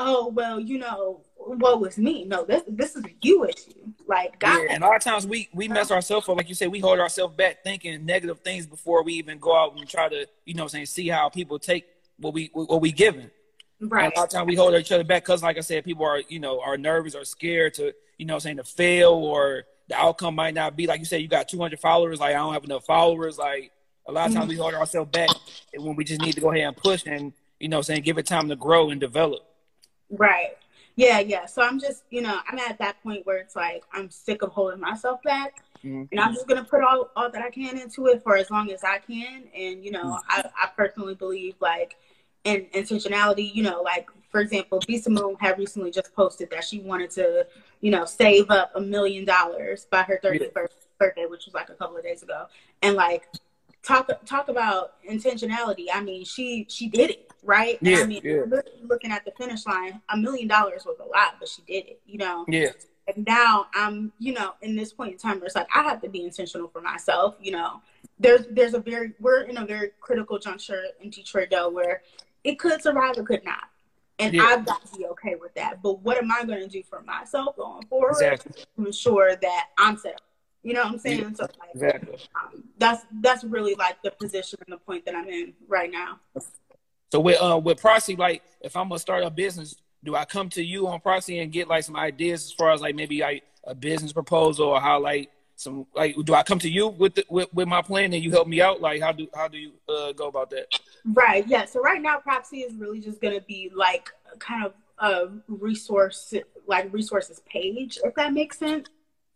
oh 0.00 0.28
well, 0.28 0.58
you 0.58 0.78
know, 0.78 1.20
what 1.36 1.80
was 1.80 1.98
me? 1.98 2.24
No, 2.24 2.44
this 2.44 2.62
this 2.66 2.96
is 2.96 3.04
a 3.04 3.10
you 3.22 3.44
issue. 3.44 3.72
Like 4.06 4.38
God. 4.38 4.62
Yeah, 4.62 4.74
and 4.74 4.82
a 4.82 4.86
lot 4.86 4.96
of 4.96 5.02
times 5.02 5.26
we 5.26 5.48
we 5.52 5.68
mess 5.68 5.90
ourselves 5.90 6.28
up, 6.28 6.36
like 6.36 6.48
you 6.48 6.54
said, 6.54 6.68
we 6.68 6.80
hold 6.80 6.98
ourselves 6.98 7.36
back 7.36 7.62
thinking 7.62 8.04
negative 8.04 8.40
things 8.40 8.66
before 8.66 9.04
we 9.04 9.14
even 9.14 9.38
go 9.38 9.56
out 9.56 9.76
and 9.76 9.88
try 9.88 10.08
to, 10.08 10.26
you 10.44 10.54
know, 10.54 10.66
saying 10.66 10.86
see 10.86 11.08
how 11.08 11.28
people 11.28 11.58
take 11.58 11.84
what 12.18 12.34
we 12.34 12.50
what 12.52 12.80
we 12.80 12.92
given. 12.92 13.30
Right. 13.80 14.06
And 14.06 14.12
a 14.14 14.18
lot 14.18 14.24
of 14.24 14.30
times 14.30 14.46
we 14.46 14.56
hold 14.56 14.74
each 14.74 14.92
other 14.92 15.04
back 15.04 15.22
because, 15.22 15.42
like 15.42 15.56
I 15.56 15.60
said, 15.60 15.84
people 15.84 16.04
are 16.04 16.20
you 16.28 16.40
know 16.40 16.60
are 16.60 16.76
nervous 16.76 17.14
or 17.14 17.24
scared 17.24 17.74
to 17.74 17.94
you 18.18 18.26
know 18.26 18.38
saying 18.38 18.56
to 18.56 18.64
fail 18.64 19.12
or 19.12 19.64
the 19.88 19.96
outcome 19.96 20.34
might 20.34 20.54
not 20.54 20.76
be 20.76 20.86
like 20.86 21.00
you 21.00 21.06
said. 21.06 21.20
You 21.20 21.28
got 21.28 21.48
200 21.48 21.78
followers, 21.78 22.20
like 22.20 22.30
I 22.30 22.38
don't 22.38 22.52
have 22.52 22.64
enough 22.64 22.84
followers. 22.84 23.38
Like 23.38 23.70
a 24.06 24.12
lot 24.12 24.28
of 24.28 24.34
times 24.34 24.44
mm-hmm. 24.44 24.50
we 24.50 24.56
hold 24.56 24.74
ourselves 24.74 25.10
back 25.10 25.30
when 25.76 25.96
we 25.96 26.04
just 26.04 26.20
need 26.20 26.34
to 26.34 26.40
go 26.40 26.50
ahead 26.50 26.64
and 26.64 26.76
push 26.76 27.04
and 27.06 27.32
you 27.58 27.68
know 27.68 27.82
saying 27.82 28.02
give 28.02 28.18
it 28.18 28.26
time 28.26 28.48
to 28.48 28.56
grow 28.56 28.90
and 28.90 29.00
develop. 29.00 29.49
Right. 30.10 30.56
Yeah, 30.96 31.20
yeah. 31.20 31.46
So 31.46 31.62
I'm 31.62 31.80
just, 31.80 32.04
you 32.10 32.20
know, 32.20 32.40
I'm 32.48 32.58
at 32.58 32.78
that 32.78 33.02
point 33.02 33.26
where 33.26 33.38
it's 33.38 33.56
like 33.56 33.84
I'm 33.92 34.10
sick 34.10 34.42
of 34.42 34.50
holding 34.50 34.80
myself 34.80 35.22
back. 35.22 35.62
Mm-hmm. 35.84 36.04
And 36.10 36.20
I'm 36.20 36.34
just 36.34 36.46
gonna 36.46 36.64
put 36.64 36.82
all, 36.82 37.10
all 37.16 37.30
that 37.30 37.42
I 37.42 37.50
can 37.50 37.78
into 37.78 38.06
it 38.06 38.22
for 38.22 38.36
as 38.36 38.50
long 38.50 38.70
as 38.70 38.84
I 38.84 38.98
can. 38.98 39.44
And, 39.56 39.84
you 39.84 39.92
know, 39.92 40.04
mm-hmm. 40.04 40.40
I, 40.40 40.44
I 40.58 40.68
personally 40.76 41.14
believe 41.14 41.54
like 41.60 41.96
and 42.44 42.70
intentionality, 42.72 43.54
you 43.54 43.62
know, 43.62 43.82
like 43.82 44.08
for 44.30 44.40
example, 44.40 44.80
B 44.86 44.98
Simone 44.98 45.36
had 45.40 45.58
recently 45.58 45.90
just 45.90 46.14
posted 46.14 46.50
that 46.50 46.64
she 46.64 46.80
wanted 46.80 47.10
to, 47.12 47.46
you 47.80 47.90
know, 47.90 48.04
save 48.04 48.50
up 48.50 48.72
a 48.74 48.80
million 48.80 49.24
dollars 49.24 49.86
by 49.90 50.02
her 50.02 50.20
31st 50.22 50.52
yeah. 50.54 50.66
birthday, 50.98 51.26
which 51.26 51.46
was 51.46 51.54
like 51.54 51.68
a 51.68 51.74
couple 51.74 51.96
of 51.96 52.02
days 52.02 52.22
ago. 52.22 52.46
And 52.82 52.94
like 52.94 53.26
talk 53.82 54.10
talk 54.24 54.48
about 54.48 55.02
intentionality. 55.08 55.86
I 55.92 56.02
mean, 56.02 56.24
she 56.24 56.66
she 56.68 56.88
did 56.88 57.10
it, 57.10 57.29
right? 57.42 57.78
Yeah, 57.80 58.00
I 58.00 58.06
mean, 58.06 58.20
yeah. 58.24 58.42
looking 58.82 59.10
at 59.10 59.24
the 59.24 59.32
finish 59.32 59.66
line, 59.66 60.00
a 60.08 60.16
million 60.16 60.48
dollars 60.48 60.84
was 60.84 60.98
a 60.98 61.04
lot, 61.04 61.36
but 61.38 61.48
she 61.48 61.62
did 61.62 61.88
it, 61.88 62.00
you 62.06 62.18
know. 62.18 62.44
Yeah. 62.48 62.70
And 63.14 63.26
now 63.26 63.66
I'm, 63.74 64.12
you 64.18 64.32
know, 64.32 64.52
in 64.62 64.76
this 64.76 64.92
point 64.92 65.12
in 65.12 65.18
time 65.18 65.38
where 65.38 65.46
it's 65.46 65.56
like 65.56 65.68
I 65.74 65.82
have 65.82 66.00
to 66.02 66.08
be 66.08 66.24
intentional 66.24 66.68
for 66.68 66.80
myself, 66.80 67.36
you 67.40 67.52
know. 67.52 67.80
There's 68.18 68.46
there's 68.50 68.74
a 68.74 68.80
very 68.80 69.12
we're 69.18 69.42
in 69.42 69.56
a 69.56 69.64
very 69.64 69.90
critical 70.00 70.38
juncture 70.38 70.82
in 71.00 71.10
Detroit 71.10 71.50
Dough 71.50 71.70
where 71.70 72.02
it 72.44 72.58
could 72.58 72.82
survive 72.82 73.16
or 73.16 73.22
could 73.22 73.44
not. 73.44 73.64
And 74.18 74.34
yeah. 74.34 74.42
I've 74.42 74.66
got 74.66 74.84
to 74.84 74.98
be 74.98 75.06
okay 75.06 75.36
with 75.40 75.54
that. 75.54 75.82
But 75.82 76.00
what 76.00 76.18
am 76.18 76.30
I 76.30 76.44
going 76.44 76.60
to 76.60 76.68
do 76.68 76.82
for 76.82 77.00
myself 77.02 77.56
going 77.56 77.86
forward 77.86 78.10
exactly. 78.10 78.52
to 78.76 78.86
ensure 78.86 79.34
that 79.34 79.68
I'm 79.78 79.96
set 79.96 80.14
up? 80.14 80.20
You 80.62 80.74
know 80.74 80.82
what 80.82 80.92
I'm 80.92 80.98
saying? 80.98 81.20
Yeah. 81.20 81.32
So 81.34 81.42
like, 81.44 81.70
exactly. 81.74 82.18
Um, 82.34 82.64
that's 82.78 83.06
that's 83.20 83.44
really 83.44 83.74
like 83.74 84.02
the 84.02 84.10
position 84.10 84.58
and 84.66 84.74
the 84.74 84.78
point 84.78 85.06
that 85.06 85.14
I'm 85.14 85.26
in 85.28 85.54
right 85.68 85.90
now. 85.90 86.20
So 87.12 87.20
with 87.20 87.40
uh 87.40 87.58
with 87.58 87.80
Proxie, 87.80 88.16
like 88.16 88.42
if 88.60 88.76
I'm 88.76 88.88
gonna 88.88 88.98
start 88.98 89.24
a 89.24 89.30
business, 89.30 89.76
do 90.04 90.14
I 90.16 90.24
come 90.24 90.48
to 90.50 90.62
you 90.62 90.86
on 90.86 91.00
Proxie 91.00 91.40
and 91.40 91.52
get 91.52 91.68
like 91.68 91.84
some 91.84 91.96
ideas 91.96 92.44
as 92.44 92.52
far 92.52 92.70
as 92.70 92.80
like 92.80 92.94
maybe 92.94 93.20
like 93.20 93.44
a 93.64 93.74
business 93.74 94.12
proposal 94.12 94.68
or 94.68 94.80
how 94.80 95.00
like 95.00 95.30
some 95.56 95.86
like 95.94 96.16
do 96.24 96.34
I 96.34 96.42
come 96.42 96.58
to 96.60 96.70
you 96.70 96.88
with 96.88 97.14
the, 97.16 97.24
with, 97.28 97.52
with 97.52 97.68
my 97.68 97.82
plan 97.82 98.12
and 98.12 98.24
you 98.24 98.30
help 98.30 98.48
me 98.48 98.60
out? 98.60 98.80
Like 98.80 99.02
how 99.02 99.12
do 99.12 99.28
how 99.34 99.48
do 99.48 99.58
you 99.58 99.72
uh, 99.88 100.12
go 100.12 100.28
about 100.28 100.50
that? 100.50 100.66
Right. 101.04 101.46
Yeah. 101.46 101.64
So 101.66 101.80
right 101.80 102.00
now, 102.00 102.18
Proxie 102.18 102.60
is 102.60 102.74
really 102.76 103.00
just 103.00 103.20
gonna 103.20 103.40
be 103.40 103.70
like 103.74 104.10
kind 104.38 104.64
of 104.64 104.74
a 104.98 105.28
resource 105.48 106.34
like 106.66 106.92
resources 106.92 107.42
page, 107.50 107.98
if 108.04 108.14
that 108.14 108.32
makes 108.32 108.58
sense. 108.58 108.88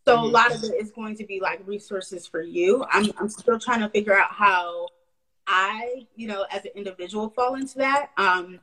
So 0.04 0.16
mm-hmm. 0.16 0.24
a 0.24 0.28
lot 0.28 0.54
of 0.54 0.62
it 0.62 0.74
is 0.74 0.90
going 0.90 1.16
to 1.16 1.24
be 1.24 1.40
like 1.40 1.60
resources 1.66 2.26
for 2.26 2.42
you. 2.42 2.84
I'm 2.90 3.10
I'm 3.18 3.28
still 3.28 3.58
trying 3.58 3.80
to 3.80 3.88
figure 3.88 4.16
out 4.16 4.30
how 4.30 4.88
I, 5.46 6.06
you 6.16 6.26
know, 6.26 6.46
as 6.50 6.64
an 6.64 6.72
individual 6.74 7.30
fall 7.30 7.54
into 7.54 7.78
that. 7.78 8.10
Um, 8.16 8.60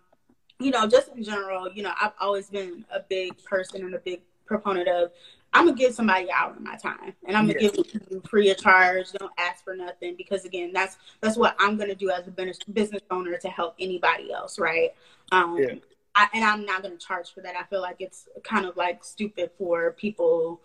you 0.59 0.71
know, 0.71 0.87
just 0.87 1.09
in 1.09 1.23
general, 1.23 1.71
you 1.71 1.83
know, 1.83 1.93
I've 1.99 2.13
always 2.19 2.49
been 2.49 2.85
a 2.93 2.99
big 2.99 3.43
person 3.43 3.83
and 3.83 3.95
a 3.95 3.99
big 3.99 4.21
proponent 4.45 4.87
of 4.87 5.11
I'm 5.53 5.65
gonna 5.65 5.77
give 5.77 5.93
somebody 5.93 6.25
an 6.25 6.29
hour 6.35 6.51
of 6.51 6.61
my 6.61 6.77
time, 6.77 7.13
and 7.25 7.35
I'm 7.35 7.47
gonna 7.47 7.59
give 7.59 7.73
it 7.73 7.93
you 8.09 8.21
free 8.29 8.49
of 8.51 8.57
charge. 8.57 9.11
Don't 9.11 9.31
ask 9.37 9.63
for 9.63 9.75
nothing 9.75 10.15
because 10.15 10.45
again, 10.45 10.71
that's 10.73 10.97
that's 11.19 11.35
what 11.35 11.55
I'm 11.59 11.77
gonna 11.77 11.95
do 11.95 12.09
as 12.09 12.27
a 12.27 12.31
business 12.31 13.01
owner 13.09 13.37
to 13.37 13.49
help 13.49 13.75
anybody 13.77 14.31
else, 14.31 14.57
right? 14.57 14.91
Um, 15.31 15.57
yeah. 15.57 15.73
I, 16.15 16.27
and 16.33 16.45
I'm 16.45 16.65
not 16.65 16.83
gonna 16.83 16.97
charge 16.97 17.33
for 17.33 17.41
that. 17.41 17.55
I 17.55 17.63
feel 17.63 17.81
like 17.81 17.97
it's 17.99 18.29
kind 18.43 18.65
of 18.65 18.77
like 18.77 19.03
stupid 19.03 19.51
for 19.57 19.91
people 19.91 20.61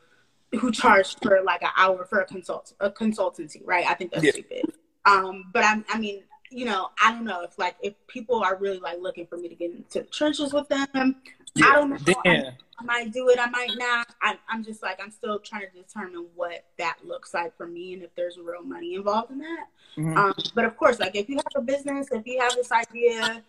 who 0.61 0.70
charge 0.70 1.16
for 1.20 1.43
like 1.43 1.62
an 1.62 1.70
hour 1.76 2.05
for 2.05 2.20
a 2.20 2.24
consult 2.24 2.72
a 2.78 2.88
consultancy, 2.88 3.62
right? 3.64 3.86
I 3.88 3.95
think 3.95 4.12
that's 4.12 4.24
yeah. 4.24 4.32
stupid. 4.32 4.72
Um, 5.07 5.44
but 5.52 5.64
I'm, 5.64 5.84
I 5.88 5.98
mean, 5.98 6.22
you 6.50 6.64
know, 6.64 6.90
I 7.02 7.12
don't 7.12 7.24
know 7.24 7.42
if 7.42 7.59
like 7.59 7.76
if 7.82 7.94
people 8.07 8.42
are 8.42 8.57
really 8.57 8.78
like 8.78 9.00
looking 9.00 9.26
for 9.26 9.36
me 9.36 9.48
to 9.48 9.54
get 9.54 9.70
into 9.70 10.00
the 10.00 10.04
trenches 10.07 10.52
with 10.52 10.68
them. 10.68 11.16
Yeah. 11.54 11.66
I 11.66 11.72
don't 11.74 11.90
know. 11.90 12.14
I, 12.26 12.52
I, 12.78 12.84
might 12.84 13.12
do 13.12 13.28
it. 13.30 13.38
I 13.38 13.48
might 13.48 13.70
not. 13.76 14.14
I, 14.20 14.38
I'm 14.48 14.62
just 14.62 14.82
like 14.82 15.00
I'm 15.02 15.11
still 15.11 15.38
trying 15.38 15.62
to 15.62 15.82
determine 15.82 16.26
what 16.34 16.64
that 16.78 16.98
looks 17.04 17.32
like 17.34 17.57
for 17.57 17.66
me 17.66 17.94
and 17.94 18.02
if 18.02 18.14
there's 18.14 18.38
real 18.38 18.62
money 18.62 18.94
involved 18.94 19.30
in 19.30 19.38
that. 19.38 19.66
Mm-hmm. 19.96 20.16
Um, 20.16 20.34
but 20.54 20.64
of 20.64 20.76
course, 20.76 21.00
like 21.00 21.16
if 21.16 21.28
you 21.28 21.36
have 21.36 21.46
a 21.57 21.62
business, 21.62 22.09
if 22.12 22.26
you 22.26 22.40
have 22.40 22.54
this 22.54 22.70
idea, 22.70 23.42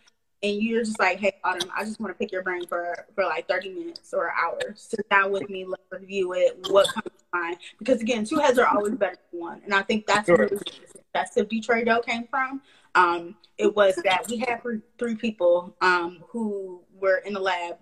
and 0.44 0.62
you're 0.62 0.84
just 0.84 1.00
like, 1.00 1.20
hey, 1.20 1.34
Autumn, 1.44 1.70
I 1.76 1.84
just 1.84 2.00
want 2.00 2.14
to 2.14 2.18
pick 2.18 2.32
your 2.32 2.44
brain 2.44 2.66
for 2.68 3.06
for 3.16 3.26
like 3.26 3.48
30 3.48 3.70
minutes 3.70 4.14
or 4.14 4.28
an 4.28 4.34
hour. 4.40 4.74
Sit 4.76 5.10
down 5.10 5.32
with 5.32 5.50
me, 5.50 5.66
let's 5.66 5.84
review 5.92 6.34
it. 6.34 6.68
What 6.70 6.88
comes 6.94 7.17
fine. 7.32 7.58
Because 7.80 8.02
again, 8.02 8.26
two 8.26 8.38
heads 8.38 8.58
are 8.60 8.68
always 8.68 8.96
better 8.96 9.18
than 9.32 9.40
one. 9.40 9.62
And 9.64 9.74
I 9.74 9.82
think 9.82 10.06
that's 10.08 10.26
Sure. 10.28 10.38
where 10.38 10.50
the 10.50 10.58
success 10.58 11.38
of 11.38 11.50
Detroit 11.50 11.86
Dough 11.86 12.02
came 12.02 12.28
from. 12.28 12.62
Um, 12.96 13.36
it 13.58 13.76
was 13.76 13.96
that 14.04 14.26
we 14.30 14.38
had 14.38 14.62
three, 14.98 15.16
people 15.16 15.76
um, 15.82 16.24
who 16.30 16.82
were 17.00 17.18
in 17.18 17.34
the 17.34 17.40
lab 17.40 17.78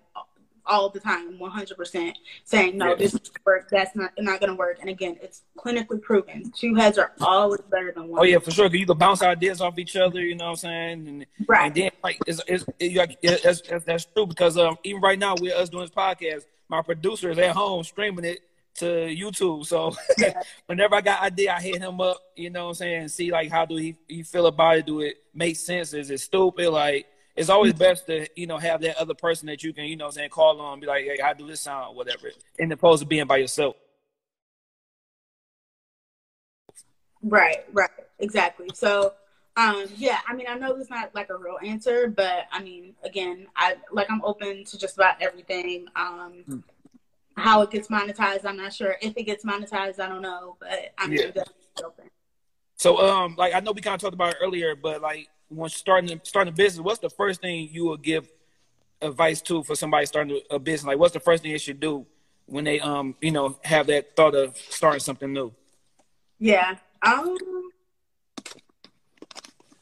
all 0.68 0.88
the 0.90 0.98
time, 0.98 1.38
100%, 1.38 2.12
saying, 2.44 2.76
no, 2.76 2.96
this 2.96 3.14
is 3.14 3.20
work, 3.44 3.68
that's 3.70 3.94
not, 3.94 4.10
not 4.18 4.40
going 4.40 4.50
to 4.50 4.56
work. 4.56 4.78
And 4.80 4.90
again, 4.90 5.16
it's 5.22 5.42
clinically 5.56 6.02
proven. 6.02 6.50
Two 6.50 6.74
heads 6.74 6.98
are 6.98 7.12
always 7.20 7.60
better 7.70 7.92
than 7.92 8.08
one. 8.08 8.20
Oh 8.20 8.24
yeah, 8.24 8.38
for 8.40 8.50
sure. 8.50 8.68
Cause 8.68 8.74
you 8.76 8.84
can 8.84 8.98
bounce 8.98 9.22
ideas 9.22 9.60
off 9.60 9.78
each 9.78 9.94
other. 9.94 10.20
You 10.20 10.34
know 10.34 10.46
what 10.46 10.50
I'm 10.50 10.56
saying? 10.56 11.08
And, 11.08 11.26
Right. 11.46 11.66
and 11.66 11.74
then 11.74 11.90
like 12.02 12.18
it's, 12.26 12.40
it's, 12.48 12.64
it, 12.80 12.90
you 12.90 12.94
got- 12.96 13.10
yeah, 13.22 13.36
that's, 13.42 13.60
that's 13.62 13.84
that's 13.84 14.04
true 14.06 14.26
because 14.26 14.58
um 14.58 14.76
even 14.82 15.00
right 15.00 15.18
now 15.18 15.36
with 15.40 15.52
us 15.52 15.68
doing 15.68 15.84
this 15.84 15.90
podcast, 15.94 16.46
my 16.68 16.82
producer 16.82 17.30
is 17.30 17.38
at 17.38 17.54
home 17.54 17.84
streaming 17.84 18.24
it 18.24 18.40
to 18.76 18.86
YouTube. 18.86 19.66
So 19.66 19.94
whenever 20.66 20.94
I 20.94 21.00
got 21.00 21.22
idea, 21.22 21.54
I 21.54 21.60
hit 21.60 21.80
him 21.80 22.00
up. 22.00 22.20
You 22.36 22.50
know 22.50 22.64
what 22.64 22.70
I'm 22.70 22.74
saying? 22.74 23.08
See 23.08 23.30
like 23.30 23.50
how 23.50 23.66
do 23.66 23.76
he 23.76 23.96
he 24.08 24.22
feel 24.22 24.46
about 24.46 24.78
it? 24.78 24.86
Do 24.86 25.00
it 25.00 25.16
make 25.34 25.56
sense? 25.56 25.92
Is 25.92 26.10
it 26.10 26.20
stupid? 26.20 26.70
Like 26.70 27.06
it's 27.36 27.50
always 27.50 27.74
best 27.74 28.06
to 28.06 28.26
you 28.34 28.46
know 28.46 28.58
have 28.58 28.80
that 28.82 28.96
other 28.96 29.14
person 29.14 29.46
that 29.46 29.62
you 29.62 29.72
can 29.72 29.84
you 29.84 29.96
know 29.96 30.06
what 30.06 30.14
I'm 30.14 30.16
saying 30.16 30.30
call 30.30 30.60
on, 30.60 30.80
be 30.80 30.86
like, 30.86 31.04
hey, 31.04 31.18
how 31.20 31.34
do 31.34 31.46
this 31.46 31.60
sound? 31.60 31.96
Whatever, 31.96 32.30
in 32.58 32.72
opposed 32.72 33.02
to 33.02 33.06
being 33.06 33.26
by 33.26 33.36
yourself. 33.36 33.76
Right, 37.22 37.64
right, 37.72 37.90
exactly. 38.18 38.68
So, 38.74 39.14
um, 39.56 39.84
yeah, 39.96 40.20
I 40.28 40.34
mean, 40.34 40.46
I 40.48 40.54
know 40.54 40.74
there's 40.74 40.90
not 40.90 41.14
like 41.14 41.28
a 41.30 41.36
real 41.36 41.58
answer, 41.64 42.08
but 42.08 42.46
I 42.52 42.62
mean, 42.62 42.94
again, 43.02 43.46
I 43.56 43.76
like 43.90 44.10
I'm 44.10 44.22
open 44.24 44.64
to 44.64 44.78
just 44.78 44.96
about 44.96 45.20
everything. 45.20 45.86
Um, 45.96 46.44
Hmm. 46.46 46.58
How 47.36 47.62
it 47.62 47.70
gets 47.70 47.88
monetized, 47.88 48.44
I'm 48.44 48.56
not 48.56 48.72
sure. 48.72 48.96
If 49.00 49.14
it 49.16 49.24
gets 49.24 49.44
monetized, 49.44 50.00
I 50.00 50.08
don't 50.08 50.22
know, 50.22 50.56
but 50.58 50.92
I'm 50.98 51.12
Yeah. 51.12 51.30
open. 51.84 52.08
So 52.76 52.98
um, 52.98 53.34
like 53.36 53.54
I 53.54 53.60
know 53.60 53.72
we 53.72 53.80
kind 53.80 53.94
of 53.94 54.00
talked 54.00 54.14
about 54.14 54.34
it 54.34 54.38
earlier, 54.42 54.74
but 54.74 55.00
like 55.02 55.28
when 55.48 55.70
starting 55.70 56.20
starting 56.24 56.52
a 56.52 56.56
business, 56.56 56.82
what's 56.84 56.98
the 56.98 57.10
first 57.10 57.40
thing 57.40 57.68
you 57.70 57.86
would 57.86 58.02
give 58.02 58.28
advice 59.02 59.40
to 59.42 59.62
for 59.62 59.74
somebody 59.74 60.06
starting 60.06 60.40
a 60.50 60.58
business? 60.58 60.86
Like, 60.86 60.98
what's 60.98 61.14
the 61.14 61.20
first 61.20 61.42
thing 61.42 61.52
they 61.52 61.58
should 61.58 61.80
do 61.80 62.06
when 62.46 62.64
they 62.64 62.80
um, 62.80 63.14
you 63.20 63.32
know, 63.32 63.58
have 63.64 63.86
that 63.88 64.16
thought 64.16 64.34
of 64.34 64.56
starting 64.56 65.00
something 65.00 65.32
new? 65.32 65.52
Yeah. 66.38 66.76
Um. 67.02 67.36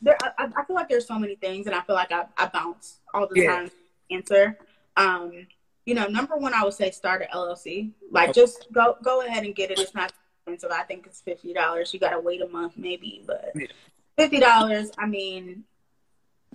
There, 0.02 0.18
I, 0.38 0.50
I 0.56 0.64
feel 0.64 0.76
like 0.76 0.88
there's 0.88 1.06
so 1.06 1.18
many 1.18 1.36
things, 1.36 1.66
and 1.66 1.74
I 1.74 1.80
feel 1.80 1.94
like 1.94 2.12
I, 2.12 2.26
I 2.36 2.46
bounce 2.46 3.00
all 3.14 3.26
the 3.26 3.40
Yeah. 3.40 3.56
time. 3.56 3.70
Answer. 4.10 4.58
Um. 4.96 5.46
You 5.86 5.94
know, 5.94 6.06
number 6.06 6.36
one, 6.36 6.54
I 6.54 6.64
would 6.64 6.74
say 6.74 6.90
start 6.90 7.22
an 7.22 7.28
LLC. 7.34 7.90
Like, 8.10 8.30
Okay. 8.30 8.40
just 8.40 8.72
go 8.72 8.96
go 9.02 9.20
ahead 9.26 9.44
and 9.44 9.54
get 9.54 9.70
it. 9.70 9.78
It's 9.78 9.94
not 9.94 10.12
expensive. 10.46 10.70
I 10.70 10.82
think 10.84 11.06
it's 11.06 11.20
fifty 11.20 11.52
dollars. 11.52 11.92
You 11.92 12.00
gotta 12.00 12.20
wait 12.20 12.40
a 12.42 12.48
month, 12.48 12.74
maybe, 12.76 13.22
but 13.26 13.52
Yeah. 13.54 13.66
fifty 14.16 14.40
dollars. 14.40 14.90
I 14.98 15.06
mean, 15.06 15.64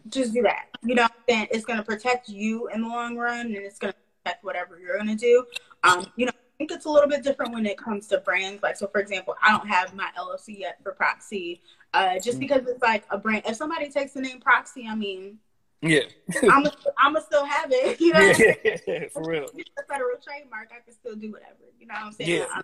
just 0.08 0.34
do 0.34 0.42
that. 0.44 0.68
You 0.82 0.96
know, 0.96 1.04
what 1.28 1.48
it's 1.52 1.66
gonna 1.66 1.84
protect 1.84 2.30
you 2.30 2.68
in 2.70 2.82
the 2.82 2.88
long 2.88 3.18
run, 3.18 3.48
and 3.48 3.56
it's 3.58 3.78
gonna 3.78 3.94
protect 4.24 4.44
whatever 4.44 4.80
you're 4.80 4.98
gonna 4.98 5.16
do. 5.16 5.46
Um. 5.84 6.12
You 6.16 6.26
know. 6.28 6.32
I 6.32 6.62
think 6.68 6.72
it's 6.74 6.84
a 6.84 6.90
little 6.90 7.08
bit 7.08 7.24
different 7.24 7.54
when 7.54 7.66
it 7.66 7.78
comes 7.78 8.08
to 8.08 8.18
brands. 8.18 8.62
Like, 8.62 8.76
so 8.76 8.86
for 8.88 9.00
example, 9.00 9.34
I 9.42 9.50
don't 9.52 9.66
have 9.70 9.94
my 9.94 10.10
LLC 10.18 10.60
yet 10.60 10.78
for 10.84 10.92
Proxie, 10.92 11.62
uh, 11.94 12.16
just 12.20 12.36
Mm. 12.36 12.42
because 12.42 12.68
it's 12.68 12.82
like 12.82 13.06
a 13.12 13.18
brand. 13.18 13.44
If 13.48 13.56
somebody 13.56 13.88
takes 13.90 14.12
the 14.12 14.20
name 14.20 14.42
Proxie, 14.42 14.86
I 14.86 14.94
mean, 14.94 15.40
Yeah, 15.82 16.02
I'm 16.44 16.66
I'm 16.98 17.14
gonna 17.14 17.22
still 17.22 17.46
have 17.46 17.72
it. 17.72 18.00
You 18.02 18.14
know, 18.14 18.20
yeah, 18.88 19.08
for 19.14 19.24
real. 19.24 19.46
it's 19.56 19.70
a 19.80 19.84
federal 19.84 20.18
trademark. 20.22 20.70
I 20.72 20.82
can 20.84 20.94
still 20.94 21.16
do 21.16 21.32
whatever. 21.32 21.56
You 21.80 21.88
know 21.88 21.94
what 21.96 22.04
I'm 22.08 22.12
saying? 22.12 22.30
Yeah. 22.30 22.62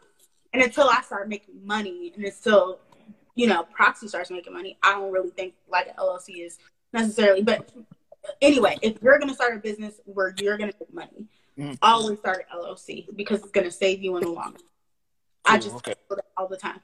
And 0.53 0.61
until 0.63 0.89
I 0.89 1.01
start 1.01 1.29
making 1.29 1.65
money, 1.65 2.11
and 2.15 2.25
it's 2.25 2.37
still, 2.37 2.79
you 3.35 3.47
know, 3.47 3.63
Proxie 3.63 4.07
starts 4.09 4.31
making 4.31 4.53
money, 4.53 4.77
I 4.83 4.93
don't 4.93 5.11
really 5.11 5.29
think 5.29 5.53
like 5.69 5.87
an 5.87 5.93
LLC 5.97 6.45
is 6.45 6.57
necessarily. 6.91 7.41
But 7.41 7.69
anyway, 8.41 8.77
if 8.81 9.01
you're 9.01 9.17
gonna 9.17 9.33
start 9.33 9.55
a 9.55 9.59
business 9.59 10.01
where 10.05 10.33
you're 10.37 10.57
gonna 10.57 10.73
make 10.79 10.93
money, 10.93 11.27
Mhm. 11.57 11.77
always 11.81 12.19
start 12.19 12.45
an 12.51 12.59
LLC 12.59 13.07
because 13.15 13.41
it's 13.41 13.51
gonna 13.51 13.71
save 13.71 14.03
you 14.03 14.17
in 14.17 14.23
the 14.23 14.29
long 14.29 14.51
run. 14.51 14.57
I 15.45 15.57
just 15.57 15.75
okay. 15.75 15.93
all 16.35 16.47
the 16.49 16.57
time. 16.57 16.81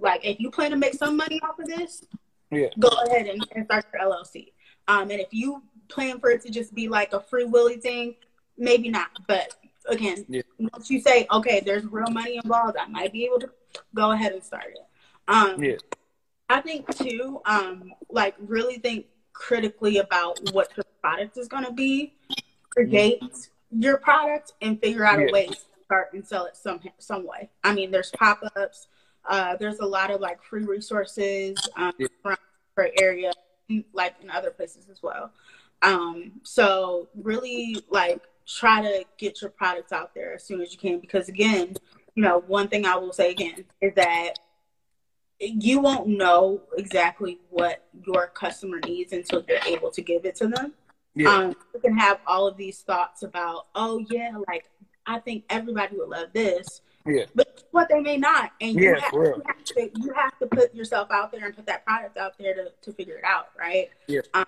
Like 0.00 0.24
if 0.24 0.40
you 0.40 0.50
plan 0.50 0.72
to 0.72 0.76
make 0.76 0.94
some 0.94 1.16
money 1.16 1.40
off 1.42 1.58
of 1.60 1.66
this, 1.66 2.04
Yeah. 2.50 2.68
go 2.80 2.88
ahead 3.06 3.28
and, 3.28 3.46
and 3.52 3.64
start 3.66 3.86
your 3.92 4.02
LLC. 4.02 4.52
Um, 4.88 5.10
and 5.10 5.20
if 5.20 5.28
you 5.32 5.62
plan 5.88 6.20
for 6.20 6.30
it 6.30 6.42
to 6.42 6.50
just 6.50 6.74
be 6.74 6.88
like 6.88 7.12
a 7.12 7.20
free 7.20 7.44
willy 7.44 7.76
thing, 7.76 8.16
maybe 8.56 8.88
not. 8.88 9.08
But 9.26 9.54
again, 9.86 10.24
Yeah. 10.28 10.42
once 10.58 10.90
you 10.90 11.00
say, 11.00 11.26
okay, 11.30 11.60
there's 11.60 11.84
real 11.84 12.10
money 12.10 12.36
involved, 12.42 12.76
I 12.76 12.86
might 12.86 13.12
be 13.12 13.24
able 13.24 13.40
to 13.40 13.50
go 13.94 14.12
ahead 14.12 14.32
and 14.32 14.42
start 14.42 14.72
it. 14.74 14.84
Um, 15.28 15.62
Yeah. 15.62 15.76
I 16.48 16.60
think 16.60 16.94
too, 16.96 17.40
um, 17.44 17.92
like 18.08 18.34
really 18.38 18.78
think 18.78 19.06
critically 19.32 19.98
about 19.98 20.38
what 20.52 20.70
your 20.76 20.84
product 21.02 21.36
is 21.36 21.48
going 21.48 21.64
to 21.64 21.72
be. 21.72 22.14
Create 22.70 23.22
your 23.70 23.96
product 23.98 24.52
and 24.60 24.80
figure 24.80 25.04
out 25.04 25.18
Yeah. 25.18 25.26
a 25.28 25.32
way 25.32 25.46
to 25.46 25.56
start 25.84 26.12
and 26.12 26.26
sell 26.26 26.46
it 26.46 26.56
some 26.56 26.80
some 26.98 27.24
way. 27.26 27.50
I 27.64 27.72
mean, 27.74 27.90
there's 27.90 28.10
pop 28.12 28.40
ups. 28.54 28.88
Uh, 29.24 29.56
there's 29.56 29.80
a 29.80 29.84
lot 29.86 30.10
of 30.10 30.20
like 30.20 30.42
free 30.42 30.64
resources 30.64 31.56
um, 31.76 31.92
Yeah. 31.98 32.06
around 32.24 32.38
area, 33.00 33.32
like 33.92 34.14
in 34.22 34.30
other 34.30 34.50
places 34.50 34.88
as 34.90 35.02
well. 35.02 35.32
Um, 35.82 36.40
so 36.42 37.08
really 37.14 37.82
like 37.90 38.22
try 38.46 38.80
to 38.80 39.04
get 39.18 39.42
your 39.42 39.50
products 39.50 39.92
out 39.92 40.14
there 40.14 40.34
as 40.34 40.44
soon 40.44 40.60
as 40.60 40.72
you 40.72 40.78
can 40.78 41.00
because 41.00 41.28
again, 41.28 41.74
you 42.14 42.22
know, 42.22 42.42
one 42.46 42.68
thing 42.68 42.86
I 42.86 42.96
will 42.96 43.12
say 43.12 43.30
again 43.30 43.64
is 43.80 43.94
that 43.94 44.34
you 45.38 45.80
won't 45.80 46.06
know 46.06 46.62
exactly 46.78 47.40
what 47.50 47.84
your 48.06 48.28
customer 48.28 48.80
needs 48.86 49.12
until 49.12 49.44
you're 49.46 49.58
able 49.66 49.90
to 49.90 50.00
give 50.00 50.24
it 50.24 50.34
to 50.36 50.48
them. 50.48 50.72
Yeah. 51.14 51.30
Um, 51.30 51.56
you 51.74 51.80
can 51.80 51.96
have 51.96 52.20
all 52.26 52.46
of 52.46 52.56
these 52.56 52.80
thoughts 52.80 53.22
about, 53.22 53.66
oh 53.74 54.04
yeah, 54.10 54.32
like 54.48 54.64
I 55.06 55.18
think 55.18 55.44
everybody 55.50 55.96
would 55.96 56.08
love 56.08 56.28
this, 56.32 56.80
Yeah. 57.06 57.24
but 57.34 57.64
what 57.70 57.88
they 57.88 58.00
may 58.00 58.16
not, 58.16 58.52
and 58.60 58.74
you, 58.74 58.90
Yeah, 58.90 59.00
have, 59.00 59.12
you 59.12 59.42
have 59.46 59.64
to 59.64 59.90
you 59.96 60.12
have 60.12 60.38
to 60.38 60.46
put 60.46 60.74
yourself 60.74 61.10
out 61.10 61.30
there 61.32 61.44
and 61.44 61.54
put 61.54 61.66
that 61.66 61.84
product 61.84 62.16
out 62.16 62.38
there 62.38 62.54
to 62.54 62.72
to 62.82 62.92
figure 62.92 63.16
it 63.16 63.24
out, 63.24 63.48
right? 63.58 63.90
Yeah. 64.06 64.20
Um, 64.34 64.46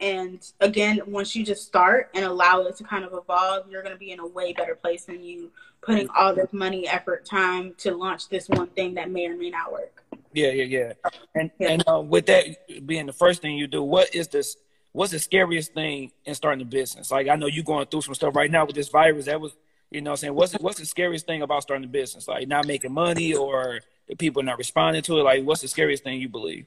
and 0.00 0.52
again, 0.60 1.00
once 1.06 1.34
you 1.34 1.44
just 1.44 1.66
start 1.66 2.10
and 2.14 2.24
allow 2.24 2.62
it 2.62 2.76
to 2.76 2.84
kind 2.84 3.04
of 3.04 3.12
evolve, 3.12 3.68
you're 3.68 3.82
going 3.82 3.94
to 3.94 3.98
be 3.98 4.12
in 4.12 4.20
a 4.20 4.26
way 4.26 4.52
better 4.52 4.74
place 4.76 5.04
than 5.04 5.22
you 5.22 5.50
putting 5.80 6.08
all 6.16 6.34
this 6.34 6.52
money, 6.52 6.86
effort, 6.86 7.24
time 7.26 7.74
to 7.78 7.94
launch 7.94 8.28
this 8.28 8.48
one 8.48 8.68
thing 8.68 8.94
that 8.94 9.10
may 9.10 9.26
or 9.26 9.36
may 9.36 9.50
not 9.50 9.72
work. 9.72 10.04
Yeah, 10.32 10.50
yeah, 10.50 10.64
yeah. 10.64 10.92
And 11.34 11.50
Yeah. 11.58 11.68
and 11.70 11.84
uh, 11.88 12.00
with 12.00 12.26
that 12.26 12.86
being 12.86 13.06
the 13.06 13.12
first 13.12 13.42
thing 13.42 13.56
you 13.56 13.66
do, 13.66 13.82
what 13.82 14.14
is 14.14 14.28
this? 14.28 14.56
What's 14.92 15.12
the 15.12 15.18
scariest 15.18 15.72
thing 15.72 16.12
in 16.26 16.34
starting 16.34 16.62
a 16.62 16.66
business? 16.66 17.10
Like 17.10 17.28
I 17.28 17.34
know 17.36 17.46
you're 17.46 17.64
going 17.64 17.86
through 17.86 18.02
some 18.02 18.14
stuff 18.14 18.36
right 18.36 18.50
now 18.50 18.64
with 18.66 18.76
this 18.76 18.88
virus. 18.88 19.24
That 19.26 19.40
was, 19.40 19.52
you 19.92 20.00
know, 20.00 20.10
what 20.10 20.14
I'm 20.14 20.16
saying 20.18 20.34
what's 20.34 20.52
the, 20.52 20.58
what's 20.58 20.78
the 20.78 20.86
scariest 20.86 21.26
thing 21.26 21.42
about 21.42 21.62
starting 21.62 21.84
a 21.84 21.88
business? 21.88 22.26
Like 22.28 22.48
not 22.48 22.66
making 22.66 22.92
money 22.92 23.34
or 23.34 23.80
the 24.08 24.16
people 24.16 24.42
not 24.42 24.58
responding 24.58 25.02
to 25.02 25.18
it. 25.20 25.22
Like 25.22 25.44
what's 25.44 25.60
the 25.60 25.68
scariest 25.68 26.02
thing 26.04 26.20
you 26.20 26.28
believe? 26.28 26.66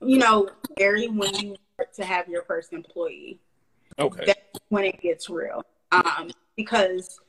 You 0.00 0.18
know, 0.18 0.48
scary 0.72 1.08
when 1.08 1.34
you 1.34 1.56
start 1.74 1.92
to 1.94 2.04
have 2.04 2.28
your 2.28 2.42
first 2.44 2.72
employee. 2.72 3.38
Okay. 3.98 4.24
that's 4.26 4.40
when 4.68 4.84
it 4.84 5.00
gets 5.00 5.28
real. 5.28 5.64
Um, 5.92 6.30
because 6.56 7.20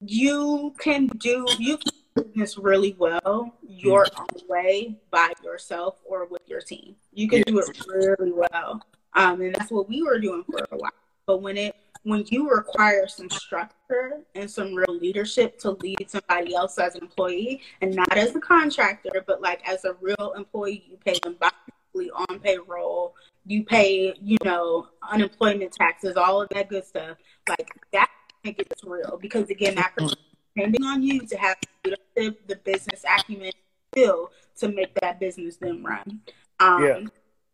you 0.00 0.74
can 0.78 1.06
do 1.06 1.46
you 1.58 1.78
can 1.78 1.92
do 2.16 2.22
business 2.24 2.58
really 2.58 2.94
well 2.98 3.54
your 3.66 4.06
Mm-hmm. 4.06 4.22
own 4.22 4.48
way 4.48 4.98
by 5.10 5.32
yourself 5.44 5.96
or 6.04 6.26
with 6.26 6.42
your 6.46 6.60
team. 6.60 6.96
You 7.12 7.28
can 7.28 7.42
do 7.42 7.58
it 7.60 7.68
really 7.86 8.32
well. 8.32 8.82
Um, 9.18 9.40
and 9.40 9.54
that's 9.54 9.70
what 9.70 9.88
we 9.88 10.02
were 10.02 10.20
doing 10.20 10.44
for 10.48 10.60
a 10.70 10.76
while. 10.76 10.92
But 11.26 11.42
when 11.42 11.56
it 11.56 11.74
when 12.04 12.24
you 12.28 12.48
require 12.48 13.08
some 13.08 13.28
structure 13.28 14.20
and 14.34 14.48
some 14.48 14.74
real 14.74 14.96
leadership 14.96 15.58
to 15.58 15.72
lead 15.72 16.08
somebody 16.08 16.54
else 16.54 16.78
as 16.78 16.94
an 16.94 17.02
employee 17.02 17.60
and 17.82 17.94
not 17.94 18.16
as 18.16 18.34
a 18.36 18.40
contractor, 18.40 19.24
but 19.26 19.42
like 19.42 19.68
as 19.68 19.84
a 19.84 19.94
real 20.00 20.32
employee, 20.36 20.84
you 20.88 20.96
pay 21.04 21.18
them 21.22 21.36
bi-weekly 21.40 22.10
on 22.12 22.38
payroll, 22.38 23.14
you 23.44 23.64
pay, 23.64 24.14
you 24.22 24.38
know, 24.44 24.86
unemployment 25.10 25.72
taxes, 25.72 26.16
all 26.16 26.40
of 26.40 26.48
that 26.50 26.68
good 26.68 26.86
stuff. 26.86 27.18
Like 27.48 27.68
that 27.92 28.08
gets 28.44 28.84
real 28.84 29.18
because 29.20 29.50
again, 29.50 29.74
that 29.74 29.94
person 29.96 30.18
is 30.18 30.36
depending 30.54 30.84
on 30.84 31.02
you 31.02 31.26
to 31.26 31.36
have 31.36 31.56
the 31.84 32.36
the 32.46 32.56
business 32.56 33.04
acumen, 33.04 33.52
skill 33.92 34.30
to 34.58 34.68
make 34.68 34.94
that 35.00 35.18
business 35.18 35.56
then 35.56 35.82
run. 35.82 36.20
Um, 36.60 36.82
Yeah. 36.82 37.00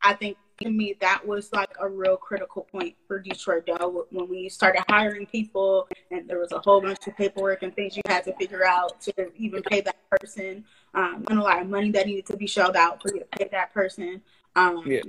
I 0.05 0.15
think 0.15 0.37
to 0.63 0.71
me 0.71 0.95
that 1.01 1.27
was 1.27 1.53
like 1.53 1.71
a 1.81 1.89
real 1.89 2.17
critical 2.17 2.63
point 2.63 2.95
for 3.09 3.19
Detroit 3.19 3.67
Dough 3.67 4.07
when 4.11 4.29
we 4.29 4.49
started 4.49 4.85
hiring 4.89 5.27
people 5.27 5.89
and 6.11 6.29
there 6.29 6.39
was 6.39 6.53
a 6.53 6.61
whole 6.61 6.81
bunch 6.81 7.07
of 7.07 7.17
paperwork 7.17 7.63
and 7.63 7.75
things 7.75 7.97
you 7.97 8.03
had 8.07 8.23
to 8.25 8.33
figure 8.35 8.65
out 8.65 9.01
to 9.01 9.13
even 9.37 9.63
pay 9.63 9.81
that 9.81 9.97
person 10.11 10.65
um, 10.95 11.25
and 11.29 11.39
a 11.39 11.43
lot 11.43 11.61
of 11.61 11.69
money 11.69 11.91
that 11.91 12.07
needed 12.07 12.27
to 12.27 12.37
be 12.37 12.47
shelled 12.47 12.77
out 12.77 13.03
for 13.03 13.13
you 13.13 13.21
to 13.21 13.27
pay 13.39 13.49
that 13.51 13.73
person. 13.75 14.23
Um, 14.55 14.85
Yeah. 14.87 15.01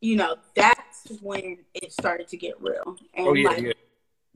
you 0.00 0.16
know, 0.16 0.36
that's 0.54 1.06
when 1.22 1.58
it 1.74 1.92
started 1.92 2.26
to 2.28 2.36
get 2.36 2.60
real. 2.60 2.96
And 3.14 3.28
Oh 3.28 3.34
yeah, 3.34 3.48
like 3.50 3.62
yeah. 3.62 3.72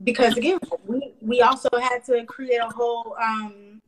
because 0.03 0.37
again, 0.37 0.59
we 0.85 1.13
we 1.21 1.41
also 1.41 1.69
had 1.79 2.03
to 2.05 2.23
create 2.25 2.61
a 2.61 2.69
whole 2.69 3.15
um 3.21 3.81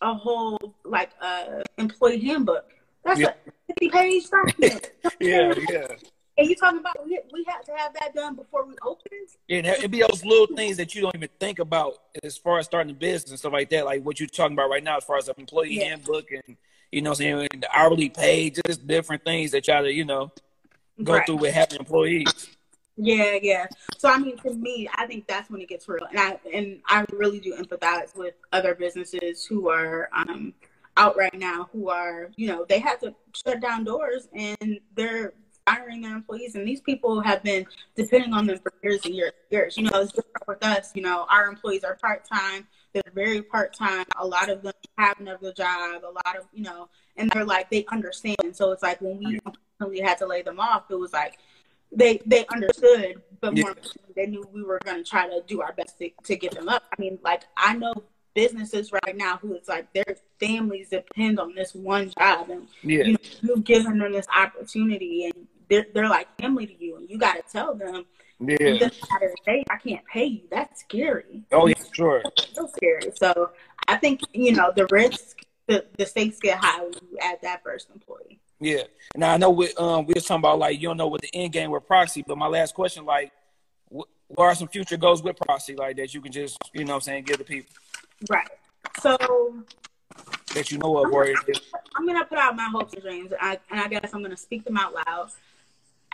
a 0.00 0.12
whole 0.12 0.74
like 0.84 1.10
uh 1.20 1.62
employee 1.78 2.18
handbook. 2.18 2.74
That's 3.04 3.20
Yeah. 3.20 3.28
a 3.46 3.52
fifty 3.68 3.88
page 3.88 4.30
document. 4.30 4.90
Yeah, 5.20 5.54
yeah. 5.70 5.86
And 6.38 6.48
you 6.48 6.56
talking 6.56 6.80
about 6.80 7.04
we, 7.04 7.20
we 7.32 7.44
had 7.46 7.60
to 7.66 7.72
have 7.76 7.92
that 8.00 8.14
done 8.14 8.34
before 8.34 8.64
we 8.64 8.74
open? 8.82 9.12
And 9.50 9.66
it'd 9.66 9.90
be 9.90 10.00
those 10.00 10.24
little 10.24 10.46
things 10.56 10.76
that 10.78 10.94
you 10.94 11.02
don't 11.02 11.14
even 11.14 11.28
think 11.38 11.58
about 11.58 11.98
as 12.22 12.36
far 12.38 12.58
as 12.58 12.64
starting 12.66 12.90
a 12.92 12.94
business 12.94 13.30
and 13.30 13.38
stuff 13.38 13.52
like 13.52 13.68
that, 13.70 13.84
like 13.84 14.02
what 14.02 14.18
you're 14.18 14.28
talking 14.28 14.54
about 14.54 14.70
right 14.70 14.82
now, 14.82 14.96
as 14.96 15.04
far 15.04 15.18
as 15.18 15.28
an 15.28 15.34
employee 15.38 15.74
Yeah. 15.78 15.84
handbook 15.90 16.30
and 16.30 16.56
you 16.90 17.00
know, 17.02 17.10
what 17.10 17.20
I'm 17.20 17.24
saying 17.24 17.48
the 17.60 17.68
hourly 17.74 18.08
pay, 18.08 18.50
just 18.50 18.86
different 18.86 19.24
things 19.24 19.50
that 19.52 19.66
y'all 19.68 19.82
to 19.82 19.92
you 19.92 20.04
know 20.04 20.30
go 21.02 21.14
Right. 21.14 21.26
through 21.26 21.36
with 21.36 21.54
having 21.54 21.78
employees. 21.80 22.48
Yeah, 22.96 23.38
yeah. 23.42 23.66
So 23.98 24.08
I 24.10 24.18
mean, 24.18 24.36
for 24.38 24.52
me, 24.52 24.88
I 24.96 25.06
think 25.06 25.26
that's 25.26 25.50
when 25.50 25.60
it 25.60 25.68
gets 25.68 25.88
real, 25.88 26.04
and 26.10 26.18
I 26.18 26.38
and 26.52 26.80
I 26.86 27.04
really 27.12 27.40
do 27.40 27.54
empathize 27.56 28.14
with 28.16 28.34
other 28.52 28.74
businesses 28.74 29.44
who 29.46 29.68
are 29.70 30.08
um, 30.14 30.52
out 30.96 31.16
right 31.16 31.38
now, 31.38 31.68
who 31.72 31.88
are 31.88 32.30
you 32.36 32.46
know 32.46 32.64
they 32.68 32.78
had 32.78 33.00
to 33.00 33.14
shut 33.34 33.60
down 33.60 33.84
doors 33.84 34.28
and 34.32 34.80
they're 34.94 35.32
firing 35.66 36.02
their 36.02 36.14
employees, 36.14 36.54
and 36.54 36.66
these 36.66 36.80
people 36.80 37.20
have 37.20 37.42
been 37.42 37.66
depending 37.94 38.32
on 38.32 38.46
them 38.46 38.58
for 38.58 38.72
years 38.82 39.04
and 39.04 39.14
years, 39.14 39.32
and 39.42 39.52
years. 39.52 39.76
You 39.76 39.84
know, 39.84 40.00
it's 40.00 40.12
different 40.12 40.48
with 40.48 40.64
us. 40.64 40.92
You 40.94 41.02
know, 41.02 41.26
our 41.30 41.46
employees 41.46 41.84
are 41.84 41.96
part 41.96 42.24
time. 42.24 42.66
They're 42.92 43.02
very 43.14 43.42
part 43.42 43.74
time. 43.74 44.04
A 44.20 44.26
lot 44.26 44.50
of 44.50 44.62
them 44.62 44.72
have 44.98 45.18
another 45.18 45.52
job. 45.52 46.02
A 46.04 46.12
lot 46.12 46.36
of 46.38 46.44
you 46.52 46.62
know, 46.62 46.88
and 47.16 47.30
they're 47.30 47.44
like 47.44 47.70
they 47.70 47.84
understand. 47.90 48.54
So 48.54 48.72
it's 48.72 48.82
like 48.82 49.00
when 49.00 49.18
we 49.18 49.40
unfortunately 49.44 50.00
had 50.00 50.18
to 50.18 50.26
lay 50.26 50.42
them 50.42 50.60
off, 50.60 50.90
it 50.90 50.96
was 50.96 51.12
like 51.12 51.38
they 51.90 52.20
they 52.26 52.46
understood, 52.46 53.22
but 53.40 53.56
more 53.56 53.70
importantly, 53.70 54.12
they 54.16 54.26
knew 54.26 54.44
we 54.52 54.62
were 54.62 54.80
going 54.84 55.02
to 55.02 55.08
try 55.08 55.28
to 55.28 55.42
do 55.46 55.60
our 55.60 55.72
best 55.72 55.98
to, 55.98 56.10
to 56.24 56.36
get 56.36 56.52
them 56.52 56.68
up. 56.68 56.84
I 56.90 57.00
mean, 57.00 57.18
like 57.22 57.44
I 57.56 57.74
know 57.76 57.94
businesses 58.34 58.92
right 58.92 59.16
now 59.16 59.36
who 59.38 59.54
it's 59.54 59.68
like 59.68 59.92
their 59.92 60.16
families 60.40 60.88
depend 60.90 61.38
on 61.38 61.54
this 61.54 61.74
one 61.74 62.10
job, 62.18 62.50
and 62.50 62.68
Yeah. 62.82 63.04
you 63.04 63.16
you've 63.42 63.64
given 63.64 63.98
them 63.98 64.12
this 64.12 64.26
opportunity, 64.34 65.26
and 65.26 65.46
they're 65.68 65.86
they're 65.94 66.08
like 66.08 66.28
family 66.40 66.66
to 66.66 66.84
you, 66.84 66.96
and 66.96 67.08
you 67.10 67.18
got 67.18 67.34
to 67.34 67.42
tell 67.52 67.74
them 67.74 68.04
Yeah. 68.40 68.88
I 69.70 69.76
can't 69.76 70.04
pay 70.06 70.24
you. 70.26 70.42
That's 70.50 70.80
scary. 70.80 71.42
Oh 71.52 71.66
yeah, 71.66 71.74
sure. 71.92 72.22
So 72.54 72.66
scary. 72.66 73.12
So 73.16 73.50
I 73.88 73.96
think 73.96 74.20
you 74.32 74.52
know 74.52 74.72
the 74.74 74.86
risk, 74.90 75.40
the 75.66 75.84
the 75.96 76.06
stakes 76.06 76.38
get 76.40 76.58
high 76.58 76.82
when 76.82 76.92
you 77.10 77.18
add 77.20 77.38
that 77.42 77.62
first 77.62 77.88
employee. 77.94 78.40
Yeah. 78.60 78.82
Now 79.16 79.32
I 79.32 79.36
know 79.36 79.50
we 79.50 79.72
um 79.74 80.06
we 80.06 80.14
was 80.14 80.24
talking 80.24 80.40
about 80.40 80.58
like 80.58 80.80
you 80.80 80.88
don't 80.88 80.96
know 80.96 81.08
what 81.08 81.20
the 81.22 81.30
end 81.34 81.52
game 81.52 81.70
with 81.70 81.86
Proxie, 81.86 82.24
but 82.26 82.38
my 82.38 82.46
last 82.46 82.74
question 82.74 83.04
like 83.04 83.32
wh- 83.94 84.08
what 84.28 84.44
are 84.44 84.54
some 84.54 84.68
future 84.68 84.96
goals 84.96 85.22
with 85.22 85.36
Proxie 85.36 85.76
like 85.76 85.96
that 85.96 86.14
you 86.14 86.20
can 86.20 86.32
just 86.32 86.58
you 86.72 86.84
know 86.84 86.92
what 86.92 86.96
I'm 86.96 87.00
saying 87.02 87.24
give 87.24 87.38
the 87.38 87.44
people 87.44 87.70
Right. 88.28 88.48
So 89.00 89.16
that 90.54 90.70
you 90.70 90.78
know 90.78 90.98
of 90.98 91.12
or 91.12 91.24
it 91.26 91.38
is- 91.48 91.60
I'm 91.96 92.06
gonna 92.06 92.24
put 92.24 92.38
out 92.38 92.56
my 92.56 92.64
hopes 92.64 92.94
and 92.94 93.02
dreams, 93.02 93.32
and 93.32 93.40
I, 93.40 93.58
and 93.70 93.80
I 93.80 93.88
guess 93.88 94.12
I'm 94.12 94.22
gonna 94.22 94.36
speak 94.36 94.64
them 94.64 94.76
out 94.76 94.94
loud. 94.94 95.30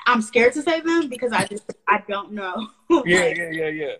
I'm 0.06 0.22
scared 0.22 0.54
to 0.54 0.62
say 0.62 0.80
them 0.80 1.08
because 1.08 1.32
I 1.32 1.44
just 1.44 1.64
I 1.86 2.02
don't 2.08 2.32
know. 2.32 2.68
yeah 3.04 3.20
Like, 3.20 3.36
yeah 3.36 3.50
yeah 3.50 3.68
yeah 3.68 3.94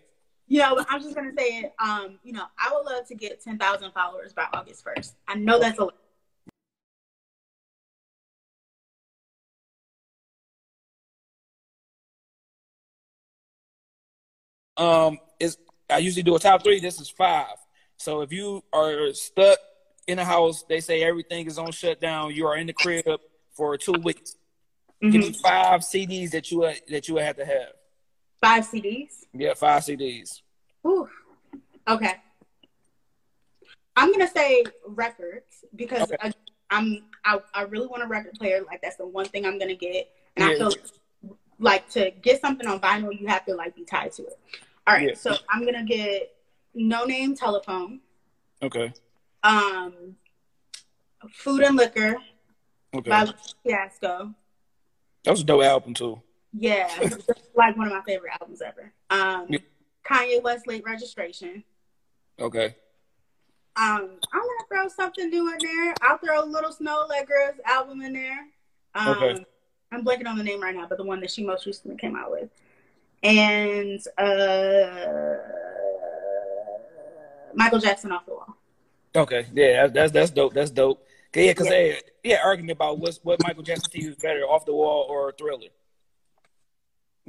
You 0.46 0.60
know, 0.60 0.84
I'm 0.88 1.02
just 1.02 1.14
gonna 1.14 1.32
say 1.36 1.58
it. 1.58 1.74
Um, 1.78 2.18
you 2.24 2.32
know, 2.32 2.44
I 2.58 2.72
would 2.74 2.86
love 2.86 3.06
to 3.08 3.14
get 3.14 3.42
10,000 3.42 3.92
followers 3.92 4.32
by 4.32 4.46
August 4.52 4.84
1st. 4.84 5.12
I 5.26 5.34
know 5.34 5.58
that's 5.58 5.78
a 5.78 5.84
lot. 5.84 5.94
um 14.78 15.18
is 15.40 15.58
I 15.90 15.98
usually 15.98 16.22
do 16.22 16.36
a 16.36 16.38
top 16.38 16.62
three. 16.62 16.80
This 16.80 17.00
is 17.00 17.08
five. 17.10 17.56
So 17.98 18.20
if 18.22 18.32
you 18.32 18.62
are 18.72 19.12
stuck 19.12 19.58
in 20.06 20.18
a 20.18 20.24
house, 20.24 20.62
they 20.68 20.80
say 20.80 21.02
everything 21.02 21.46
is 21.46 21.58
on 21.58 21.72
shutdown. 21.72 22.34
You 22.34 22.46
are 22.46 22.56
in 22.56 22.68
the 22.68 22.72
crib 22.72 23.04
for 23.52 23.76
two 23.76 23.92
weeks. 23.92 24.36
Give 25.02 25.12
me 25.14 25.30
Mhm. 25.30 25.40
five 25.40 25.84
CDs 25.84 26.30
that 26.30 26.50
you 26.50 26.58
would- 26.60 26.80
that 26.88 27.08
you 27.08 27.14
would 27.14 27.24
have 27.24 27.36
to 27.36 27.44
have. 27.44 27.72
Five 28.40 28.64
CDs. 28.64 29.26
Yeah, 29.32 29.54
five 29.54 29.82
CDs. 29.84 30.42
Ooh. 30.86 31.08
Okay. 31.88 32.14
I'm 33.96 34.12
gonna 34.12 34.28
say 34.30 34.64
records 34.86 35.64
because 35.74 36.02
Okay. 36.12 36.16
I, 36.20 36.32
I'm 36.70 37.04
I, 37.24 37.40
I 37.52 37.62
really 37.62 37.88
want 37.88 38.02
a 38.02 38.06
record 38.06 38.34
player. 38.34 38.62
Like 38.62 38.80
that's 38.80 38.96
the 38.96 39.06
one 39.06 39.26
thing 39.26 39.44
I'm 39.44 39.58
gonna 39.58 39.74
get, 39.74 40.08
and 40.36 40.44
I 40.44 40.52
Yeah. 40.52 40.68
feel 40.70 41.36
like 41.58 41.88
to 41.90 42.12
get 42.12 42.40
something 42.40 42.66
on 42.66 42.78
vinyl, 42.80 43.18
you 43.18 43.26
have 43.26 43.44
to 43.46 43.54
like 43.54 43.74
be 43.74 43.84
tied 43.84 44.12
to 44.12 44.22
it. 44.26 44.38
All 44.86 44.94
right, 44.94 45.08
Yeah. 45.08 45.14
so 45.14 45.34
I'm 45.50 45.64
gonna 45.64 45.84
get 45.84 46.32
Noname 46.76 47.36
Telefone, 47.38 48.00
Okay. 48.62 48.92
um, 49.42 50.16
food 51.30 51.62
and 51.62 51.76
liquor 51.76 52.16
Okay. 52.94 53.10
by 53.10 53.26
Fiasco. 53.64 54.34
That 55.24 55.30
was 55.32 55.40
a 55.40 55.44
dope 55.44 55.62
album 55.64 55.94
too. 55.94 56.20
Yeah, 56.52 56.88
like 57.54 57.76
one 57.76 57.88
of 57.88 57.92
my 57.92 58.02
favorite 58.02 58.32
albums 58.40 58.62
ever. 58.62 58.92
Um, 59.10 59.46
Yeah. 59.48 59.58
Kanye 60.04 60.42
West 60.42 60.66
late 60.66 60.84
registration. 60.84 61.62
Okay. 62.40 62.76
Um, 63.76 64.10
I'm 64.32 64.40
gonna 64.40 64.66
throw 64.68 64.88
something 64.88 65.28
new 65.30 65.52
in 65.52 65.58
there. 65.60 65.94
I'll 66.02 66.18
throw 66.18 66.42
a 66.42 66.46
little 66.46 66.70
Snoh 66.72 67.08
Aalegra's 67.08 67.60
album 67.64 68.00
in 68.02 68.12
there. 68.12 68.46
Um, 68.94 69.12
Okay. 69.12 69.44
I'm 69.92 70.04
blanking 70.04 70.26
on 70.26 70.36
the 70.36 70.44
name 70.44 70.60
right 70.62 70.74
now, 70.74 70.86
but 70.88 70.98
the 70.98 71.04
one 71.04 71.20
that 71.20 71.30
she 71.30 71.44
most 71.44 71.64
recently 71.66 71.96
came 71.96 72.14
out 72.16 72.30
with, 72.30 72.50
and 73.22 74.00
uh, 74.18 75.36
Michael 77.58 77.80
Jackson 77.80 78.12
off 78.12 78.24
the 78.24 78.32
wall. 78.32 78.56
Okay. 79.14 79.46
Yeah, 79.52 79.88
that's 79.88 80.12
that's, 80.12 80.30
dope. 80.30 80.54
That's 80.54 80.70
dope. 80.70 81.04
'Cause, 81.32 81.42
yeah, 81.44 81.50
because 81.52 81.68
they 81.68 82.00
yeah 82.24 82.38
argument 82.42 82.72
about 82.72 82.98
what's 82.98 83.18
what 83.18 83.42
Michael 83.42 83.62
Jackson 83.62 83.90
to 83.90 84.02
you 84.02 84.10
is 84.10 84.16
better, 84.16 84.40
off 84.44 84.64
the 84.64 84.72
wall 84.72 85.06
or 85.10 85.32
thriller. 85.32 85.68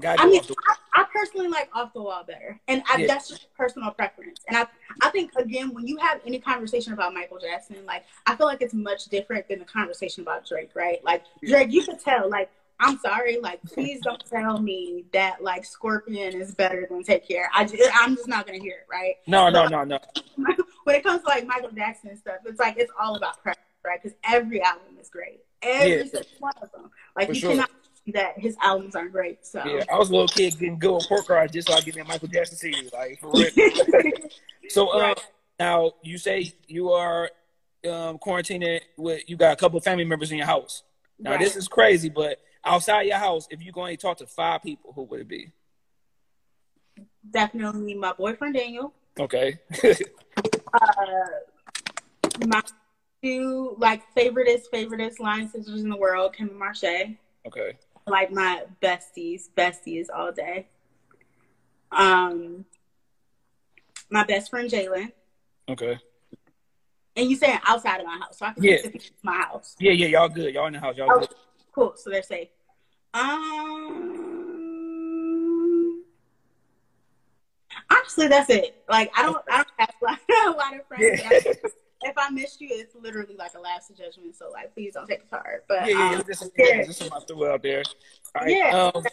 I 0.05 0.25
mean, 0.27 0.39
I, 0.69 1.01
I 1.01 1.05
personally 1.13 1.49
like 1.49 1.69
off 1.75 1.91
the 1.91 2.01
wall 2.01 2.23
better, 2.23 2.57
and 2.69 2.82
I, 2.89 2.99
Yeah. 2.99 3.07
that's 3.07 3.27
just 3.27 3.53
personal 3.55 3.91
preference. 3.91 4.39
And 4.47 4.55
I, 4.55 4.65
I 5.01 5.09
think 5.09 5.32
again, 5.36 5.73
when 5.73 5.86
you 5.88 5.97
have 5.97 6.21
any 6.25 6.39
conversation 6.39 6.93
about 6.93 7.13
Michael 7.13 7.38
Jackson, 7.39 7.86
like 7.86 8.05
I 8.25 8.38
feel 8.38 8.45
like 8.47 8.61
it's 8.61 8.73
much 8.73 9.05
different 9.05 9.49
than 9.49 9.59
the 9.59 9.65
conversation 9.65 10.21
about 10.21 10.47
Drake, 10.47 10.71
right? 10.73 11.03
Like 11.03 11.23
Drake, 11.45 11.71
you 11.73 11.84
could 11.84 11.99
tell, 11.99 12.30
like 12.30 12.49
I'm 12.80 12.97
sorry, 12.99 13.39
like 13.39 13.61
please 13.63 14.01
don't 14.01 14.23
tell 14.25 14.59
me 14.59 15.05
that 15.13 15.43
like 15.43 15.65
Scorpion 15.65 16.34
is 16.39 16.53
better 16.55 16.88
than 16.89 17.03
Take 17.03 17.27
Care. 17.27 17.49
I 17.53 17.65
just, 17.65 17.89
I'm 17.93 18.15
just 18.15 18.27
not 18.27 18.45
gonna 18.45 18.59
hear 18.59 18.77
it, 18.77 18.88
right? 18.89 19.15
No, 19.27 19.49
no, 19.49 19.65
no, 19.67 19.84
no. 19.84 19.99
when 20.86 20.95
it 20.95 21.03
comes 21.03 21.21
to 21.23 21.27
like 21.27 21.45
Michael 21.45 21.71
Jackson 21.71 22.09
and 22.11 22.19
stuff, 22.19 22.38
it's 22.45 22.59
like 22.59 22.77
it's 22.77 22.91
all 22.99 23.15
about 23.15 23.41
preference, 23.43 23.67
right? 23.86 24.01
Because 24.01 24.17
every 24.23 24.61
album 24.61 24.97
is 24.99 25.09
great, 25.09 25.41
every 25.61 25.97
Yeah. 25.97 26.03
single 26.05 26.21
one 26.39 26.53
of 26.61 26.71
them. 26.71 26.89
Like 27.15 27.27
For 27.27 27.34
you 27.34 27.39
sure. 27.41 27.51
cannot 27.51 27.69
that 28.13 28.39
his 28.39 28.55
albums 28.63 28.95
aren't 28.95 29.11
great. 29.11 29.45
So. 29.45 29.61
Yeah, 29.65 29.84
I 29.91 29.97
was 29.97 30.09
a 30.09 30.13
little 30.13 30.27
kid 30.27 30.57
getting 30.57 30.80
good 30.80 30.91
on 30.95 31.03
pork 31.03 31.30
rinds 31.30 31.53
just 31.53 31.67
so 31.67 31.73
I 31.75 31.82
get 31.82 31.95
a 31.97 32.03
Michael 32.05 32.27
Jackson 32.30 32.57
CD, 32.57 32.89
like 32.93 33.19
for 33.19 33.38
real. 33.38 33.51
So 34.69 34.88
uh, 34.88 34.99
Right. 34.99 35.19
now 35.59 35.91
you 36.03 36.17
say 36.17 36.53
you 36.67 36.91
are 36.91 37.25
um, 37.86 38.17
quarantining 38.19 38.82
with 38.97 39.23
you 39.27 39.36
got 39.36 39.51
a 39.53 39.55
couple 39.55 39.77
of 39.77 39.84
family 39.84 40.05
members 40.05 40.32
in 40.32 40.38
your 40.38 40.45
house. 40.47 40.84
Now 41.19 41.32
Right. 41.32 41.39
this 41.39 41.55
is 41.55 41.67
crazy, 41.67 42.09
but 42.09 42.39
outside 42.66 43.03
your 43.03 43.18
house, 43.18 43.47
if 43.49 43.64
you 43.64 43.72
go 43.72 43.86
and 43.86 43.99
talk 43.99 44.18
to 44.18 44.26
five 44.28 44.62
people, 44.64 44.93
who 44.93 45.03
would 45.03 45.22
it 45.22 45.28
be? 45.28 45.51
definitely 47.32 47.93
my 47.93 48.12
boyfriend 48.14 48.55
Daniel. 48.55 48.93
Okay. 49.20 49.60
Uh, 50.72 51.26
my 52.45 52.62
two 53.24 53.76
like 53.80 54.01
favoriteest 54.16 54.64
favoriteest 54.72 55.20
line 55.20 55.49
sisters 55.49 55.82
in 55.82 55.89
the 55.89 55.97
world, 55.97 56.34
Kim 56.34 56.49
and 56.49 56.57
Marche. 56.60 56.84
okay. 57.47 57.74
Like 58.07 58.32
my 58.32 58.64
besties, 58.82 59.49
besties 59.57 60.07
all 60.16 60.32
day. 60.32 60.68
Um, 61.91 62.66
my 64.10 64.24
best 64.24 64.49
friend 64.51 64.70
Jalen, 64.70 65.12
Okay. 65.68 65.97
and 67.16 67.30
you 67.30 67.36
saying 67.36 67.60
outside 67.66 67.99
of 67.99 68.05
my 68.05 68.18
house, 68.18 68.38
so 68.38 68.45
I 68.45 68.53
can 68.53 68.64
Yeah. 68.64 68.78
my 69.24 69.38
house. 69.38 69.76
Yeah, 69.80 69.91
yeah, 69.93 70.07
y'all 70.07 70.30
good. 70.30 70.53
Y'all 70.53 70.68
in 70.68 70.74
the 70.74 70.80
house. 70.80 70.95
Y'all 70.97 71.10
Oh, 71.12 71.20
good. 71.20 71.30
Cool. 71.80 71.93
So 71.95 72.09
they're 72.09 72.23
safe. 72.23 72.49
Um, 73.13 74.34
honestly, 77.89 78.27
that's 78.27 78.49
it. 78.49 78.84
Like 78.89 79.11
I 79.17 79.23
don't, 79.23 79.38
I 79.49 79.57
don't 79.57 79.67
have 79.77 79.93
like, 80.01 80.19
a 80.47 80.51
lot 80.51 80.75
of 80.75 80.86
friends. 80.88 81.21
Yeah. 81.23 81.39
If 82.01 82.13
I 82.17 82.30
missed 82.30 82.61
you, 82.61 82.69
it's 82.71 82.95
literally 82.95 83.36
like 83.38 83.55
a 83.55 83.59
of 83.89 83.97
judgment. 83.97 84.34
So 84.36 84.49
like, 84.51 84.73
please 84.73 84.93
don't 84.93 85.05
take 85.07 85.19
it 85.19 85.27
heart. 85.30 85.65
But 85.67 85.89
Yeah, 85.89 86.11
yeah, 86.11 86.17
um, 86.17 86.23
Just, 86.25 86.49
yeah. 86.57 86.65
yeah, 86.65 86.86
just 86.86 86.99
something 86.99 87.17
I 87.17 87.19
threw 87.25 87.47
out 87.47 87.61
there. 87.61 87.84
All 88.36 88.45
right. 88.45 88.55
Yeah. 88.55 88.91
Um, 88.95 89.03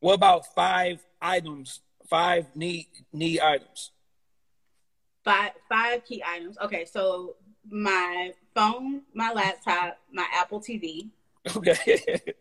what 0.00 0.14
about 0.14 0.46
five 0.54 1.04
items? 1.20 1.80
Five 2.08 2.46
knee 2.54 2.88
need 3.12 3.40
items. 3.40 3.90
five 5.24 5.52
five 5.68 6.04
key 6.04 6.22
items. 6.26 6.56
Okay, 6.62 6.84
so 6.84 7.36
my 7.68 8.32
phone, 8.54 9.02
my 9.14 9.32
laptop, 9.32 9.98
my 10.12 10.26
Apple 10.34 10.60
TV, 10.60 11.08
Okay. 11.56 12.20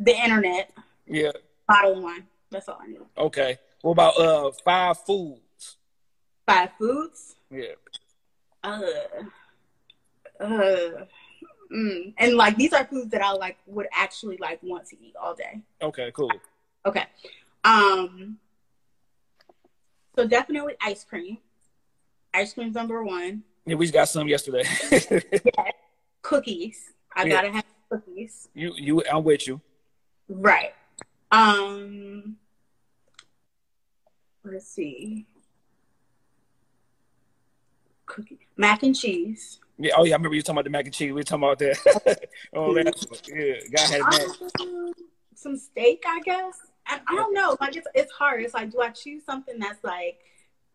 The 0.00 0.14
internet. 0.16 0.70
Yeah. 1.08 1.32
Bottle 1.66 1.96
of 1.96 2.02
wine. 2.04 2.24
That's 2.52 2.68
all 2.68 2.78
I 2.80 2.86
need. 2.86 3.00
Okay. 3.16 3.58
What 3.82 3.92
about 3.92 4.16
uh 4.16 4.52
five 4.64 4.96
foods? 5.04 5.76
Five 6.46 6.70
foods. 6.78 7.34
Yeah. 7.50 7.74
Uh. 8.62 8.80
Uh. 10.38 11.04
Mm. 11.72 12.14
And 12.16 12.36
like 12.36 12.56
these 12.56 12.72
are 12.72 12.84
foods 12.84 13.10
that 13.10 13.22
I 13.22 13.32
like 13.32 13.58
would 13.66 13.88
actually 13.92 14.36
like 14.36 14.62
want 14.62 14.86
to 14.86 14.96
eat 15.04 15.16
all 15.20 15.34
day. 15.34 15.62
Okay. 15.82 16.12
Cool. 16.12 16.30
Okay. 16.86 17.06
Um. 17.64 18.38
So 20.14 20.28
definitely 20.28 20.74
ice 20.80 21.02
cream. 21.02 21.38
Ice 22.32 22.54
cream's 22.54 22.76
number 22.76 23.02
one. 23.02 23.42
Yeah, 23.66 23.74
we 23.74 23.86
just 23.86 23.94
got 23.94 24.08
some 24.08 24.28
yesterday. 24.28 24.62
yeah. 25.44 25.70
Cookies. 26.22 26.92
I 27.16 27.24
Yeah. 27.24 27.30
gotta 27.30 27.50
have 27.50 27.64
cookies. 27.90 28.48
you, 28.54 28.72
you, 28.76 29.02
I'm 29.10 29.24
with 29.24 29.46
you. 29.46 29.60
Right. 30.28 30.74
Um. 31.30 32.36
Let's 34.44 34.66
see. 34.68 35.26
Cookie, 38.06 38.38
mac 38.56 38.82
and 38.82 38.96
cheese. 38.96 39.60
Yeah. 39.78 39.92
Oh 39.96 40.04
yeah, 40.04 40.14
I 40.14 40.16
remember 40.16 40.34
you 40.36 40.42
talking 40.42 40.54
about 40.56 40.64
the 40.64 40.70
mac 40.70 40.86
and 40.86 40.94
cheese. 40.94 41.08
We 41.08 41.12
were 41.12 41.22
talking 41.22 41.44
about 41.44 41.58
that. 41.58 42.28
oh 42.54 42.72
man. 42.72 42.90
Yeah. 43.26 43.54
Guy 43.70 43.80
had. 43.82 44.00
Um, 44.60 44.92
some 45.34 45.56
steak, 45.56 46.02
I 46.06 46.20
guess. 46.20 46.56
I, 46.86 47.00
I 47.06 47.14
don't 47.14 47.34
know. 47.34 47.56
Like 47.60 47.76
it's 47.76 47.86
it's 47.94 48.12
hard. 48.12 48.42
It's 48.42 48.54
like, 48.54 48.70
do 48.72 48.80
I 48.80 48.88
choose 48.90 49.22
something 49.24 49.58
that's 49.58 49.84
like 49.84 50.20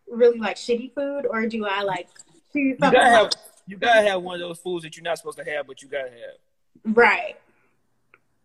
really 0.08 0.38
like 0.38 0.56
shitty 0.56 0.94
food, 0.94 1.26
or 1.28 1.46
do 1.46 1.66
I 1.66 1.82
like 1.82 2.08
choose 2.52 2.76
You 2.76 2.76
gotta 2.78 3.00
have. 3.00 3.22
like- 3.24 3.32
You 3.66 3.76
gotta 3.76 4.02
have 4.08 4.22
one 4.22 4.34
of 4.36 4.40
those 4.40 4.58
foods 4.60 4.84
that 4.84 4.96
you're 4.96 5.02
not 5.04 5.18
supposed 5.18 5.38
to 5.38 5.44
have, 5.44 5.66
but 5.66 5.82
you 5.82 5.88
gotta 5.88 6.10
have. 6.10 6.38
Right. 6.84 7.36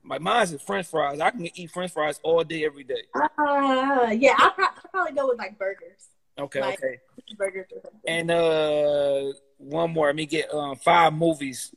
My 0.04 0.18
mine's 0.18 0.52
is 0.54 0.62
French 0.62 0.88
fries. 0.88 1.20
I 1.20 1.30
can 1.30 1.48
eat 1.56 1.70
French 1.72 1.92
fries 1.92 2.20
all 2.24 2.44
day, 2.44 2.66
every 2.66 2.84
day. 2.84 3.04
Uh, 3.16 4.10
yeah, 4.18 4.34
I'll, 4.38 4.52
pro- 4.52 4.66
I'll 4.66 4.90
probably 4.92 5.14
go 5.14 5.28
with 5.28 5.38
like 5.38 5.58
burgers, 5.60 6.08
Okay. 6.38 6.62
Like- 6.62 6.80
Okay. 6.84 7.00
burgers. 7.38 7.68
And 8.08 8.32
uh, 8.32 9.34
one 9.58 9.92
more. 9.92 10.08
Let 10.08 10.16
me 10.16 10.26
get 10.26 10.52
um 10.54 10.76
five 10.78 11.14
movies. 11.14 11.74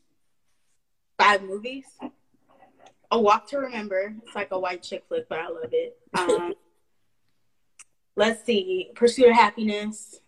five 1.19 1.43
movies. 1.43 1.85
A 3.11 3.21
Walk 3.21 3.47
to 3.49 3.59
Remember. 3.59 4.15
It's 4.25 4.35
like 4.35 4.49
a 4.53 4.59
white 4.59 4.83
chick 4.83 5.05
flick, 5.09 5.29
but 5.29 5.39
I 5.41 5.49
love 5.49 5.69
it. 5.73 5.99
Um, 6.15 6.55
let's 8.17 8.45
see. 8.47 8.91
Pursuit 8.95 9.29
of 9.29 9.35
Happiness. 9.35 10.21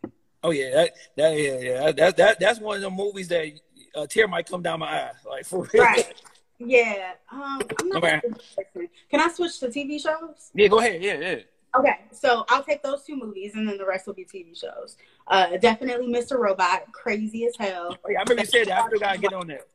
Oh 0.43 0.51
yeah, 0.51 0.71
that, 0.75 0.93
that 1.17 1.31
yeah 1.39 1.59
yeah 1.59 1.93
that, 1.93 2.17
that 2.19 2.39
that's 2.41 2.61
one 2.61 2.77
of 2.77 2.83
the 2.83 2.91
movies 2.91 3.29
that 3.29 3.51
a 3.95 4.07
tear 4.07 4.29
might 4.29 4.47
come 4.49 4.63
down 4.63 4.81
my 4.81 4.87
eye. 4.87 5.13
Like 5.29 5.45
for 5.47 5.69
real. 5.73 5.83
Right. 5.83 6.15
Yeah. 6.59 7.13
Um, 7.31 7.61
I'm 7.81 7.89
not 7.89 8.05
Okay. 8.05 8.17
a 8.17 8.21
good 8.21 8.43
person. 8.57 8.89
Can 9.11 9.21
I 9.21 9.29
switch 9.29 9.59
to 9.61 9.69
TV 9.69 10.01
shows? 10.01 10.51
Yeah, 10.55 10.69
go 10.69 10.79
ahead. 10.79 11.03
Yeah, 11.03 11.19
yeah. 11.19 11.37
Okay, 11.77 11.99
so 12.13 12.45
I'll 12.51 12.63
take 12.63 12.85
those 12.85 13.03
two 13.03 13.17
movies, 13.17 13.57
and 13.57 13.69
then 13.69 13.79
the 13.79 13.85
rest 13.85 14.07
will 14.07 14.15
be 14.15 14.25
TV 14.25 14.57
shows. 14.57 14.97
Uh, 15.27 15.57
definitely 15.57 16.07
Mr. 16.07 16.39
Robot, 16.39 16.93
crazy 16.93 17.47
as 17.47 17.55
hell. 17.59 17.97
Oh, 18.05 18.11
yeah, 18.11 18.21
I 18.21 18.23
remember 18.23 18.43
you 18.43 18.47
said 18.47 18.69
that. 18.69 18.85
I 18.85 18.87
still 18.87 19.01
gotta 19.01 19.19
get 19.19 19.33
on 19.33 19.49
that. 19.49 19.67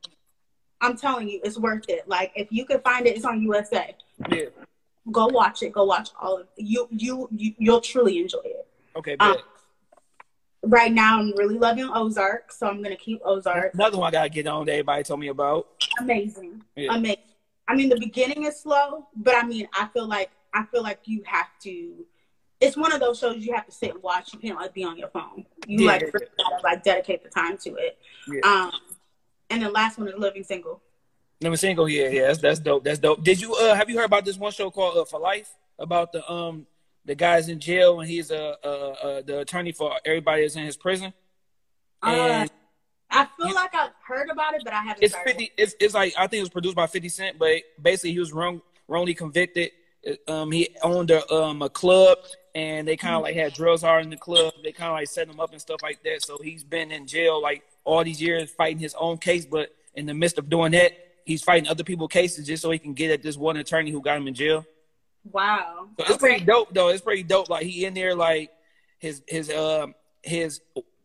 I'm 0.79 0.95
telling 0.95 1.27
you, 1.27 1.41
it's 1.43 1.57
worth 1.57 1.83
it. 1.89 2.07
Like 2.07 2.31
if 2.37 2.47
you 2.51 2.65
can 2.65 2.79
find 2.79 3.05
it, 3.05 3.17
it's 3.17 3.25
on 3.25 3.41
USA. 3.41 3.95
Yeah. 4.31 4.45
Go 5.11 5.27
watch 5.27 5.61
it. 5.61 5.73
Go 5.73 5.83
watch 5.83 6.09
all 6.21 6.37
of 6.37 6.47
you. 6.55 6.87
You, 6.91 7.27
you 7.35 7.53
you'll 7.57 7.81
truly 7.81 8.19
enjoy 8.19 8.39
it. 8.45 8.65
Okay. 8.95 9.17
Um. 9.19 9.35
Right 10.63 10.91
now 10.91 11.19
I'm 11.19 11.33
really 11.37 11.57
loving 11.57 11.89
Ozark, 11.93 12.51
so 12.51 12.67
I'm 12.67 12.81
gonna 12.81 12.95
keep 12.95 13.21
Ozark. 13.23 13.73
Another 13.73 13.97
one 13.97 14.07
I 14.07 14.11
gotta 14.11 14.29
get 14.29 14.47
on 14.47 14.65
that 14.65 14.73
everybody 14.73 15.03
told 15.03 15.19
me 15.19 15.27
about. 15.27 15.67
Amazing. 15.99 16.63
Yeah. 16.75 16.95
Amazing. 16.95 17.17
I 17.67 17.75
mean 17.75 17.89
the 17.89 17.99
beginning 17.99 18.45
is 18.45 18.59
slow, 18.59 19.07
but 19.15 19.35
I 19.35 19.45
mean 19.45 19.67
I 19.73 19.87
feel 19.87 20.07
like 20.07 20.31
I 20.53 20.65
feel 20.65 20.83
like 20.83 21.01
you 21.05 21.23
have 21.25 21.47
to 21.63 22.05
it's 22.61 22.75
one 22.75 22.91
of 22.91 22.99
those 22.99 23.19
shows 23.19 23.37
you 23.37 23.53
have 23.53 23.65
to 23.67 23.71
sit 23.71 23.91
and 23.91 24.03
watch. 24.03 24.33
You 24.33 24.39
can't 24.39 24.57
like 24.57 24.73
be 24.73 24.83
on 24.83 24.97
your 24.97 25.09
phone. 25.09 25.45
You 25.65 25.85
Yeah, 25.85 25.91
like 25.91 26.01
really 26.13 26.25
gotta 26.37 26.63
like 26.63 26.83
dedicate 26.83 27.23
the 27.23 27.29
time 27.29 27.57
to 27.59 27.75
it. 27.75 27.97
Yeah. 28.27 28.41
Um 28.43 28.71
and 29.49 29.63
the 29.63 29.69
last 29.69 29.97
one 29.97 30.07
is 30.07 30.15
Living 30.17 30.43
Single. 30.43 30.81
Living 31.41 31.57
single. 31.57 31.87
Yeah, 31.87 32.09
yeah. 32.09 32.27
That's 32.27 32.39
that's 32.39 32.59
dope. 32.59 32.83
That's 32.83 32.99
dope. 32.99 33.23
Did 33.23 33.39
you 33.39 33.53
uh 33.55 33.73
have 33.75 33.89
you 33.89 33.97
heard 33.97 34.05
about 34.05 34.25
this 34.25 34.37
one 34.37 34.51
show 34.51 34.69
called 34.69 34.97
uh, 34.97 35.05
For 35.05 35.19
Life 35.19 35.55
about 35.77 36.11
the 36.11 36.29
um 36.29 36.67
the 37.05 37.15
guy's 37.15 37.49
in 37.49 37.59
jail 37.59 37.99
and 37.99 38.09
he's 38.09 38.31
uh, 38.31 38.55
uh, 38.63 38.67
uh 38.67 39.21
the 39.21 39.39
attorney 39.39 39.71
for 39.71 39.93
everybody 40.05 40.43
that's 40.43 40.55
in 40.55 40.65
his 40.65 40.77
prison. 40.77 41.13
Uh, 42.01 42.47
I 43.11 43.27
feel 43.37 43.53
like 43.53 43.73
I've 43.73 43.91
heard 44.05 44.29
about 44.29 44.53
it, 44.53 44.61
but 44.63 44.73
I 44.73 44.81
haven't 44.81 45.03
it's 45.03 45.15
fifty. 45.15 45.51
It's, 45.57 45.75
it's 45.79 45.93
like 45.93 46.13
I 46.17 46.27
think 46.27 46.39
it 46.39 46.43
was 46.43 46.49
produced 46.49 46.75
by 46.75 46.87
Fifty 46.87 47.09
Cent, 47.09 47.39
but 47.39 47.57
basically 47.81 48.13
he 48.13 48.19
was 48.19 48.31
wrong, 48.31 48.61
wrongly 48.87 49.13
convicted. 49.13 49.71
Um, 50.27 50.51
he 50.51 50.69
owned 50.83 51.11
a 51.11 51.29
um 51.33 51.61
a 51.61 51.69
club, 51.69 52.19
and 52.55 52.87
they 52.87 52.95
kind 52.95 53.15
of 53.15 53.23
like 53.23 53.35
had 53.35 53.53
drugs 53.53 53.81
hard 53.81 54.03
in 54.03 54.09
the 54.09 54.17
club. 54.17 54.53
They 54.63 54.71
kind 54.71 54.89
of 54.89 54.93
like 54.93 55.07
set 55.07 55.27
him 55.27 55.39
up 55.39 55.51
and 55.51 55.59
stuff 55.59 55.81
like 55.81 56.03
that. 56.03 56.23
So 56.23 56.37
he's 56.41 56.63
been 56.63 56.91
in 56.91 57.07
jail 57.07 57.41
like 57.41 57.63
all 57.83 58.03
these 58.03 58.21
years 58.21 58.51
fighting 58.51 58.79
his 58.79 58.93
own 58.93 59.17
case, 59.17 59.45
but 59.45 59.75
in 59.95 60.05
the 60.05 60.13
midst 60.13 60.37
of 60.37 60.49
doing 60.49 60.71
that, 60.73 60.93
he's 61.25 61.41
fighting 61.41 61.67
other 61.67 61.83
people's 61.83 62.11
cases 62.11 62.45
just 62.45 62.61
so 62.61 62.69
he 62.71 62.79
can 62.79 62.93
get 62.93 63.11
at 63.11 63.23
this 63.23 63.37
one 63.37 63.57
attorney 63.57 63.91
who 63.91 64.01
got 64.01 64.17
him 64.17 64.27
in 64.27 64.33
jail. 64.33 64.65
Wow. 65.23 65.89
So 65.97 66.03
it's 66.03 66.09
Okay. 66.11 66.19
pretty 66.19 66.45
dope 66.45 66.73
though. 66.73 66.89
It's 66.89 67.01
pretty 67.01 67.23
dope. 67.23 67.49
Like 67.49 67.65
he 67.65 67.85
in 67.85 67.93
there 67.93 68.15
like 68.15 68.51
his 68.99 69.21
his 69.27 69.49
um 69.51 69.95
his 70.23 70.61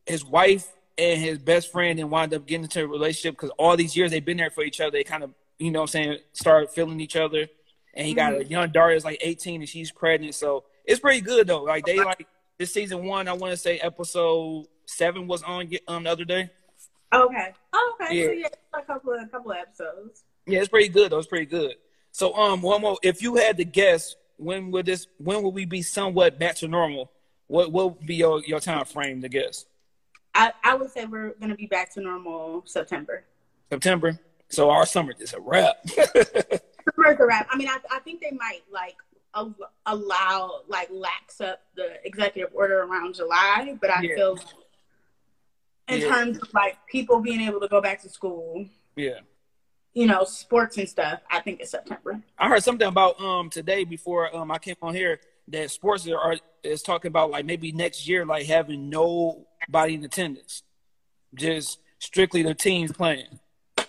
his 0.06 0.24
wife 0.24 0.72
and 0.96 1.20
his 1.20 1.38
best 1.38 1.72
friend 1.72 1.98
and 1.98 2.10
wind 2.10 2.32
up 2.34 2.46
getting 2.46 2.64
into 2.64 2.82
a 2.82 2.86
relationship 2.86 3.34
because 3.34 3.50
all 3.58 3.76
these 3.76 3.96
years 3.96 4.10
they've 4.10 4.24
been 4.24 4.36
there 4.36 4.50
for 4.50 4.62
each 4.62 4.80
other. 4.80 4.90
They 4.92 5.04
kind 5.04 5.22
of 5.24 5.34
you 5.58 5.70
know 5.70 5.80
what 5.80 5.94
I'm 5.94 6.04
saying 6.04 6.18
started 6.32 6.70
feeling 6.70 7.00
each 7.00 7.16
other. 7.16 7.46
And 7.94 8.06
he 8.06 8.14
got 8.14 8.34
a 8.34 8.44
young 8.44 8.70
daughter 8.70 8.92
that's 8.92 9.04
like 9.04 9.18
18 9.20 9.60
and 9.60 9.68
she's 9.68 9.92
pregnant. 9.92 10.34
So 10.34 10.64
it's 10.84 10.98
pretty 11.00 11.20
good 11.20 11.46
though. 11.46 11.62
Like 11.62 11.84
they 11.84 11.98
like 11.98 12.26
this 12.58 12.72
season 12.72 13.04
one. 13.04 13.28
I 13.28 13.32
want 13.34 13.52
to 13.52 13.56
say 13.56 13.78
episode 13.78 14.66
seven 14.86 15.26
was 15.26 15.42
on 15.42 15.70
um 15.88 16.04
the 16.04 16.10
other 16.10 16.24
day. 16.24 16.50
Okay. 17.12 17.52
Oh, 17.72 17.96
okay. 18.00 18.14
Yeah. 18.16 18.26
So 18.26 18.32
yeah, 18.32 18.48
a 18.74 18.82
couple 18.82 19.12
of 19.12 19.22
a 19.22 19.26
couple 19.26 19.52
of 19.52 19.58
episodes. 19.58 20.24
Yeah, 20.46 20.58
it's 20.60 20.68
pretty 20.68 20.88
good 20.88 21.12
though. 21.12 21.18
It's 21.18 21.28
pretty 21.28 21.46
good. 21.46 21.74
So 22.14 22.32
um, 22.34 22.62
one 22.62 22.80
more. 22.80 22.96
If 23.02 23.22
you 23.22 23.34
had 23.34 23.56
to 23.56 23.64
guess, 23.64 24.14
when 24.36 24.70
would 24.70 24.86
this? 24.86 25.08
When 25.18 25.42
will 25.42 25.50
we 25.50 25.64
be 25.64 25.82
somewhat 25.82 26.38
back 26.38 26.54
to 26.56 26.68
normal? 26.68 27.10
What 27.48 27.72
what 27.72 27.98
would 27.98 28.06
be 28.06 28.14
your 28.14 28.40
your 28.44 28.60
time 28.60 28.84
frame 28.84 29.20
to 29.22 29.28
guess? 29.28 29.66
I, 30.32 30.52
I 30.62 30.74
would 30.76 30.92
say 30.92 31.06
we're 31.06 31.34
gonna 31.40 31.56
be 31.56 31.66
back 31.66 31.92
to 31.94 32.00
normal 32.00 32.62
September. 32.66 33.24
September. 33.68 34.16
So 34.48 34.70
our 34.70 34.86
summer 34.86 35.12
is 35.18 35.32
a 35.34 35.40
wrap. 35.40 35.74
Summer's 35.88 37.18
a 37.18 37.26
wrap. 37.26 37.48
I 37.50 37.56
mean, 37.56 37.68
I, 37.68 37.78
I 37.90 37.98
think 37.98 38.20
they 38.20 38.30
might 38.30 38.60
like 38.70 38.94
allow 39.84 40.60
like 40.68 40.88
lax 40.92 41.40
up 41.40 41.62
the 41.74 41.94
executive 42.06 42.52
order 42.54 42.82
around 42.84 43.16
July, 43.16 43.76
but 43.80 43.90
I 43.90 44.02
Yeah. 44.02 44.14
feel 44.14 44.38
in 45.88 46.00
Yeah. 46.00 46.08
terms 46.08 46.38
of 46.38 46.54
like 46.54 46.76
people 46.86 47.18
being 47.18 47.40
able 47.40 47.58
to 47.58 47.66
go 47.66 47.80
back 47.80 48.00
to 48.02 48.08
school, 48.08 48.68
yeah. 48.94 49.18
You 49.94 50.06
know, 50.06 50.24
sports 50.24 50.76
and 50.76 50.88
stuff, 50.88 51.20
I 51.30 51.40
think 51.40 51.60
it's 51.60 51.70
September. 51.70 52.20
I 52.38 52.48
heard 52.48 52.62
something 52.62 52.86
about 52.86 53.20
um 53.20 53.48
today 53.48 53.84
before 53.84 54.34
um 54.34 54.50
I 54.50 54.58
came 54.58 54.76
on 54.82 54.94
here 54.94 55.20
that 55.48 55.70
sports 55.70 56.06
are 56.08 56.36
is 56.62 56.82
talking 56.82 57.08
about 57.08 57.30
like 57.30 57.44
maybe 57.44 57.70
next 57.72 58.08
year 58.08 58.26
like 58.26 58.46
having 58.46 58.90
nobody 58.90 59.94
in 59.94 60.04
attendance, 60.04 60.62
just 61.34 61.78
strictly 61.98 62.42
the 62.42 62.54
teams 62.54 62.92
playing. 62.92 63.38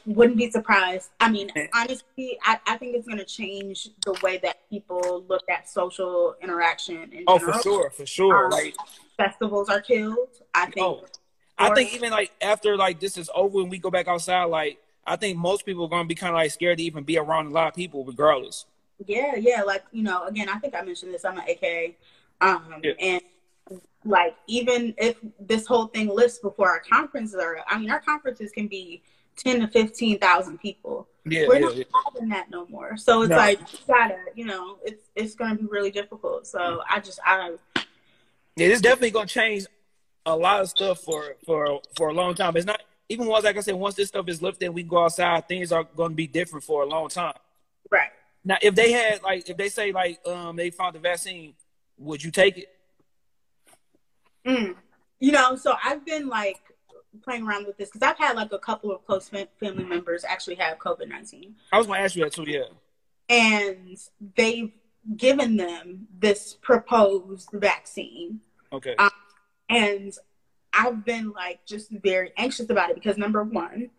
Wouldn't 0.06 0.38
be 0.38 0.52
surprised. 0.52 1.10
I 1.20 1.32
mean, 1.32 1.50
honestly, 1.74 2.38
I, 2.44 2.60
I 2.68 2.78
think 2.78 2.96
it's 2.96 3.08
gonna 3.08 3.26
change 3.26 3.90
the 4.06 4.14
way 4.22 4.38
that 4.44 4.58
people 4.70 5.26
look 5.28 5.42
at 5.50 5.68
social 5.68 6.36
interaction 6.44 7.12
in 7.12 7.24
Oh, 7.26 7.40
general. 7.40 7.54
for 7.58 7.62
sure, 7.64 7.90
for 7.90 8.06
sure. 8.06 8.46
Um, 8.46 8.52
Like 8.52 8.76
Festivals 9.18 9.70
are 9.70 9.82
killed. 9.82 10.28
I 10.54 10.66
think 10.70 10.86
Oh, 10.86 11.04
I 11.58 11.74
think 11.74 11.96
even 11.96 12.12
like 12.12 12.32
after 12.42 12.78
like 12.78 13.00
this 13.00 13.18
is 13.18 13.30
over 13.34 13.62
and 13.62 13.72
we 13.72 13.80
go 13.80 13.90
back 13.90 14.08
outside, 14.08 14.44
like 14.46 14.78
I 15.06 15.16
think 15.16 15.38
most 15.38 15.66
people 15.66 15.86
are 15.86 15.90
gonna 15.90 16.08
be 16.08 16.16
kind 16.16 16.32
of 16.32 16.36
like 16.38 16.52
scared 16.52 16.78
to 16.80 16.84
even 16.84 17.04
be 17.04 17.18
around 17.18 17.48
a 17.48 17.50
lot 17.52 17.68
of 17.68 17.74
people, 17.76 18.04
regardless. 18.04 18.66
Yeah, 19.06 19.36
yeah. 19.36 19.62
Like, 19.64 19.84
you 19.92 20.04
know, 20.04 20.26
again, 20.26 20.50
I 20.50 20.58
think 20.60 20.74
I 20.76 20.82
mentioned 20.82 21.14
this. 21.14 21.26
I'm 21.26 21.38
an 21.38 21.44
AKA. 21.48 21.98
Um, 22.42 22.80
Yeah. 22.84 22.94
and 23.00 23.22
like, 24.06 24.36
even 24.48 24.94
if 24.98 25.18
this 25.40 25.66
whole 25.66 25.88
thing 25.88 26.08
lifts 26.08 26.40
before 26.40 26.70
our 26.70 26.80
conferences 26.80 27.36
are, 27.36 27.58
I 27.68 27.78
mean, 27.78 27.90
our 27.90 28.00
conferences 28.00 28.52
can 28.52 28.68
be 28.68 29.02
10 29.38 29.60
to 29.62 29.68
15,000 29.68 30.60
people. 30.60 31.08
Yeah, 31.26 31.48
We're 31.48 31.56
yeah, 31.56 31.60
not 31.62 31.76
yeah. 31.76 31.84
having 32.06 32.30
that 32.30 32.50
no 32.50 32.68
more. 32.68 32.96
So 32.98 33.24
it's 33.24 33.32
No. 33.32 33.38
like, 33.38 33.60
you 33.60 33.80
gotta, 33.88 34.18
you 34.36 34.46
know, 34.46 34.78
it's, 34.86 35.10
it's 35.16 35.36
going 35.36 35.58
to 35.58 35.64
be 35.64 35.68
really 35.70 35.92
difficult. 35.92 36.46
So 36.48 36.82
I 36.90 37.00
just, 37.00 37.20
I, 37.26 37.56
Yeah, 38.56 38.68
it's 38.68 38.80
definitely 38.82 39.12
gonna 39.12 39.28
change 39.28 39.66
a 40.26 40.36
lot 40.36 40.62
of 40.62 40.70
stuff 40.70 41.00
for 41.02 41.36
for 41.46 41.82
for 41.98 42.10
a 42.10 42.14
long 42.14 42.34
time. 42.36 42.56
It's 42.56 42.66
not 42.66 42.82
even 43.10 43.28
once, 43.28 43.46
like 43.46 43.58
I 43.58 43.62
said, 43.62 43.76
once 43.76 43.96
this 43.96 44.08
stuff 44.08 44.28
is 44.28 44.42
lifted, 44.42 44.66
and 44.66 44.76
we 44.76 44.84
go 44.84 45.04
outside. 45.04 45.48
Things 45.48 45.72
are 45.72 45.84
gonna 45.84 46.14
be 46.16 46.28
different 46.28 46.64
for 46.64 46.84
a 46.84 46.86
long 46.86 47.10
time. 47.10 47.34
right. 47.92 48.10
Now, 48.44 48.58
if 48.62 48.76
they 48.76 48.92
had 48.92 49.24
like, 49.24 49.50
if 49.50 49.58
they 49.58 49.70
say 49.70 49.92
like, 49.92 50.20
um, 50.28 50.56
they 50.56 50.70
found 50.70 50.96
the 50.96 51.00
vaccine, 51.00 51.54
would 51.98 52.24
you 52.24 52.32
take 52.32 52.58
it? 52.58 52.68
Mm. 54.46 54.76
You 55.20 55.32
know, 55.32 55.56
so 55.56 55.76
I've 55.84 56.06
been 56.06 56.28
like 56.28 56.62
playing 57.24 57.48
around 57.48 57.66
with 57.66 57.78
this 57.78 57.90
because 57.90 58.08
I've 58.08 58.18
had 58.18 58.36
like 58.36 58.52
a 58.52 58.60
couple 58.60 58.92
of 58.92 59.06
close 59.06 59.30
family 59.30 59.84
members 59.84 60.24
actually 60.24 60.56
have 60.56 60.78
COVID 60.78 61.08
19. 61.08 61.56
I 61.72 61.78
was 61.78 61.88
gonna 61.88 62.00
ask 62.00 62.16
you 62.16 62.24
that 62.24 62.34
too. 62.34 62.46
Yeah. 62.48 62.66
and 63.30 63.98
they've 64.36 64.72
given 65.16 65.56
them 65.58 66.08
this 66.20 66.58
proposed 66.62 67.50
vaccine. 67.54 68.40
Okay. 68.72 68.96
Um, 68.98 69.10
and 69.70 70.14
I've 70.78 71.06
been 71.06 71.32
like 71.32 71.64
just 71.66 71.90
very 71.92 72.32
anxious 72.38 72.70
about 72.70 72.90
it 72.90 72.96
because 72.96 73.18
number 73.18 73.44
one, 73.44 73.90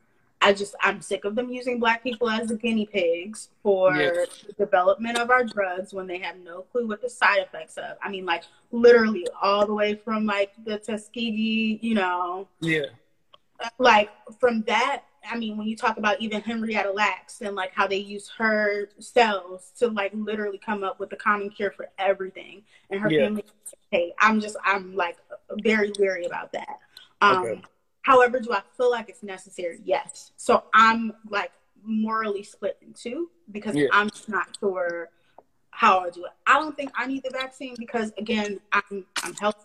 I 0.42 0.52
just 0.52 0.74
I'm 0.82 1.00
sick 1.00 1.24
of 1.24 1.34
them 1.34 1.48
using 1.50 1.80
black 1.80 2.02
people 2.02 2.28
as 2.28 2.48
the 2.48 2.56
guinea 2.56 2.86
pigs 2.86 3.48
for 3.62 3.96
Yes. 3.96 4.28
the 4.46 4.52
development 4.52 5.18
of 5.18 5.30
our 5.30 5.44
drugs 5.44 5.94
when 5.94 6.06
they 6.06 6.18
have 6.18 6.36
no 6.38 6.62
clue 6.62 6.86
what 6.86 7.00
the 7.00 7.08
side 7.08 7.38
effects 7.38 7.78
of. 7.78 7.96
I 8.02 8.10
mean, 8.10 8.26
like 8.26 8.44
literally 8.70 9.26
all 9.40 9.66
the 9.66 9.74
way 9.74 9.94
from 9.94 10.26
like 10.26 10.52
the 10.64 10.78
Tuskegee, 10.78 11.78
you 11.80 11.94
know, 11.94 12.46
Yeah. 12.60 12.86
like 13.78 14.10
from 14.38 14.62
that. 14.62 15.04
I 15.30 15.36
mean, 15.36 15.56
when 15.56 15.66
you 15.66 15.76
talk 15.76 15.96
about 15.98 16.20
even 16.20 16.40
Henrietta 16.40 16.90
Lacks 16.90 17.40
and 17.40 17.54
like 17.56 17.72
how 17.74 17.86
they 17.86 17.96
use 17.96 18.28
her 18.38 18.88
cells 18.98 19.72
to 19.78 19.88
like 19.88 20.12
literally 20.14 20.58
come 20.58 20.84
up 20.84 20.98
with 21.00 21.10
the 21.10 21.16
common 21.16 21.50
cure 21.50 21.70
for 21.70 21.88
everything, 21.98 22.62
and 22.90 23.00
her 23.00 23.10
Yeah. 23.10 23.26
family, 23.26 23.44
hey, 23.90 24.12
I'm 24.18 24.40
just 24.40 24.56
I'm 24.64 24.94
like 24.94 25.16
very 25.62 25.92
leery 25.98 26.26
about 26.26 26.52
that. 26.52 26.78
Um, 27.20 27.44
Okay. 27.44 27.62
However, 28.02 28.38
do 28.38 28.52
I 28.52 28.62
feel 28.76 28.90
like 28.90 29.08
it's 29.08 29.24
necessary? 29.24 29.80
Yes. 29.84 30.30
So 30.36 30.62
I'm 30.72 31.12
like 31.28 31.50
morally 31.82 32.44
split 32.44 32.78
in 32.80 32.92
two 32.92 33.30
because 33.50 33.74
Yeah. 33.74 33.88
I'm 33.92 34.08
just 34.10 34.28
not 34.28 34.46
sure 34.60 35.08
how 35.70 36.00
I 36.00 36.10
do 36.10 36.24
it. 36.24 36.30
I 36.46 36.54
don't 36.54 36.76
think 36.76 36.92
I 36.94 37.06
need 37.06 37.24
the 37.24 37.30
vaccine 37.30 37.74
because 37.78 38.12
again, 38.16 38.60
I'm 38.72 39.04
I'm 39.24 39.34
healthy. 39.34 39.58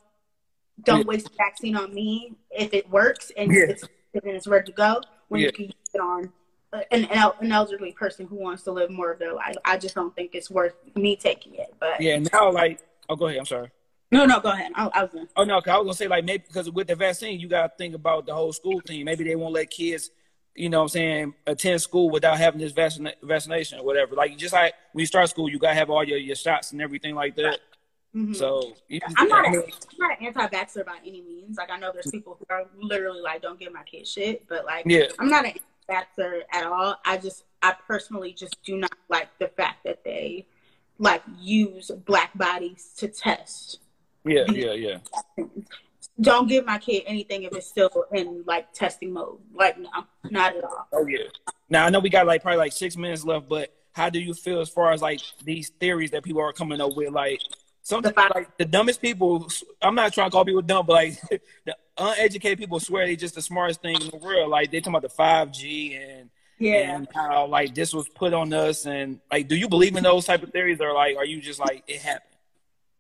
Don't 0.84 1.00
Yeah. 1.02 1.06
waste 1.06 1.26
the 1.30 1.36
vaccine 1.38 1.76
on 1.76 1.94
me 1.94 2.34
if 2.50 2.74
it 2.74 2.90
works 2.90 3.32
and 3.38 3.52
Yeah. 3.52 3.66
it's 3.70 3.84
and 4.14 4.24
it's 4.26 4.48
ready 4.48 4.66
to 4.66 4.72
go 4.72 5.02
when 5.32 5.40
Yeah. 5.42 5.48
you 5.48 5.52
can 5.54 5.66
use 5.66 5.74
it 5.94 6.02
on 6.02 6.32
uh, 6.74 6.82
an, 6.92 7.06
an 7.06 7.32
an 7.42 7.52
elderly 7.52 7.92
person 7.94 8.28
who 8.28 8.36
wants 8.36 8.64
to 8.64 8.72
live 8.72 8.90
more 8.92 9.12
of 9.12 9.20
their 9.20 9.34
life. 9.34 9.56
I 9.66 9.78
just 9.78 9.96
don't 9.96 10.14
think 10.16 10.36
it's 10.36 10.50
worth 10.52 10.74
me 10.96 11.16
taking 11.16 11.56
it. 11.56 11.74
But 11.80 12.00
Yeah. 12.02 12.20
Now, 12.32 12.52
like, 12.52 12.80
oh, 13.10 13.16
go 13.16 13.28
ahead. 13.28 13.40
I'm 13.40 13.46
sorry. 13.46 13.70
no, 14.12 14.26
no, 14.26 14.40
go 14.42 14.50
ahead. 14.52 14.72
I, 14.76 14.88
I 14.94 15.02
was 15.04 15.12
gonna, 15.14 15.28
Oh 15.38 15.44
no, 15.46 15.62
'cause 15.62 15.72
I 15.72 15.78
was 15.78 15.86
gonna 15.86 15.94
say 15.96 16.08
like 16.08 16.26
maybe 16.26 16.44
because 16.46 16.70
with 16.70 16.88
the 16.88 16.96
vaccine, 16.96 17.40
you 17.40 17.48
gotta 17.48 17.72
think 17.78 17.96
about 17.96 18.26
the 18.26 18.34
whole 18.34 18.52
school 18.54 18.82
thing. 18.86 19.06
Maybe 19.06 19.24
they 19.24 19.36
won't 19.38 19.54
let 19.54 19.70
kids, 19.70 20.12
you 20.56 20.68
know, 20.70 20.80
what 20.80 20.84
I'm 20.84 20.90
saying, 20.90 21.34
attend 21.48 21.82
school 21.82 22.10
without 22.10 22.38
having 22.38 22.60
this 22.60 22.74
vaccina- 22.74 23.16
vaccination 23.24 23.80
or 23.80 23.86
whatever. 23.86 24.16
Like 24.16 24.38
just 24.38 24.54
like 24.54 24.74
when 24.92 25.02
you 25.02 25.06
start 25.08 25.30
school, 25.30 25.50
you 25.50 25.60
gotta 25.60 25.76
have 25.76 25.90
all 25.90 26.04
your, 26.04 26.18
your 26.18 26.36
shots 26.36 26.72
and 26.74 26.82
everything 26.82 27.16
like 27.16 27.36
that. 27.38 27.60
Mhm. 28.16 28.36
So 28.36 28.74
I'm 29.18 29.28
not, 29.30 29.46
a, 29.46 29.50
I'm 29.50 29.64
not 29.98 30.20
an 30.20 30.26
anti-vaxxer 30.26 30.86
by 30.86 30.98
any 31.06 31.22
means. 31.22 31.58
Like 31.58 31.70
I 31.70 31.80
know 31.80 31.92
there's 31.94 32.12
people 32.12 32.38
who 32.38 32.46
are 32.54 32.66
literally 32.78 33.22
like, 33.22 33.42
don't 33.42 33.60
give 33.60 33.72
my 33.72 33.84
kid 33.84 34.06
shit, 34.08 34.48
but 34.50 34.66
like, 34.66 34.84
yeah, 34.86 35.06
I'm 35.18 35.30
not 35.30 35.46
an 35.46 35.54
anti-vaxxer 35.90 36.42
at 36.52 36.66
all. 36.66 36.98
I 37.06 37.18
just, 37.18 37.44
I 37.62 37.74
personally 37.88 38.34
just 38.34 38.62
do 38.64 38.78
not 38.78 38.92
like 39.10 39.30
the 39.40 39.48
fact 39.48 39.86
that 39.86 40.04
they 40.04 40.46
like 40.98 41.24
use 41.40 41.90
black 42.06 42.38
bodies 42.38 42.94
to 42.98 43.08
test. 43.08 43.80
yeah, 44.26 44.44
yeah, 44.50 44.74
yeah. 44.74 44.98
Don't 46.20 46.48
give 46.48 46.66
my 46.66 46.78
kid 46.78 47.04
anything 47.08 47.44
if 47.44 47.54
it's 47.54 47.68
still 47.68 48.06
in 48.14 48.44
like 48.46 48.74
testing 48.74 49.14
mode. 49.14 49.40
Like 49.54 49.80
no, 49.80 49.90
not 50.30 50.56
at 50.56 50.64
all. 50.64 50.88
Oh 50.94 51.08
yeah. 51.08 51.24
Now 51.70 51.86
I 51.86 51.90
know 51.90 52.00
we 52.00 52.10
got 52.10 52.28
like 52.28 52.44
probably 52.44 52.58
like 52.58 52.74
six 52.74 52.98
minutes 52.98 53.24
left, 53.24 53.48
but 53.48 53.74
how 53.94 54.10
do 54.10 54.20
you 54.20 54.34
feel 54.34 54.60
as 54.60 54.70
far 54.70 54.92
as 54.92 55.02
like 55.02 55.22
these 55.44 55.70
theories 55.80 56.12
that 56.12 56.24
people 56.24 56.42
are 56.42 56.54
coming 56.54 56.80
up 56.80 56.96
with? 56.96 57.12
Like 57.12 57.42
sometimes 57.92 58.16
The 58.16 58.32
like 58.36 58.58
the 58.58 58.66
dumbest 58.66 59.02
people. 59.02 59.48
I'm 59.82 59.96
not 59.96 60.14
trying 60.14 60.28
to 60.30 60.32
call 60.32 60.46
people 60.46 60.62
dumb, 60.62 60.86
but 60.86 60.94
like 60.94 61.22
the 61.66 61.76
uneducated 61.98 62.58
people 62.60 62.80
swear 62.80 63.06
they 63.06 63.16
just 63.16 63.36
the 63.36 63.42
smartest 63.42 63.82
thing 63.82 63.96
in 64.02 64.10
the 64.10 64.18
world. 64.18 64.50
Like 64.50 64.72
they 64.72 64.80
talking 64.80 64.94
about 64.94 65.02
the 65.04 65.10
five 65.10 65.52
G 65.52 65.96
and 65.96 66.30
Yeah. 66.60 66.96
and 66.96 67.08
how 67.14 67.48
like 67.48 67.76
this 67.76 67.94
was 67.94 68.08
put 68.10 68.34
on 68.34 68.54
us 68.54 68.86
and 68.86 69.20
like 69.32 69.48
do 69.48 69.56
you 69.56 69.68
believe 69.68 69.96
in 69.96 70.04
those 70.04 70.26
type 70.26 70.42
of 70.44 70.52
theories 70.52 70.80
or 70.82 70.94
like 70.94 71.18
are 71.18 71.26
you 71.26 71.42
just 71.42 71.60
like 71.60 71.84
it 71.88 72.02
happened? 72.02 72.26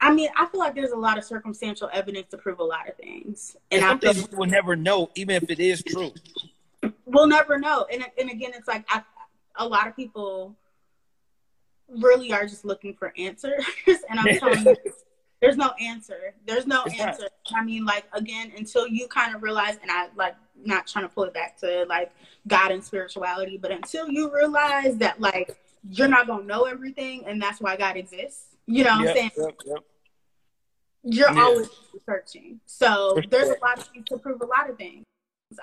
I 0.03 0.11
mean, 0.11 0.29
I 0.35 0.47
feel 0.47 0.59
like 0.59 0.73
there's 0.73 0.91
a 0.91 0.97
lot 0.97 1.19
of 1.19 1.23
circumstantial 1.23 1.87
evidence 1.93 2.27
to 2.31 2.37
prove 2.37 2.59
a 2.59 2.63
lot 2.63 2.89
of 2.89 2.95
things, 2.97 3.55
And 3.69 3.83
and 3.83 3.85
I 3.85 3.89
some 3.89 3.99
feel 4.15 4.27
we 4.31 4.37
will 4.37 4.47
never 4.47 4.75
know, 4.75 5.11
even 5.15 5.35
if 5.35 5.49
it 5.49 5.59
is 5.59 5.83
true. 5.83 6.11
we'll 7.05 7.27
never 7.27 7.59
know. 7.59 7.85
And 7.91 8.03
and 8.19 8.29
again, 8.31 8.51
it's 8.55 8.67
like 8.67 8.83
I, 8.89 9.03
a 9.57 9.67
lot 9.67 9.87
of 9.87 9.95
people 9.95 10.55
really 11.99 12.31
are 12.33 12.45
just 12.45 12.65
looking 12.65 12.93
for 12.93 13.13
answers, 13.17 13.63
and 14.09 14.19
I'm 14.19 14.37
telling 14.39 14.65
you, 14.65 14.75
there's 15.41 15.57
no 15.57 15.71
answer. 15.79 16.33
There's 16.45 16.67
no 16.67 16.83
It's 16.85 16.97
not. 16.97 17.07
answer. 17.09 17.27
I 17.53 17.63
mean, 17.63 17.83
like 17.85 18.05
again, 18.13 18.51
until 18.57 18.87
you 18.87 19.07
kind 19.07 19.35
of 19.35 19.41
realize, 19.43 19.77
and 19.81 19.89
I 19.91 20.07
like 20.15 20.35
not 20.63 20.87
trying 20.87 21.05
to 21.05 21.09
pull 21.13 21.23
it 21.23 21.33
back 21.33 21.57
to 21.61 21.85
like 21.89 22.11
God 22.47 22.71
and 22.71 22.83
spirituality, 22.83 23.57
but 23.57 23.71
until 23.71 24.09
you 24.09 24.33
realize 24.33 24.97
that 24.97 25.19
like 25.19 25.57
you're 25.89 26.07
not 26.07 26.27
gonna 26.27 26.43
know 26.43 26.65
everything, 26.65 27.23
and 27.25 27.41
that's 27.41 27.59
why 27.59 27.75
God 27.75 27.97
exists. 27.97 28.55
You 28.67 28.83
know 28.83 28.91
what 28.99 29.09
I'm 29.09 29.15
saying? 29.15 29.31
yep, 29.37 29.53
yep. 29.65 29.77
you're 31.03 31.33
Yeah. 31.33 31.43
always 31.43 31.69
searching. 32.05 32.59
So 32.67 33.15
For 33.15 33.27
there's 33.27 33.47
sure. 33.47 33.57
a 33.57 33.65
lot 33.65 33.79
of 33.79 33.87
things 33.87 34.05
to 34.09 34.17
prove 34.19 34.41
a 34.41 34.45
lot 34.45 34.69
of 34.69 34.77
things. 34.77 35.03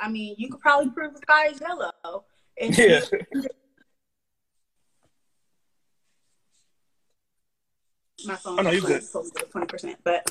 I 0.01 0.09
mean, 0.11 0.35
you 0.37 0.51
could 0.51 0.61
probably 0.61 0.91
prove 0.91 1.15
the 1.15 1.21
sky 1.21 1.47
is 1.49 1.61
yellow. 1.61 2.25
If 2.57 2.77
Yeah. 2.77 3.19
My 8.27 8.37
phone. 8.37 8.59
Oh, 8.59 8.63
no, 8.63 8.71
you 8.71 8.81
good. 8.81 9.03
Twenty 9.51 9.67
percent, 9.67 9.99
but 10.05 10.31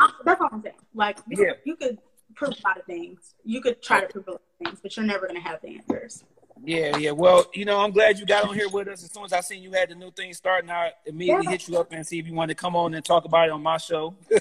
uh, 0.00 0.08
that's 0.24 0.40
all 0.40 0.48
I'm 0.52 0.62
saying. 0.62 0.74
Like, 0.94 1.18
you, 1.28 1.44
Yeah. 1.44 1.52
you 1.64 1.76
could 1.76 1.98
prove 2.34 2.52
a 2.64 2.66
lot 2.68 2.78
of 2.78 2.84
things. 2.86 3.34
You 3.44 3.60
could 3.60 3.82
try 3.82 4.00
to 4.00 4.06
prove 4.08 4.28
a 4.28 4.32
lot 4.32 4.40
of 4.60 4.66
things, 4.66 4.80
but 4.82 4.96
you're 4.96 5.06
never 5.06 5.26
gonna 5.26 5.40
have 5.40 5.60
the 5.62 5.76
answers. 5.76 6.24
Yeah, 6.64 6.96
yeah. 6.96 7.10
Well, 7.10 7.46
you 7.54 7.64
know, 7.64 7.80
I'm 7.80 7.90
glad 7.90 8.18
you 8.18 8.26
got 8.26 8.48
on 8.48 8.54
here 8.54 8.68
with 8.68 8.86
us. 8.88 9.02
As 9.02 9.10
soon 9.12 9.24
as 9.24 9.32
I 9.32 9.40
seen 9.40 9.62
you 9.62 9.72
had 9.72 9.88
the 9.90 9.94
new 9.96 10.10
thing 10.12 10.32
starting, 10.32 10.70
I 10.70 10.92
immediately 11.06 11.44
Yeah. 11.46 11.50
hit 11.50 11.66
you 11.68 11.76
up 11.78 11.90
and 11.92 12.06
see 12.06 12.18
if 12.20 12.26
you 12.26 12.34
wanted 12.34 12.56
to 12.56 12.60
come 12.60 12.76
on 12.76 12.94
and 12.94 13.04
talk 13.04 13.24
about 13.24 13.48
it 13.48 13.50
on 13.52 13.62
my 13.62 13.78
show. 13.78 14.14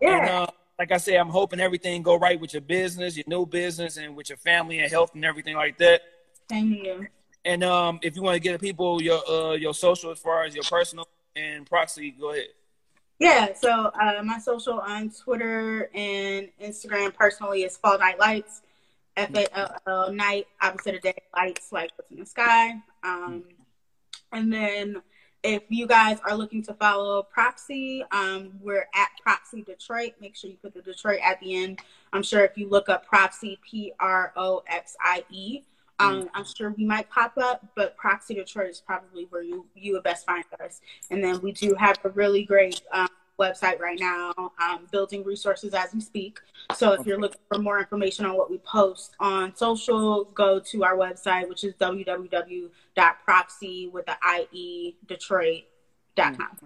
Yeah. 0.00 0.18
And 0.18 0.28
uh, 0.28 0.46
like 0.76 0.90
I 0.90 0.96
said, 0.96 1.14
I'm 1.14 1.28
hoping 1.28 1.60
everything 1.60 2.02
go 2.02 2.16
right 2.18 2.38
with 2.38 2.52
your 2.52 2.60
business, 2.62 3.16
your 3.16 3.24
new 3.28 3.46
business, 3.46 3.96
and 3.96 4.16
with 4.16 4.28
your 4.28 4.36
family 4.38 4.80
and 4.80 4.90
health 4.90 5.12
and 5.14 5.24
everything 5.24 5.54
like 5.54 5.78
that. 5.78 6.02
Thank 6.48 6.82
you. 6.84 7.06
And 7.44 7.62
um, 7.62 8.00
if 8.02 8.16
you 8.16 8.22
want 8.22 8.34
to 8.34 8.40
get 8.40 8.60
people 8.60 9.00
your 9.00 9.22
uh, 9.26 9.52
your 9.52 9.72
social 9.72 10.10
as 10.10 10.18
far 10.18 10.42
as 10.44 10.52
your 10.54 10.64
personal 10.64 11.06
and 11.36 11.66
Proxie, 11.66 12.12
go 12.18 12.30
ahead. 12.30 12.48
Yeah, 13.18 13.54
so 13.54 13.90
uh, 14.00 14.22
my 14.24 14.38
social 14.38 14.80
on 14.80 15.10
Twitter 15.10 15.88
and 15.94 16.48
Instagram 16.60 17.14
personally 17.14 17.62
is 17.62 17.76
Fall 17.76 17.98
Night 17.98 18.18
Lights, 18.18 18.62
F 19.16 19.34
A 19.34 19.56
L 19.56 19.76
L 19.86 20.12
night, 20.12 20.46
opposite 20.60 20.96
of 20.96 21.00
day 21.00 21.14
lights, 21.34 21.70
like 21.70 21.92
what's 21.96 22.10
in 22.10 22.18
the 22.18 22.26
sky. 22.26 22.74
Um, 23.04 23.44
and 24.32 24.52
then 24.52 25.00
if 25.44 25.62
you 25.68 25.86
guys 25.86 26.18
are 26.24 26.34
looking 26.34 26.62
to 26.64 26.74
follow 26.74 27.22
Proxie, 27.22 28.02
um, 28.10 28.52
we're 28.60 28.88
at 28.94 29.08
Proxie 29.22 29.62
Detroit. 29.62 30.14
Make 30.20 30.34
sure 30.34 30.50
you 30.50 30.56
put 30.56 30.74
the 30.74 30.82
Detroit 30.82 31.20
at 31.24 31.38
the 31.40 31.62
end. 31.62 31.80
I'm 32.12 32.22
sure 32.22 32.44
if 32.44 32.58
you 32.58 32.68
look 32.68 32.88
up 32.88 33.06
Proxie, 33.06 33.58
P 33.62 33.92
R 34.00 34.32
O 34.36 34.62
X 34.66 34.96
I 35.00 35.22
E, 35.30 35.62
um, 36.00 36.28
I'm 36.34 36.44
sure 36.44 36.74
we 36.76 36.84
might 36.84 37.08
pop 37.08 37.38
up, 37.38 37.64
but 37.76 37.96
Proxie 37.96 38.34
Detroit 38.34 38.70
is 38.70 38.80
probably 38.80 39.26
where 39.30 39.42
you 39.42 39.66
you 39.74 39.92
would 39.94 40.02
best 40.02 40.26
find 40.26 40.44
us. 40.62 40.80
And 41.10 41.22
then 41.22 41.40
we 41.40 41.52
do 41.52 41.74
have 41.78 41.98
a 42.04 42.08
really 42.10 42.44
great 42.44 42.82
um, 42.92 43.08
website 43.38 43.78
right 43.80 43.98
now, 43.98 44.32
um, 44.60 44.86
building 44.90 45.22
resources 45.24 45.72
as 45.74 45.92
we 45.94 46.00
speak. 46.00 46.40
So 46.74 46.92
if 46.92 47.06
you're 47.06 47.20
looking 47.20 47.40
for 47.48 47.58
more 47.58 47.78
information 47.78 48.24
on 48.26 48.36
what 48.36 48.50
we 48.50 48.58
post 48.58 49.14
on 49.20 49.54
social, 49.54 50.24
go 50.24 50.58
to 50.60 50.84
our 50.84 50.96
website, 50.96 51.48
which 51.48 51.62
is 51.64 51.74
www.proxy 51.74 52.70
with 53.92 54.06
the 54.06 54.16
IE 54.52 54.96
Detroit.com. 55.06 56.58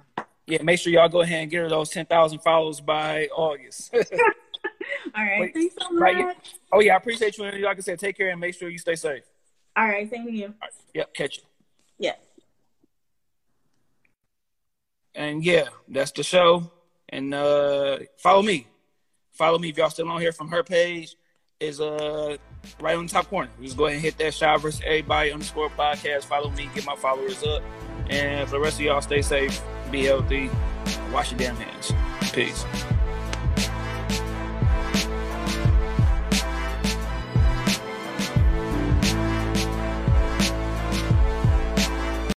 Yeah, 0.46 0.62
make 0.62 0.78
sure 0.78 0.92
y'all 0.92 1.08
go 1.10 1.20
ahead 1.20 1.42
and 1.42 1.50
get 1.50 1.58
her 1.58 1.68
those 1.68 1.90
ten 1.90 2.06
thousand 2.06 2.38
followers 2.38 2.80
by 2.80 3.28
August. 3.34 3.94
All 5.16 5.24
right. 5.24 5.40
Wait, 5.40 5.54
Thanks 5.54 5.74
so 5.80 5.90
much. 5.90 6.00
right, 6.00 6.36
oh 6.72 6.80
yeah, 6.80 6.94
I 6.94 6.96
appreciate 6.96 7.36
you. 7.38 7.44
And 7.44 7.62
like 7.62 7.78
I 7.78 7.80
said, 7.80 7.98
take 7.98 8.16
care 8.16 8.30
and 8.30 8.40
make 8.40 8.54
sure 8.54 8.68
you 8.68 8.78
stay 8.78 8.94
safe. 8.94 9.22
All 9.76 9.86
right. 9.86 10.08
Thank 10.08 10.30
you. 10.30 10.46
All 10.46 10.54
right, 10.62 10.70
yep, 10.94 11.14
catch 11.14 11.38
you. 11.38 11.42
Yeah. 11.98 12.14
And 15.14 15.44
yeah, 15.44 15.64
that's 15.88 16.12
the 16.12 16.22
show. 16.22 16.70
And 17.08 17.34
uh 17.34 17.98
follow 18.18 18.42
me. 18.42 18.66
Follow 19.32 19.58
me 19.58 19.70
if 19.70 19.76
y'all 19.78 19.90
still 19.90 20.08
on 20.10 20.20
here 20.20 20.32
from 20.32 20.48
her 20.48 20.62
page. 20.62 21.16
Is 21.60 21.80
uh 21.80 22.36
right 22.80 22.96
on 22.96 23.06
the 23.06 23.12
top 23.12 23.28
corner. 23.28 23.50
Just 23.60 23.76
go 23.76 23.86
ahead 23.86 23.96
and 23.96 24.04
hit 24.04 24.16
that 24.18 24.32
shot 24.34 24.60
versus 24.60 24.80
everybody 24.84 25.32
underscore 25.32 25.70
podcast. 25.70 26.24
Follow 26.24 26.50
me, 26.50 26.68
get 26.74 26.86
my 26.86 26.94
followers 26.94 27.42
up. 27.42 27.62
And 28.10 28.48
for 28.48 28.56
the 28.56 28.60
rest 28.60 28.78
of 28.78 28.82
y'all, 28.86 29.00
stay 29.00 29.22
safe, 29.22 29.60
be 29.90 30.04
healthy, 30.04 30.50
wash 31.12 31.32
your 31.32 31.38
damn 31.38 31.56
hands. 31.56 31.92
Peace. 32.32 32.64